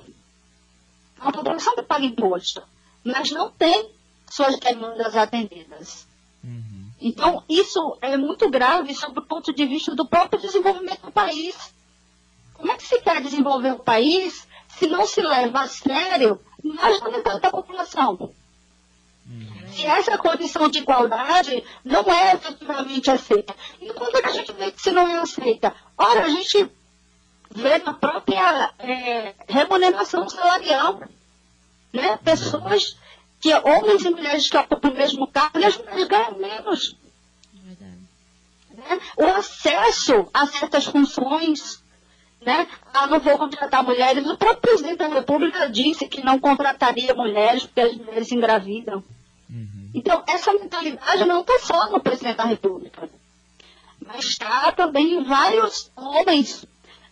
É 1.20 1.24
uma 1.24 1.32
população 1.32 1.76
que 1.76 1.84
paga 1.84 2.06
imposto, 2.06 2.64
mas 3.04 3.32
não 3.32 3.52
tem 3.52 3.90
suas 4.30 4.58
demandas 4.60 5.16
atendidas. 5.16 6.08
Uhum. 6.44 6.90
Então, 7.00 7.44
isso 7.50 7.98
é 8.02 8.18
muito 8.18 8.50
grave 8.50 8.94
sob 8.96 9.20
o 9.20 9.26
ponto 9.26 9.54
de 9.54 9.66
vista 9.66 9.94
do 9.94 10.06
próprio 10.06 10.42
desenvolvimento 10.42 11.02
do 11.02 11.12
país. 11.12 11.74
Como 12.54 12.72
é 12.72 12.78
que 12.78 12.88
se 12.88 13.00
quer 13.02 13.22
desenvolver 13.22 13.74
o 13.74 13.80
país 13.80 14.48
se 14.78 14.88
não 14.88 15.06
se 15.06 15.22
leva 15.22 15.62
a 15.62 15.68
sério 15.68 16.40
mais 16.64 17.00
da 17.02 17.10
metade 17.10 17.42
da 17.42 17.52
população? 17.52 18.34
Se 19.76 19.86
essa 19.86 20.18
condição 20.18 20.70
de 20.70 20.80
igualdade 20.80 21.64
não 21.84 22.02
é 22.04 22.36
efetivamente 22.36 23.12
aceita. 23.12 23.54
E 23.82 23.92
quando 23.94 24.16
a 24.26 24.32
gente 24.32 24.54
vê 24.54 24.72
que 24.72 24.82
se 24.82 24.92
não 24.92 25.08
é 25.08 25.18
aceita? 25.20 25.74
Ora, 25.98 26.24
a 26.24 26.30
gente 26.30 26.72
vê 27.52 27.78
na 27.80 27.94
própria 27.94 28.74
é, 28.80 29.34
remuneração 29.48 30.30
salarial. 30.30 31.02
Né? 31.92 32.18
Pessoas 32.24 32.98
que, 33.42 33.54
homens 33.54 34.06
e 34.06 34.10
mulheres 34.10 34.50
que 34.50 34.58
ocupam 34.58 34.90
o 34.90 34.96
mesmo 34.96 35.28
cargo, 35.28 35.60
e 35.60 35.66
as 35.66 35.78
mulheres 35.78 36.08
ganham 36.08 36.38
menos. 36.38 36.96
Né? 38.72 39.00
O 39.18 39.26
acesso 39.26 40.30
a 40.34 40.48
certas 40.48 40.86
funções 40.86 41.84
né? 42.46 42.68
Ah, 42.94 43.08
não 43.08 43.20
vou 43.20 43.38
contratar 43.40 43.84
mulheres. 43.84 44.26
O 44.28 44.38
próprio 44.38 44.62
presidente 44.62 44.98
da 44.98 45.08
República 45.08 45.68
disse 45.68 46.08
que 46.08 46.24
não 46.24 46.40
contrataria 46.40 47.14
mulheres 47.16 47.64
porque 47.64 47.82
as 47.82 47.96
mulheres 47.96 48.32
engravidam. 48.32 49.04
Então, 49.96 50.22
essa 50.28 50.52
mentalidade 50.52 51.24
não 51.24 51.40
está 51.40 51.58
só 51.60 51.90
no 51.90 52.02
presidente 52.02 52.36
da 52.36 52.44
República, 52.44 53.10
mas 54.06 54.26
está 54.26 54.70
também 54.74 55.14
em 55.14 55.24
vários 55.24 55.90
homens 55.96 56.66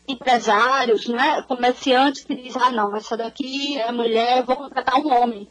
empresários, 0.05 1.07
né, 1.07 1.41
comerciantes 1.43 2.25
que 2.25 2.35
dizem, 2.35 2.61
ah 2.61 2.71
não, 2.71 2.93
essa 2.93 3.15
daqui 3.15 3.79
é 3.79 3.89
mulher, 3.89 4.43
vou 4.43 4.57
contratar 4.57 4.99
um 4.99 5.13
homem. 5.13 5.47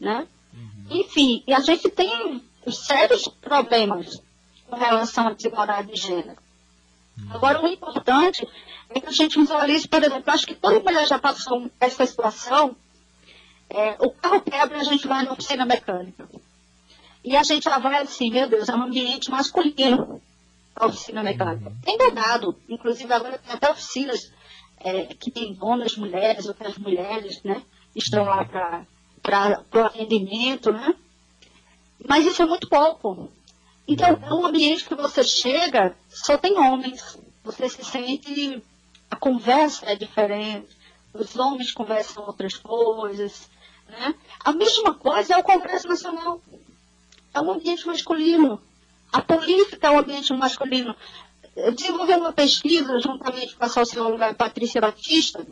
Né? 0.00 0.26
Uhum. 0.54 1.00
Enfim, 1.02 1.44
e 1.46 1.52
a 1.52 1.60
gente 1.60 1.90
tem 1.90 2.42
sérios 2.66 3.28
problemas 3.28 4.22
com 4.66 4.76
relação 4.76 5.28
à 5.28 5.34
desigualdade 5.34 5.92
de 5.92 6.00
gênero. 6.00 6.38
Uhum. 7.18 7.34
Agora, 7.34 7.62
o 7.62 7.68
importante 7.68 8.48
é 8.88 9.00
que 9.00 9.06
a 9.06 9.12
gente 9.12 9.38
visualize, 9.38 9.86
por 9.86 10.02
exemplo, 10.02 10.32
acho 10.32 10.46
que 10.46 10.54
toda 10.54 10.80
mulher 10.80 11.06
já 11.06 11.18
passou 11.18 11.70
essa 11.78 12.06
situação, 12.06 12.74
é, 13.74 13.96
o 13.98 14.10
carro 14.10 14.40
quebra 14.40 14.78
e 14.78 14.80
a 14.80 14.84
gente 14.84 15.06
vai 15.06 15.24
na 15.24 15.32
oficina 15.32 15.64
mecânica. 15.64 16.28
E 17.24 17.36
a 17.36 17.42
gente 17.42 17.64
já 17.64 17.78
vai 17.78 18.02
assim, 18.02 18.30
meu 18.30 18.48
Deus, 18.48 18.68
é 18.68 18.74
um 18.74 18.82
ambiente 18.82 19.30
masculino 19.30 20.20
a 20.74 20.86
oficina 20.86 21.22
mecânica. 21.22 21.68
Uhum. 21.68 21.76
Tem 21.82 21.98
mudado, 21.98 22.56
inclusive 22.68 23.12
agora 23.12 23.38
tem 23.38 23.54
até 23.54 23.70
oficinas 23.70 24.32
é, 24.80 25.06
que 25.14 25.30
tem 25.30 25.54
donas 25.54 25.96
mulheres, 25.96 26.46
outras 26.46 26.76
mulheres, 26.78 27.42
né? 27.42 27.62
Estão 27.94 28.24
lá 28.24 28.44
para 29.22 29.64
o 29.74 29.78
atendimento, 29.78 30.72
né? 30.72 30.94
Mas 32.08 32.26
isso 32.26 32.42
é 32.42 32.46
muito 32.46 32.68
pouco. 32.68 33.30
Então, 33.86 34.08
é 34.08 34.34
um 34.34 34.46
ambiente 34.46 34.84
que 34.84 34.94
você 34.94 35.22
chega, 35.22 35.94
só 36.08 36.38
tem 36.38 36.58
homens. 36.58 37.18
Você 37.44 37.68
se 37.68 37.84
sente. 37.84 38.62
A 39.10 39.16
conversa 39.16 39.86
é 39.86 39.96
diferente. 39.96 40.68
Os 41.12 41.36
homens 41.36 41.72
conversam 41.72 42.24
outras 42.24 42.56
coisas. 42.56 43.50
Né? 43.92 44.14
A 44.40 44.52
mesma 44.52 44.94
coisa 44.94 45.34
é 45.34 45.36
o 45.36 45.42
Congresso 45.42 45.86
Nacional. 45.86 46.40
É 47.34 47.40
um 47.40 47.52
ambiente 47.52 47.86
masculino. 47.86 48.60
A 49.12 49.20
política 49.20 49.88
é 49.88 49.90
um 49.90 49.98
ambiente 49.98 50.32
masculino. 50.32 50.96
Eu 51.54 51.72
desenvolvi 51.72 52.14
uma 52.14 52.32
pesquisa 52.32 52.98
juntamente 52.98 53.54
com 53.54 53.64
a 53.64 53.68
socióloga 53.68 54.32
Patrícia 54.32 54.80
Batista 54.80 55.46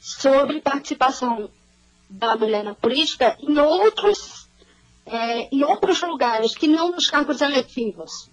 sobre 0.00 0.60
participação 0.60 1.48
da 2.10 2.36
mulher 2.36 2.64
na 2.64 2.74
política 2.74 3.36
em 3.40 3.56
outros, 3.58 4.48
é, 5.06 5.48
em 5.54 5.62
outros 5.62 6.02
lugares 6.02 6.56
que 6.56 6.66
não 6.66 6.90
nos 6.90 7.08
cargos 7.08 7.40
eletivos. 7.40 8.28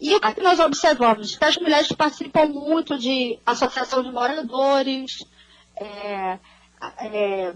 E 0.00 0.14
o 0.14 0.20
que 0.20 0.40
nós 0.40 0.58
observamos? 0.58 1.36
Que 1.36 1.44
as 1.44 1.56
mulheres 1.58 1.92
participam 1.92 2.46
muito 2.46 2.98
de 2.98 3.38
associação 3.44 4.02
de 4.02 4.10
moradores, 4.10 5.24
é, 5.76 6.38
é, 6.98 7.54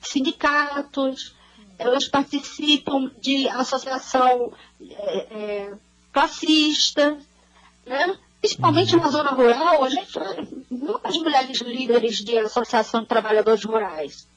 sindicatos, 0.00 1.34
elas 1.78 2.06
participam 2.06 3.10
de 3.20 3.48
associação 3.48 4.52
é, 4.80 5.18
é, 5.18 5.74
classista, 6.12 7.18
né? 7.84 8.16
principalmente 8.40 8.96
na 8.96 9.08
zona 9.08 9.30
rural, 9.30 9.82
a 9.82 9.88
gente 9.88 10.12
muitas 10.70 11.16
mulheres 11.16 11.60
líderes 11.60 12.16
de 12.18 12.38
associação 12.38 13.00
de 13.00 13.06
trabalhadores 13.06 13.64
rurais. 13.64 14.28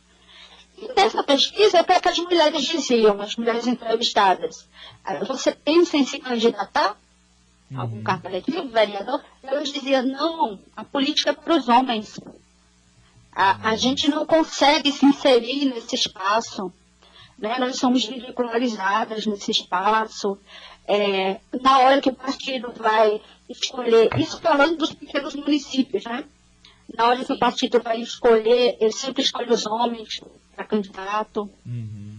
E 0.77 0.87
nessa 0.95 1.23
pesquisa, 1.23 1.79
até 1.79 1.99
que 1.99 2.07
as 2.07 2.17
mulheres 2.19 2.63
diziam, 2.63 3.19
as 3.19 3.35
mulheres 3.35 3.67
entrevistadas, 3.67 4.67
ah, 5.03 5.23
você 5.25 5.51
pensa 5.51 5.97
em 5.97 6.05
se 6.05 6.19
candidatar? 6.19 6.95
Uhum. 7.69 7.81
Algum 7.81 8.03
cargo 8.03 8.27
eletivo, 8.27 8.69
vereador? 8.69 9.21
Elas 9.43 9.69
diziam, 9.73 10.03
não, 10.03 10.59
a 10.75 10.83
política 10.83 11.31
é 11.31 11.33
para 11.33 11.57
os 11.57 11.67
homens. 11.67 12.19
A, 13.39 13.69
a 13.69 13.75
gente 13.75 14.09
não 14.09 14.25
consegue 14.25 14.91
se 14.91 15.05
inserir 15.05 15.65
nesse 15.65 15.95
espaço 15.95 16.73
né? 17.37 17.57
nós 17.59 17.77
somos 17.77 18.05
ridicularizadas 18.05 19.25
nesse 19.25 19.51
espaço. 19.51 20.37
É, 20.87 21.39
na 21.61 21.79
hora 21.79 22.01
que 22.01 22.09
o 22.09 22.15
partido 22.15 22.71
vai 22.75 23.21
escolher, 23.49 24.09
isso 24.17 24.39
falando 24.39 24.77
dos 24.77 24.93
pequenos 24.93 25.35
municípios, 25.35 26.03
né? 26.05 26.23
Na 26.95 27.07
hora 27.07 27.23
que 27.23 27.33
o 27.33 27.37
partido 27.37 27.81
vai 27.81 27.99
escolher, 27.99 28.77
ele 28.79 28.93
sempre 28.93 29.21
escolhe 29.21 29.51
os 29.51 29.65
homens 29.65 30.21
para 30.55 30.63
candidato. 30.63 31.49
Uhum. 31.65 32.17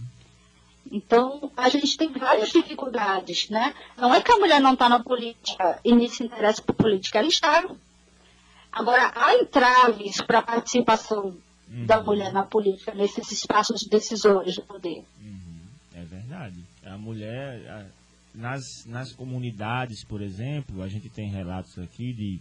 Então, 0.91 1.51
a 1.57 1.67
gente 1.69 1.97
tem 1.97 2.09
várias 2.09 2.49
dificuldades, 2.49 3.49
né? 3.49 3.73
Não 3.97 4.13
é 4.13 4.21
que 4.21 4.31
a 4.31 4.37
mulher 4.37 4.61
não 4.61 4.73
está 4.73 4.87
na 4.87 4.99
política 4.99 5.79
e 5.83 5.93
nem 5.93 6.07
se 6.07 6.23
interessa 6.23 6.61
por 6.61 6.75
política, 6.75 7.19
ela 7.19 7.27
está. 7.27 7.63
Agora, 8.71 9.11
há 9.15 9.35
entraves 9.35 10.21
para 10.25 10.39
a 10.39 10.43
participação 10.43 11.35
uhum. 11.69 11.85
da 11.85 12.01
mulher 12.03 12.31
na 12.31 12.43
política, 12.43 12.93
nesses 12.93 13.31
espaços 13.31 13.81
decisores 13.89 14.55
de 14.55 14.61
poder. 14.61 15.03
Uhum. 15.21 15.59
É 15.93 16.03
verdade. 16.03 16.63
A 16.85 16.97
mulher, 16.97 17.67
a, 17.69 17.85
nas, 18.33 18.63
nas 18.85 19.11
comunidades, 19.13 20.03
por 20.05 20.21
exemplo, 20.21 20.81
a 20.81 20.87
gente 20.87 21.09
tem 21.09 21.29
relatos 21.29 21.77
aqui 21.79 22.13
de 22.13 22.39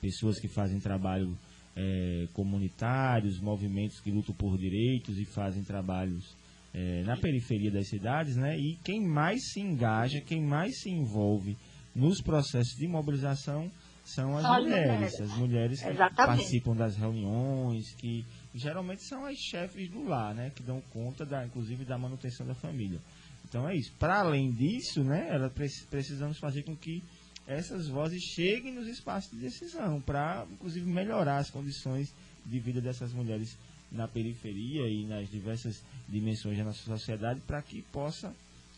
pessoas 0.00 0.38
que 0.38 0.48
fazem 0.48 0.78
trabalho 0.78 1.36
é, 1.76 2.26
comunitários, 2.32 3.40
movimentos 3.40 4.00
que 4.00 4.10
lutam 4.10 4.34
por 4.34 4.56
direitos 4.58 5.18
e 5.18 5.24
fazem 5.24 5.62
trabalhos 5.62 6.36
é, 6.72 7.02
na 7.02 7.16
periferia 7.16 7.70
das 7.70 7.88
cidades, 7.88 8.36
né? 8.36 8.56
E 8.56 8.76
quem 8.84 9.00
mais 9.00 9.52
se 9.52 9.60
engaja, 9.60 10.20
quem 10.20 10.42
mais 10.42 10.80
se 10.80 10.90
envolve 10.90 11.56
nos 11.94 12.20
processos 12.20 12.76
de 12.76 12.86
mobilização 12.86 13.70
são 14.14 14.36
as 14.36 14.44
mulheres. 14.44 15.20
As 15.20 15.36
mulheres 15.36 15.82
que 15.82 15.88
Exatamente. 15.88 16.16
participam 16.16 16.76
das 16.76 16.96
reuniões, 16.96 17.94
que 17.94 18.24
geralmente 18.54 19.02
são 19.02 19.24
as 19.24 19.36
chefes 19.36 19.90
do 19.90 20.04
lar, 20.04 20.34
né? 20.34 20.50
Que 20.54 20.62
dão 20.62 20.80
conta, 20.92 21.24
da, 21.24 21.44
inclusive, 21.44 21.84
da 21.84 21.96
manutenção 21.96 22.46
da 22.46 22.54
família. 22.54 23.00
Então 23.48 23.68
é 23.68 23.76
isso. 23.76 23.92
Para 23.98 24.20
além 24.20 24.52
disso, 24.52 25.02
né? 25.02 25.28
Ela, 25.30 25.50
precisamos 25.90 26.38
fazer 26.38 26.62
com 26.62 26.76
que 26.76 27.02
essas 27.46 27.88
vozes 27.88 28.22
cheguem 28.22 28.72
nos 28.72 28.86
espaços 28.86 29.30
de 29.32 29.38
decisão, 29.38 30.00
para, 30.00 30.46
inclusive, 30.52 30.88
melhorar 30.88 31.38
as 31.38 31.50
condições 31.50 32.12
de 32.46 32.58
vida 32.60 32.80
dessas 32.80 33.12
mulheres 33.12 33.56
na 33.90 34.06
periferia 34.06 34.88
e 34.88 35.04
nas 35.04 35.28
diversas 35.28 35.82
dimensões 36.08 36.56
da 36.56 36.64
nossa 36.64 36.82
sociedade, 36.84 37.40
para 37.40 37.60
que 37.60 37.82
possa 37.82 38.32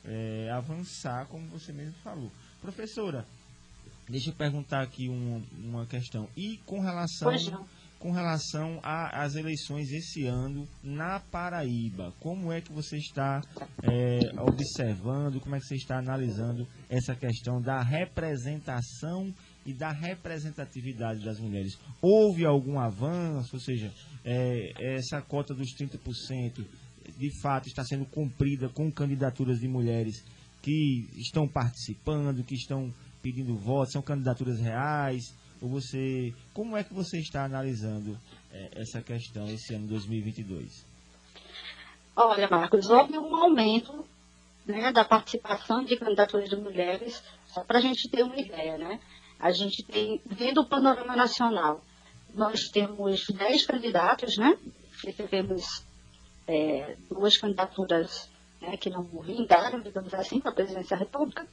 é, 0.05 0.51
avançar, 0.51 1.27
como 1.27 1.47
você 1.49 1.73
mesmo 1.73 1.95
falou. 2.03 2.31
Professora, 2.61 3.27
deixa 4.13 4.29
eu 4.29 4.35
perguntar 4.35 4.83
aqui 4.83 5.09
uma, 5.09 5.43
uma 5.59 5.87
questão. 5.87 6.29
E 6.37 6.59
com 6.67 6.81
relação 6.81 7.33
com 7.99 8.11
relação 8.11 8.81
às 8.83 9.37
eleições 9.37 9.93
esse 9.93 10.27
ano 10.27 10.67
na 10.83 11.21
Paraíba. 11.21 12.13
Como 12.19 12.51
é 12.51 12.61
que 12.61 12.73
você 12.73 12.97
está 12.97 13.41
é, 13.81 14.19
observando, 14.41 15.39
como 15.39 15.55
é 15.55 15.61
que 15.61 15.67
você 15.67 15.77
está 15.77 15.99
analisando 15.99 16.67
essa 16.91 17.15
questão 17.15 17.63
da 17.63 17.81
representação 17.81 19.33
e 19.65 19.73
da 19.73 19.93
representatividade 19.93 21.25
das 21.25 21.39
mulheres? 21.39 21.79
Houve 22.01 22.45
algum 22.45 22.81
avanço, 22.81 23.55
ou 23.55 23.61
seja, 23.61 23.95
é, 24.25 24.97
essa 24.97 25.23
cota 25.23 25.55
dos 25.55 25.69
30% 25.77 26.67
de 27.17 27.41
fato 27.41 27.69
está 27.69 27.85
sendo 27.85 28.05
cumprida 28.07 28.69
com 28.69 28.91
candidaturas 28.91 29.61
de 29.61 29.69
mulheres 29.69 30.25
que 30.61 31.09
estão 31.15 31.47
participando, 31.47 32.43
que 32.43 32.55
estão 32.57 32.93
pedindo 33.23 33.55
votos, 33.55 33.93
são 33.93 34.03
candidaturas 34.03 34.59
reais? 34.59 35.35
Ou 35.61 35.69
você, 35.69 36.35
como 36.53 36.77
é 36.77 36.83
que 36.83 36.93
você 36.93 37.19
está 37.19 37.45
analisando 37.45 38.19
é, 38.51 38.71
essa 38.73 39.01
questão 39.01 39.47
esse 39.47 39.75
ano 39.75 39.87
2022? 39.87 40.85
Olha, 42.17 42.49
Marcos, 42.49 42.91
houve 42.91 43.17
um 43.17 43.35
aumento 43.35 44.05
né, 44.67 44.93
da 44.93 45.05
participação 45.05 45.85
de 45.85 45.97
candidaturas 45.97 46.49
de 46.49 46.57
mulheres, 46.57 47.23
só 47.47 47.63
para 47.65 47.79
a 47.79 47.81
gente 47.81 48.09
ter 48.11 48.23
uma 48.23 48.39
ideia, 48.39 48.77
né? 48.77 49.01
A 49.39 49.51
gente 49.51 49.83
tem, 49.83 50.21
vendo 50.27 50.61
o 50.61 50.67
panorama 50.67 51.17
nacional, 51.17 51.83
nós 52.35 52.69
temos 52.69 53.27
10 53.29 53.67
candidatos, 53.67 54.37
né? 54.37 54.57
Recebemos 55.05 55.85
é, 56.47 56.97
duas 57.11 57.37
candidaturas 57.37 58.31
né, 58.61 58.77
que 58.77 58.91
não 58.91 59.03
vingaram, 59.03 59.81
digamos 59.81 60.13
assim, 60.15 60.41
para 60.41 60.53
a 60.53 60.55
presidência 60.55 60.97
da 60.97 61.05
República. 61.05 61.47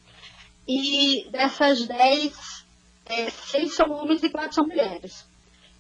E 0.72 1.28
dessas 1.32 1.88
10, 1.88 2.63
é, 3.07 3.32
seis 3.32 3.74
são 3.74 3.91
homens 3.91 4.22
e 4.22 4.30
quatro 4.30 4.53
são 4.53 4.67
mulheres. 4.67 5.26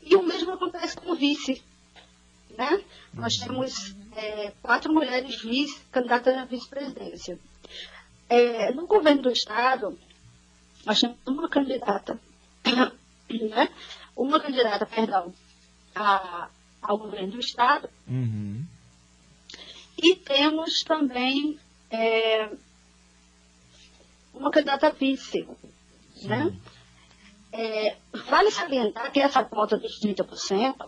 E 0.01 0.15
o 0.15 0.23
mesmo 0.23 0.51
acontece 0.51 0.97
com 0.97 1.11
o 1.11 1.15
vice. 1.15 1.61
Né? 2.57 2.83
Nós 3.13 3.37
temos 3.37 3.95
é, 4.15 4.51
quatro 4.63 4.91
mulheres 4.91 5.39
vice, 5.43 5.79
candidatas 5.91 6.35
à 6.35 6.45
vice-presidência. 6.45 7.37
É, 8.27 8.71
no 8.71 8.87
governo 8.87 9.21
do 9.21 9.31
Estado, 9.31 9.95
nós 10.83 10.99
temos 10.99 11.17
uma 11.27 11.47
candidata, 11.47 12.19
né? 13.29 13.69
uma 14.15 14.39
candidata, 14.39 14.87
perdão, 14.87 15.31
a, 15.93 16.49
ao 16.81 16.97
governo 16.97 17.33
do 17.33 17.39
Estado. 17.39 17.87
Uhum. 18.07 18.65
E 20.01 20.15
temos 20.15 20.81
também 20.81 21.59
é, 21.91 22.49
uma 24.33 24.51
candidata 24.51 24.87
a 24.87 24.91
vice. 24.91 25.47
Né? 26.23 26.53
É, 27.51 27.95
vale 28.29 28.51
salientar 28.51 29.11
que 29.11 29.19
essa 29.19 29.43
cota 29.43 29.77
dos 29.77 29.99
30%, 29.99 30.87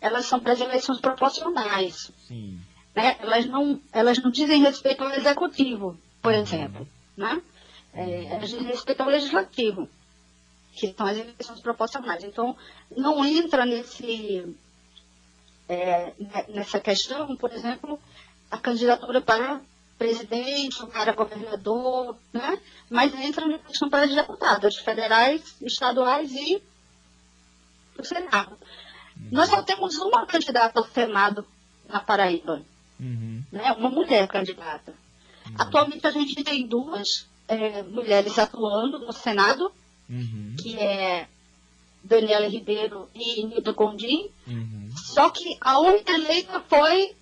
elas 0.00 0.26
são 0.26 0.40
para 0.40 0.52
as 0.52 0.60
eleições 0.60 1.00
proporcionais. 1.00 2.10
Sim. 2.26 2.60
Né? 2.94 3.16
Elas, 3.20 3.46
não, 3.46 3.80
elas 3.92 4.18
não 4.18 4.30
dizem 4.30 4.62
respeito 4.62 5.02
ao 5.02 5.10
executivo, 5.10 5.98
por 6.20 6.32
uhum. 6.32 6.40
exemplo. 6.40 6.88
Né? 7.16 7.40
É, 7.92 8.24
elas 8.24 8.50
dizem 8.50 8.66
respeito 8.66 9.00
ao 9.00 9.08
legislativo. 9.08 9.88
que 10.74 10.92
são 10.92 11.06
as 11.06 11.18
eleições 11.18 11.60
proporcionais. 11.60 12.24
Então, 12.24 12.56
não 12.96 13.24
entra 13.24 13.64
nesse, 13.66 14.54
é, 15.68 16.12
nessa 16.48 16.80
questão, 16.80 17.36
por 17.36 17.52
exemplo, 17.52 17.98
a 18.50 18.58
candidatura 18.58 19.20
para 19.20 19.60
presidente, 20.00 20.86
para 20.86 21.12
governador, 21.12 22.16
né? 22.32 22.58
mas 22.88 23.14
entra 23.14 23.46
na 23.46 23.58
questão 23.58 23.90
para 23.90 24.06
deputados 24.06 24.78
federais, 24.78 25.54
estaduais 25.60 26.32
e 26.32 26.62
o 27.98 28.02
Senado. 28.02 28.52
Uhum. 29.14 29.28
Nós 29.30 29.50
só 29.50 29.62
temos 29.62 29.98
uma 29.98 30.24
candidata 30.24 30.80
ao 30.80 30.86
Senado 30.86 31.46
na 31.86 32.00
Paraíba, 32.00 32.62
uhum. 32.98 33.44
né? 33.52 33.72
uma 33.72 33.90
mulher 33.90 34.26
candidata. 34.26 34.94
Uhum. 35.46 35.54
Atualmente 35.58 36.06
a 36.06 36.10
gente 36.10 36.42
tem 36.42 36.66
duas 36.66 37.28
é, 37.46 37.82
mulheres 37.82 38.38
atuando 38.38 39.00
no 39.00 39.12
Senado, 39.12 39.70
uhum. 40.08 40.56
que 40.58 40.78
é 40.78 41.28
Daniela 42.02 42.48
Ribeiro 42.48 43.06
e 43.14 43.44
Nilda 43.44 43.72
Gondim. 43.72 44.30
Uhum. 44.46 44.88
Só 44.96 45.28
que 45.28 45.58
a 45.60 45.78
única 45.78 46.10
eleita 46.10 46.58
foi 46.70 47.14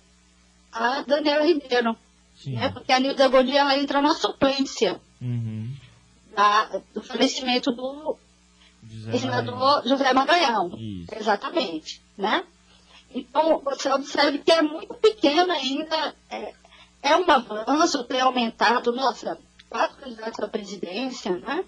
a 0.71 1.01
Daniela 1.01 1.45
Ribeiro. 1.45 1.97
Né? 2.45 2.69
Porque 2.69 2.91
a 2.91 2.99
Nilda 2.99 3.27
Gondim 3.27 3.55
ela 3.55 3.77
entra 3.77 4.01
na 4.01 4.13
suplência 4.15 4.99
uhum. 5.21 5.73
da, 6.35 6.81
do 6.93 7.03
falecimento 7.03 7.71
do 7.71 8.17
senador 9.17 9.83
José 9.85 10.13
Maranhão. 10.13 10.71
Exatamente. 11.17 12.01
Né? 12.17 12.43
Então, 13.13 13.59
você 13.59 13.91
observa 13.91 14.37
que 14.37 14.51
é 14.51 14.61
muito 14.61 14.93
pequeno 14.95 15.51
ainda. 15.51 16.15
É, 16.29 16.53
é 17.01 17.15
um 17.15 17.29
avanço 17.29 18.03
ter 18.03 18.19
aumentado, 18.19 18.91
nossa, 18.91 19.37
quatro 19.69 19.97
candidatos 19.97 20.39
à 20.39 20.47
presidência, 20.47 21.37
né? 21.37 21.63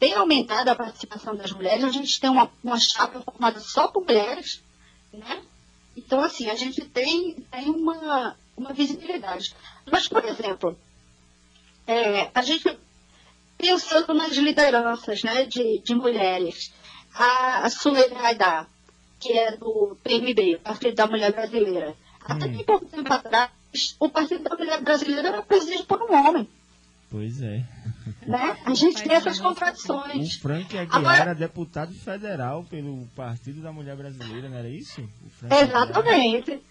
tem 0.00 0.14
aumentado 0.14 0.68
a 0.68 0.74
participação 0.74 1.36
das 1.36 1.52
mulheres. 1.52 1.84
A 1.84 1.90
gente 1.90 2.18
tem 2.18 2.30
uma, 2.30 2.50
uma 2.64 2.80
chapa 2.80 3.20
formada 3.20 3.60
só 3.60 3.86
por 3.88 4.02
mulheres, 4.02 4.62
né? 5.12 5.42
Então, 5.94 6.22
assim, 6.22 6.48
a 6.48 6.54
gente 6.54 6.80
tem, 6.86 7.34
tem 7.50 7.68
uma, 7.68 8.34
uma 8.60 8.72
visibilidade. 8.72 9.54
Mas, 9.90 10.06
por 10.06 10.24
exemplo, 10.24 10.78
é, 11.86 12.30
a 12.34 12.42
gente, 12.42 12.78
pensando 13.56 14.14
nas 14.14 14.32
lideranças 14.32 15.22
né, 15.22 15.44
de, 15.44 15.78
de 15.78 15.94
mulheres, 15.94 16.72
a, 17.14 17.64
a 17.64 17.70
Sueli 17.70 18.14
Haidar, 18.14 18.68
que 19.18 19.32
é 19.32 19.56
do 19.56 19.96
PMB, 20.02 20.58
Partido 20.62 20.94
da 20.94 21.06
Mulher 21.06 21.32
Brasileira, 21.32 21.94
até 22.24 22.46
hum. 22.46 22.64
pouco 22.64 22.86
tempo 22.86 23.12
atrás, 23.12 23.50
o 23.98 24.08
Partido 24.08 24.44
da 24.44 24.56
Mulher 24.56 24.80
Brasileira 24.82 25.28
era 25.28 25.42
presidido 25.42 25.84
por 25.84 26.02
um 26.02 26.14
homem. 26.14 26.48
Pois 27.10 27.42
é. 27.42 27.64
Né? 28.24 28.56
A 28.64 28.72
gente 28.72 29.02
tem 29.02 29.12
essas 29.12 29.40
contradições. 29.40 30.36
O 30.36 30.40
Frank 30.40 30.78
Aguiar 30.78 30.96
Agora, 30.96 31.16
era 31.16 31.34
deputado 31.34 31.92
federal 31.92 32.64
pelo 32.70 33.04
Partido 33.16 33.60
da 33.60 33.72
Mulher 33.72 33.96
Brasileira, 33.96 34.48
não 34.48 34.56
era 34.56 34.68
isso? 34.68 35.02
exatamente. 35.50 36.62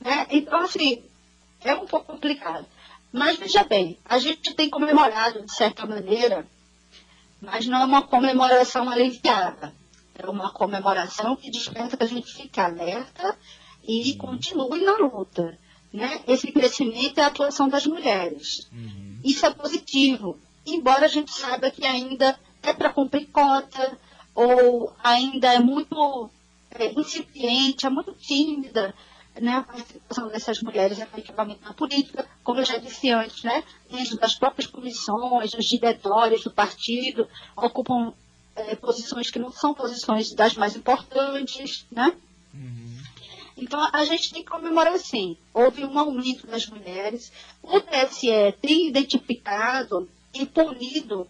Né? 0.00 0.26
Então, 0.30 0.60
assim, 0.60 1.02
é 1.62 1.74
um 1.74 1.86
pouco 1.86 2.12
complicado. 2.12 2.66
Mas 3.12 3.38
veja 3.38 3.64
bem, 3.64 3.98
a 4.04 4.18
gente 4.18 4.54
tem 4.54 4.68
comemorado, 4.68 5.42
de 5.42 5.52
certa 5.52 5.86
maneira, 5.86 6.46
mas 7.40 7.66
não 7.66 7.80
é 7.80 7.84
uma 7.84 8.02
comemoração 8.02 8.88
aliviada. 8.90 9.72
É 10.14 10.28
uma 10.28 10.52
comemoração 10.52 11.36
que 11.36 11.50
desperta 11.50 11.96
que 11.96 12.02
a 12.02 12.08
gente 12.08 12.32
fique 12.34 12.60
alerta 12.60 13.36
e 13.86 14.14
continue 14.16 14.84
na 14.84 14.96
luta. 14.96 15.56
Né? 15.92 16.20
Esse 16.26 16.52
crescimento 16.52 17.18
é 17.18 17.22
a 17.22 17.28
atuação 17.28 17.68
das 17.68 17.86
mulheres. 17.86 18.68
Uhum. 18.72 19.20
Isso 19.24 19.46
é 19.46 19.50
positivo, 19.50 20.38
embora 20.66 21.06
a 21.06 21.08
gente 21.08 21.32
saiba 21.32 21.70
que 21.70 21.86
ainda 21.86 22.38
é 22.62 22.72
para 22.72 22.92
cumprir 22.92 23.26
cota, 23.28 23.96
ou 24.34 24.92
ainda 25.02 25.52
é 25.54 25.58
muito 25.58 26.30
é, 26.72 26.92
incipiente, 26.92 27.86
é 27.86 27.90
muito 27.90 28.12
tímida 28.12 28.94
né, 29.40 29.56
a 29.56 29.62
participação 29.62 30.28
dessas 30.28 30.60
mulheres 30.62 30.98
efetivamente 30.98 31.60
na 31.62 31.72
política, 31.72 32.26
como 32.42 32.60
eu 32.60 32.64
já 32.64 32.78
disse 32.78 33.10
antes, 33.10 33.42
né, 33.42 33.62
dentro 33.90 34.16
das 34.18 34.34
próprias 34.34 34.66
comissões, 34.66 35.54
os 35.54 35.64
diretórios 35.64 36.42
do 36.44 36.50
partido, 36.50 37.28
ocupam 37.56 38.12
é, 38.54 38.74
posições 38.74 39.30
que 39.30 39.38
não 39.38 39.52
são 39.52 39.74
posições 39.74 40.34
das 40.34 40.54
mais 40.54 40.76
importantes, 40.76 41.86
né? 41.90 42.12
Uhum. 42.52 42.98
Então, 43.56 43.88
a 43.92 44.04
gente 44.04 44.32
tem 44.32 44.42
que 44.42 44.50
comemorar 44.50 44.98
sim. 44.98 45.36
Houve 45.52 45.84
um 45.84 45.98
aumento 45.98 46.46
das 46.46 46.66
mulheres. 46.66 47.32
O 47.62 47.80
TSE 47.80 48.52
tem 48.60 48.88
identificado 48.88 50.08
e 50.32 50.46
punido 50.46 51.26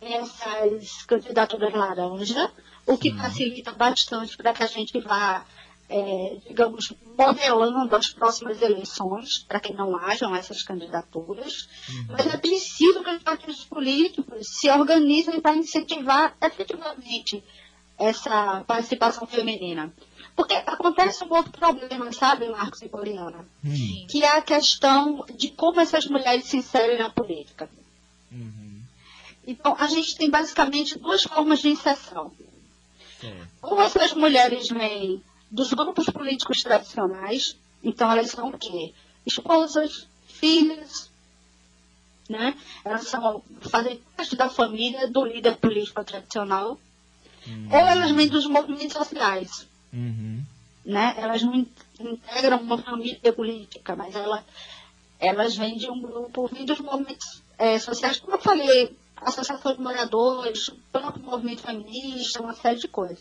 essas 0.00 1.02
candidaturas 1.02 1.72
laranja, 1.74 2.50
o 2.86 2.96
que 2.96 3.12
facilita 3.12 3.72
bastante 3.72 4.36
para 4.36 4.54
que 4.54 4.62
a 4.62 4.66
gente 4.66 4.98
vá, 5.00 5.44
é, 5.88 6.36
digamos, 6.46 6.92
modelando 7.16 7.96
as 7.96 8.10
próximas 8.10 8.60
eleições, 8.60 9.38
para 9.38 9.58
que 9.58 9.72
não 9.72 9.96
hajam 9.96 10.34
essas 10.34 10.62
candidaturas. 10.62 11.68
Uhum. 11.88 12.06
Mas 12.10 12.26
é 12.26 12.36
preciso 12.36 13.02
que 13.02 13.10
os 13.10 13.22
partidos 13.22 13.64
políticos 13.64 14.46
se 14.48 14.70
organizem 14.70 15.40
para 15.40 15.56
incentivar 15.56 16.36
efetivamente 16.42 17.42
essa 17.98 18.62
participação 18.66 19.26
feminina. 19.26 19.92
Porque 20.36 20.54
acontece 20.54 21.24
um 21.24 21.34
outro 21.34 21.50
problema, 21.50 22.12
sabe, 22.12 22.48
Marcos 22.48 22.80
e 22.82 22.88
Poliana? 22.88 23.44
Hum. 23.64 24.06
Que 24.08 24.22
é 24.22 24.36
a 24.36 24.42
questão 24.42 25.24
de 25.34 25.48
como 25.50 25.80
essas 25.80 26.06
mulheres 26.06 26.44
se 26.44 26.58
inserem 26.58 26.98
na 26.98 27.10
política. 27.10 27.68
Uhum. 28.30 28.82
Então, 29.44 29.74
a 29.76 29.88
gente 29.88 30.14
tem 30.16 30.30
basicamente 30.30 30.96
duas 30.98 31.24
formas 31.24 31.60
de 31.60 31.70
inserção. 31.70 32.30
Ou 33.62 33.80
essas 33.80 34.12
mulheres 34.12 34.68
vêm 34.68 35.20
dos 35.50 35.72
grupos 35.72 36.06
políticos 36.06 36.62
tradicionais, 36.62 37.56
então 37.82 38.10
elas 38.10 38.30
são 38.30 38.48
o 38.48 38.58
quê? 38.58 38.92
Esposas, 39.26 40.06
filhas, 40.26 41.10
né? 42.28 42.54
Elas 42.84 43.08
são, 43.08 43.42
fazem 43.62 44.00
parte 44.16 44.36
da 44.36 44.48
família 44.48 45.08
do 45.08 45.24
líder 45.24 45.56
político 45.56 46.04
tradicional. 46.04 46.78
Uhum. 47.46 47.68
Ou 47.70 47.78
elas 47.78 48.10
vêm 48.10 48.28
dos 48.28 48.46
movimentos 48.46 48.92
sociais. 48.92 49.66
Uhum. 49.92 50.42
Né? 50.84 51.14
Elas 51.16 51.42
não 51.42 51.66
integram 52.00 52.60
uma 52.60 52.78
família 52.78 53.32
política, 53.32 53.96
mas 53.96 54.14
ela, 54.14 54.44
elas 55.18 55.56
vêm 55.56 55.76
de 55.76 55.90
um 55.90 56.00
grupo, 56.00 56.48
vêm 56.48 56.66
dos 56.66 56.80
movimentos 56.80 57.42
é, 57.58 57.78
sociais, 57.78 58.20
como 58.20 58.36
eu 58.36 58.40
falei, 58.40 58.96
associações 59.16 59.76
de 59.76 59.82
moradores, 59.82 60.70
próprio 60.92 61.24
movimento 61.24 61.62
feminista, 61.62 62.42
uma 62.42 62.54
série 62.54 62.78
de 62.78 62.88
coisas. 62.88 63.18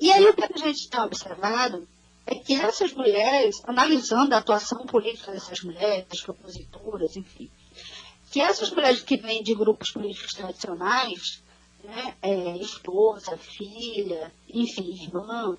E 0.00 0.12
aí 0.12 0.24
o 0.26 0.34
que 0.34 0.44
a 0.44 0.58
gente 0.58 0.88
tem 0.88 1.00
observado 1.00 1.88
é 2.26 2.34
que 2.34 2.54
essas 2.54 2.92
mulheres, 2.92 3.62
analisando 3.64 4.34
a 4.34 4.38
atuação 4.38 4.84
política 4.86 5.32
dessas 5.32 5.60
mulheres, 5.62 6.06
das 6.08 6.20
propositoras, 6.20 7.16
enfim, 7.16 7.50
que 8.30 8.40
essas 8.40 8.70
mulheres 8.70 9.02
que 9.02 9.16
vêm 9.16 9.42
de 9.42 9.54
grupos 9.54 9.90
políticos 9.90 10.32
tradicionais, 10.32 11.42
né, 11.84 12.14
é, 12.20 12.56
esposa, 12.56 13.36
filha, 13.36 14.32
enfim, 14.48 14.92
irmã, 14.92 15.56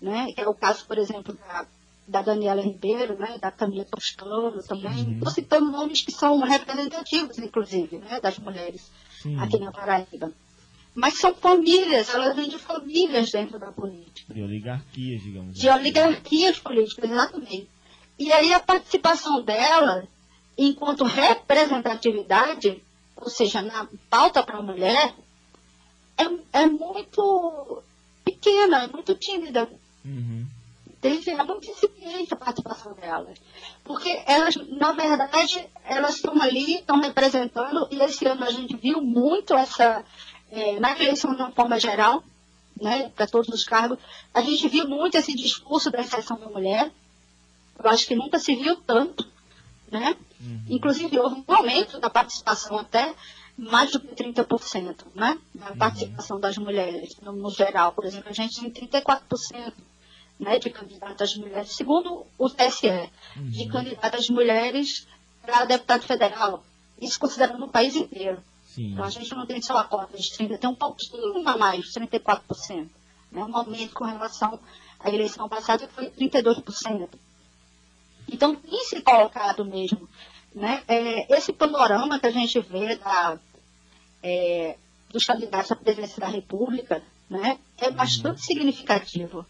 né? 0.00 0.26
que 0.34 0.40
é 0.40 0.48
o 0.48 0.54
caso, 0.54 0.86
por 0.86 0.98
exemplo, 0.98 1.34
da, 1.34 1.66
da 2.06 2.22
Daniela 2.22 2.62
Ribeiro, 2.62 3.18
né? 3.18 3.38
da 3.38 3.50
Camila 3.50 3.84
Toscano 3.84 4.62
também. 4.62 5.12
Estou 5.12 5.28
uhum. 5.28 5.34
citando 5.34 5.70
nomes 5.70 6.02
que 6.02 6.12
são 6.12 6.38
representativos, 6.40 7.38
inclusive, 7.38 7.98
né? 7.98 8.20
das 8.20 8.38
mulheres 8.38 8.90
Sim. 9.22 9.38
aqui 9.38 9.58
na 9.58 9.72
Paraíba. 9.72 10.32
Mas 10.94 11.14
são 11.14 11.34
famílias, 11.34 12.12
elas 12.12 12.34
vêm 12.34 12.48
de 12.48 12.58
famílias 12.58 13.30
dentro 13.30 13.58
da 13.58 13.70
política. 13.70 14.34
De 14.34 14.42
oligarquias, 14.42 15.22
digamos. 15.22 15.58
De 15.58 15.68
assim. 15.68 15.78
oligarquias 15.78 16.58
políticas, 16.58 17.10
exatamente. 17.10 17.68
E 18.18 18.32
aí 18.32 18.52
a 18.52 18.60
participação 18.60 19.42
dela, 19.42 20.06
enquanto 20.58 21.04
representatividade, 21.04 22.82
ou 23.16 23.30
seja, 23.30 23.62
na 23.62 23.88
pauta 24.08 24.42
para 24.42 24.58
a 24.58 24.62
mulher, 24.62 25.14
é, 26.18 26.60
é 26.62 26.66
muito 26.66 27.82
pequena, 28.24 28.84
é 28.84 28.88
muito 28.88 29.14
tímida. 29.14 29.68
Uhum. 30.04 30.46
É 31.02 31.44
muito 31.44 31.70
incipiente 31.70 32.34
a 32.34 32.36
participação 32.36 32.92
delas. 32.92 33.38
Porque 33.82 34.22
elas, 34.26 34.54
na 34.68 34.92
verdade, 34.92 35.66
elas 35.84 36.16
estão 36.16 36.40
ali, 36.42 36.74
estão 36.76 37.00
representando, 37.00 37.88
e 37.90 38.02
esse 38.02 38.26
ano 38.26 38.44
a 38.44 38.50
gente 38.50 38.76
viu 38.76 39.00
muito 39.00 39.54
essa, 39.54 40.04
é, 40.50 40.80
na 40.80 40.92
eleição 40.92 41.34
de 41.34 41.42
uma 41.42 41.52
forma 41.52 41.78
geral, 41.78 42.22
né, 42.80 43.10
para 43.14 43.26
todos 43.26 43.48
os 43.48 43.64
cargos, 43.64 43.98
a 44.32 44.40
gente 44.40 44.68
viu 44.68 44.88
muito 44.88 45.16
esse 45.16 45.34
discurso 45.34 45.90
da 45.90 46.00
exceção 46.00 46.38
da 46.38 46.48
mulher. 46.48 46.90
Eu 47.82 47.90
acho 47.90 48.06
que 48.06 48.14
nunca 48.14 48.38
se 48.38 48.54
viu 48.54 48.76
tanto, 48.76 49.26
né? 49.90 50.16
Uhum. 50.40 50.62
Inclusive 50.68 51.18
houve 51.18 51.44
um 51.46 51.54
aumento 51.54 51.98
da 51.98 52.08
participação 52.08 52.78
até 52.78 53.14
mais 53.56 53.92
do 53.92 54.00
que 54.00 54.14
30%, 54.14 55.04
né? 55.14 55.38
Da 55.54 55.70
uhum. 55.70 55.76
participação 55.76 56.40
das 56.40 56.56
mulheres 56.56 57.16
no, 57.20 57.32
no, 57.32 57.50
geral. 57.50 57.92
Por 57.92 58.04
exemplo, 58.04 58.30
a 58.30 58.32
gente 58.32 58.70
tem 58.70 58.88
34% 58.88 59.72
né, 60.38 60.58
de 60.58 60.70
candidatas 60.70 61.36
mulheres, 61.36 61.72
segundo 61.72 62.26
o 62.38 62.48
TSE, 62.48 62.88
uhum. 62.88 63.50
de 63.50 63.68
candidatas 63.68 64.30
mulheres 64.30 65.06
para 65.42 65.66
deputado 65.66 66.02
federal. 66.02 66.64
Isso 67.00 67.20
considerando 67.20 67.64
o 67.64 67.68
país 67.68 67.94
inteiro. 67.94 68.42
Sim. 68.74 68.92
Então 68.92 69.04
a 69.04 69.10
gente 69.10 69.34
não 69.34 69.46
tem 69.46 69.60
só 69.60 69.76
a 69.78 69.84
cota 69.84 70.16
de 70.16 70.22
30%, 70.22 70.58
tem 70.58 70.70
um 70.70 70.74
pouquinho 70.74 71.48
a 71.48 71.56
mais, 71.56 71.92
34%. 71.92 72.88
Né? 73.32 73.44
Um 73.44 73.56
aumento 73.56 73.94
com 73.94 74.04
relação 74.04 74.60
à 74.98 75.10
eleição 75.10 75.48
passada, 75.48 75.86
que 75.86 75.92
foi 75.92 76.10
32%. 76.10 77.08
Então 78.30 78.54
tem 78.54 78.84
se 78.84 79.00
colocado 79.02 79.64
mesmo. 79.64 80.08
Né? 80.54 80.82
É, 80.86 81.36
esse 81.36 81.52
panorama 81.52 82.20
que 82.20 82.26
a 82.26 82.30
gente 82.30 82.60
vê 82.60 82.96
da, 82.96 83.38
é, 84.22 84.76
dos 85.10 85.24
candidatos 85.24 85.72
à 85.72 85.76
presidência 85.76 86.20
da 86.20 86.28
República 86.28 87.02
né, 87.28 87.58
é 87.76 87.88
uhum. 87.88 87.94
bastante 87.94 88.40
significativo. 88.40 89.44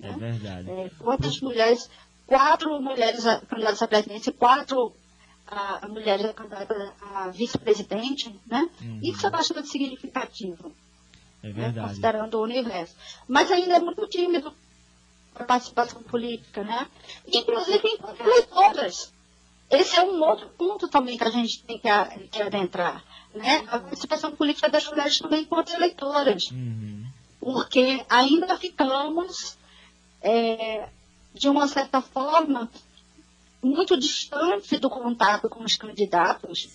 É 0.00 0.08
né? 0.08 0.16
verdade. 0.16 0.70
É, 0.70 0.90
quantas 0.98 1.38
mulheres, 1.40 1.90
quatro 2.26 2.80
mulheres 2.80 3.24
candidatas 3.48 3.82
à 3.82 3.88
presidência, 3.88 4.32
quatro 4.32 4.94
a, 5.56 5.78
a 5.82 5.88
mulheres 5.88 6.32
candidatas 6.32 6.92
a 7.14 7.28
vice-presidente, 7.28 8.34
né? 8.46 8.68
Uhum. 8.80 9.00
Isso 9.02 9.26
é 9.26 9.30
bastante 9.30 9.68
significativo. 9.68 10.72
É 11.42 11.50
verdade. 11.50 11.76
Né? 11.76 11.88
Considerando 11.88 12.34
o 12.34 12.42
universo. 12.42 12.94
Mas 13.28 13.50
ainda 13.50 13.76
é 13.76 13.80
muito 13.80 14.06
tímido 14.08 14.52
a 15.34 15.44
participação 15.44 16.02
política, 16.02 16.62
né? 16.62 16.86
Inclusive 17.26 17.88
enquanto 17.88 18.20
eleitoras. 18.20 19.12
Esse 19.70 19.98
é 19.98 20.02
um 20.02 20.22
outro 20.22 20.48
ponto 20.50 20.88
também 20.88 21.16
que 21.16 21.24
a 21.24 21.30
gente 21.30 21.62
tem 21.64 21.78
que, 21.78 21.88
que 22.28 22.42
adentrar. 22.42 23.02
Né? 23.34 23.64
A 23.68 23.78
participação 23.78 24.32
política 24.32 24.68
das 24.68 24.86
mulheres 24.86 25.18
também 25.18 25.42
enquanto 25.42 25.72
eleitoras. 25.72 26.50
Uhum. 26.50 27.04
Porque 27.40 28.04
ainda 28.08 28.56
ficamos, 28.56 29.58
é, 30.22 30.88
de 31.34 31.48
uma 31.48 31.66
certa 31.66 32.00
forma, 32.00 32.70
muito 33.64 33.98
distante 33.98 34.78
do 34.78 34.90
contato 34.90 35.48
com 35.48 35.64
os 35.64 35.76
candidatos. 35.76 36.68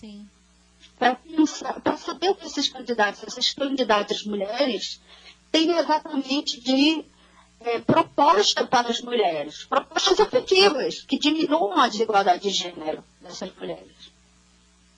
Para 0.98 1.98
saber 1.98 2.30
o 2.30 2.36
que 2.36 2.46
esses 2.46 2.68
candidatos, 2.68 3.24
essas 3.24 3.54
candidatas 3.54 4.24
mulheres, 4.26 5.00
têm 5.52 5.72
exatamente 5.78 6.60
de 6.60 7.06
é, 7.62 7.80
proposta 7.80 8.66
para 8.66 8.90
as 8.90 9.02
mulheres, 9.02 9.66
propostas 9.66 10.20
efetivas 10.20 11.02
que 11.02 11.18
diminuam 11.18 11.80
a 11.80 11.88
desigualdade 11.88 12.44
de 12.44 12.50
gênero 12.50 13.04
dessas 13.22 13.54
mulheres. 13.56 14.12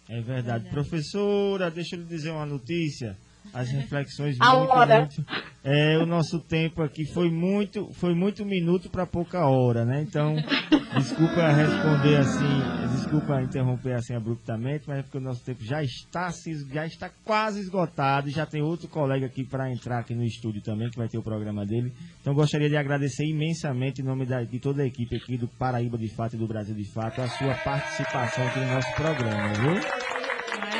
É 0.09 0.19
verdade. 0.21 0.69
Professora, 0.69 1.71
deixa 1.71 1.95
eu 1.95 1.99
lhe 1.99 2.05
dizer 2.05 2.31
uma 2.31 2.45
notícia. 2.45 3.17
As 3.53 3.69
reflexões 3.69 4.37
a 4.39 4.55
muito, 4.55 4.71
hora. 4.71 4.99
muito. 4.99 5.25
É, 5.63 5.97
o 5.97 6.05
nosso 6.05 6.39
tempo 6.39 6.81
aqui 6.81 7.05
foi 7.13 7.29
muito, 7.29 7.91
foi 7.93 8.15
muito 8.15 8.45
minuto 8.45 8.89
para 8.89 9.05
pouca 9.05 9.45
hora, 9.45 9.85
né? 9.85 10.01
Então, 10.01 10.35
desculpa 10.95 11.49
responder 11.49 12.17
assim, 12.17 12.95
desculpa 12.95 13.41
interromper 13.41 13.93
assim 13.93 14.15
abruptamente, 14.15 14.85
mas 14.87 14.99
é 14.99 15.03
porque 15.03 15.17
o 15.17 15.21
nosso 15.21 15.43
tempo 15.43 15.63
já 15.63 15.83
está, 15.83 16.29
já 16.73 16.85
está 16.85 17.11
quase 17.23 17.59
esgotado 17.59 18.29
e 18.29 18.31
já 18.31 18.45
tem 18.45 18.61
outro 18.61 18.87
colega 18.87 19.25
aqui 19.25 19.43
para 19.43 19.71
entrar 19.71 19.99
aqui 19.99 20.15
no 20.15 20.23
estúdio 20.23 20.61
também, 20.63 20.89
que 20.89 20.97
vai 20.97 21.07
ter 21.07 21.19
o 21.19 21.23
programa 21.23 21.65
dele. 21.65 21.93
Então, 22.21 22.33
gostaria 22.33 22.69
de 22.69 22.77
agradecer 22.77 23.25
imensamente 23.25 24.01
em 24.01 24.05
nome 24.05 24.25
da, 24.25 24.43
de 24.43 24.59
toda 24.59 24.81
a 24.81 24.85
equipe 24.85 25.15
aqui 25.15 25.37
do 25.37 25.47
Paraíba 25.47 25.97
de 25.97 26.07
Fato 26.07 26.35
e 26.35 26.39
do 26.39 26.47
Brasil 26.47 26.73
de 26.73 26.91
Fato 26.91 27.21
a 27.21 27.27
sua 27.27 27.53
participação 27.55 28.47
aqui 28.47 28.59
no 28.59 28.67
nosso 28.67 28.95
programa, 28.95 29.53
viu? 29.53 30.20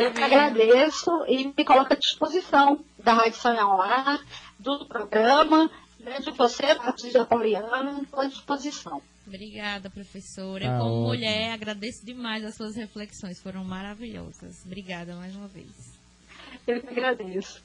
Eu 0.01 0.11
que 0.13 0.23
agradeço 0.23 1.11
e 1.27 1.47
me 1.55 1.63
coloco 1.63 1.93
à 1.93 1.95
disposição 1.95 2.83
da 3.03 3.13
Rádio 3.13 3.39
Sonhar, 3.39 4.19
do 4.59 4.85
programa, 4.85 5.69
né, 5.99 6.19
de 6.19 6.31
você, 6.31 6.73
Patrícia 6.75 7.23
Pauliana, 7.23 8.01
estou 8.01 8.19
à 8.19 8.25
disposição. 8.25 9.01
Obrigada, 9.27 9.89
professora. 9.91 10.65
Ah, 10.65 10.79
Como 10.79 10.91
ótimo. 10.91 11.07
mulher, 11.09 11.51
agradeço 11.51 12.03
demais 12.03 12.43
as 12.43 12.55
suas 12.55 12.75
reflexões, 12.75 13.39
foram 13.39 13.63
maravilhosas. 13.63 14.65
Obrigada 14.65 15.15
mais 15.15 15.35
uma 15.35 15.47
vez. 15.47 15.69
Eu 16.67 16.81
que 16.81 16.89
agradeço. 16.89 17.61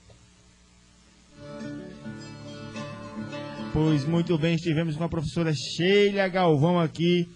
Pois 3.72 4.05
muito 4.05 4.39
bem, 4.39 4.55
estivemos 4.55 4.97
com 4.97 5.05
a 5.05 5.09
professora 5.09 5.53
Sheila 5.55 6.28
Galvão 6.28 6.78
aqui 6.78 7.28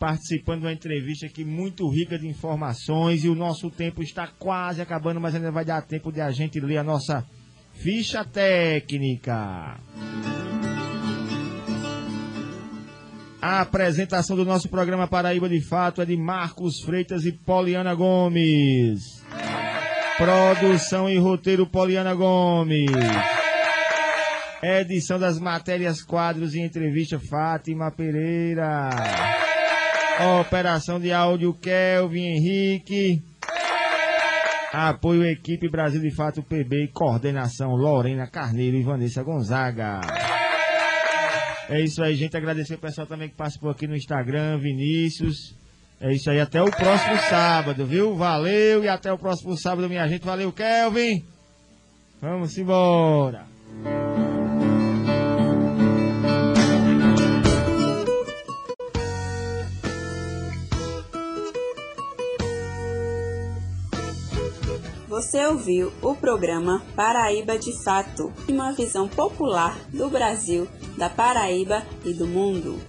participando 0.00 0.60
de 0.60 0.66
uma 0.66 0.72
entrevista 0.72 1.26
aqui 1.26 1.44
muito 1.44 1.86
rica 1.86 2.18
de 2.18 2.26
informações 2.26 3.22
e 3.22 3.28
o 3.28 3.34
nosso 3.34 3.70
tempo 3.70 4.02
está 4.02 4.26
quase 4.26 4.80
acabando, 4.80 5.20
mas 5.20 5.34
ainda 5.34 5.52
vai 5.52 5.62
dar 5.62 5.82
tempo 5.82 6.10
de 6.10 6.22
a 6.22 6.30
gente 6.30 6.58
ler 6.58 6.78
a 6.78 6.82
nossa 6.82 7.22
ficha 7.74 8.24
técnica. 8.24 9.76
A 13.42 13.60
apresentação 13.60 14.36
do 14.36 14.44
nosso 14.44 14.70
programa 14.70 15.06
Paraíba 15.06 15.48
de 15.50 15.60
Fato 15.60 16.00
é 16.00 16.06
de 16.06 16.16
Marcos 16.16 16.80
Freitas 16.80 17.26
e 17.26 17.32
Poliana 17.32 17.94
Gomes. 17.94 19.22
Produção 20.16 21.10
e 21.10 21.18
roteiro 21.18 21.66
Poliana 21.66 22.14
Gomes. 22.14 22.90
Edição 24.62 25.18
das 25.18 25.38
matérias, 25.38 26.02
quadros 26.02 26.54
e 26.54 26.60
entrevista 26.60 27.18
Fátima 27.18 27.90
Pereira. 27.90 29.49
Operação 30.40 31.00
de 31.00 31.10
áudio 31.12 31.54
Kelvin 31.54 32.26
Henrique. 32.26 33.22
Apoio 34.70 35.24
equipe 35.24 35.68
Brasil 35.68 36.00
de 36.00 36.14
Fato 36.14 36.42
PB 36.42 36.84
e 36.84 36.88
coordenação 36.88 37.70
Lorena 37.74 38.26
Carneiro 38.26 38.76
e 38.76 38.82
Vanessa 38.82 39.22
Gonzaga. 39.22 40.00
É 41.70 41.80
isso 41.80 42.02
aí, 42.02 42.14
gente. 42.14 42.36
Agradecer 42.36 42.74
o 42.74 42.78
pessoal 42.78 43.06
também 43.06 43.30
que 43.30 43.34
participou 43.34 43.70
aqui 43.70 43.86
no 43.86 43.96
Instagram, 43.96 44.58
Vinícius. 44.58 45.56
É 45.98 46.12
isso 46.12 46.30
aí, 46.30 46.38
até 46.38 46.62
o 46.62 46.70
próximo 46.70 47.16
sábado, 47.28 47.86
viu? 47.86 48.14
Valeu 48.14 48.84
e 48.84 48.88
até 48.88 49.12
o 49.12 49.18
próximo 49.18 49.56
sábado, 49.56 49.88
minha 49.88 50.06
gente. 50.06 50.24
Valeu, 50.24 50.52
Kelvin. 50.52 51.24
Vamos 52.20 52.58
embora. 52.58 53.46
Você 65.20 65.46
ouviu 65.46 65.92
o 66.00 66.14
programa 66.14 66.82
Paraíba 66.96 67.58
de 67.58 67.74
Fato, 67.84 68.32
uma 68.48 68.72
visão 68.72 69.06
popular 69.06 69.78
do 69.90 70.08
Brasil, 70.08 70.66
da 70.96 71.10
Paraíba 71.10 71.82
e 72.06 72.14
do 72.14 72.26
mundo. 72.26 72.80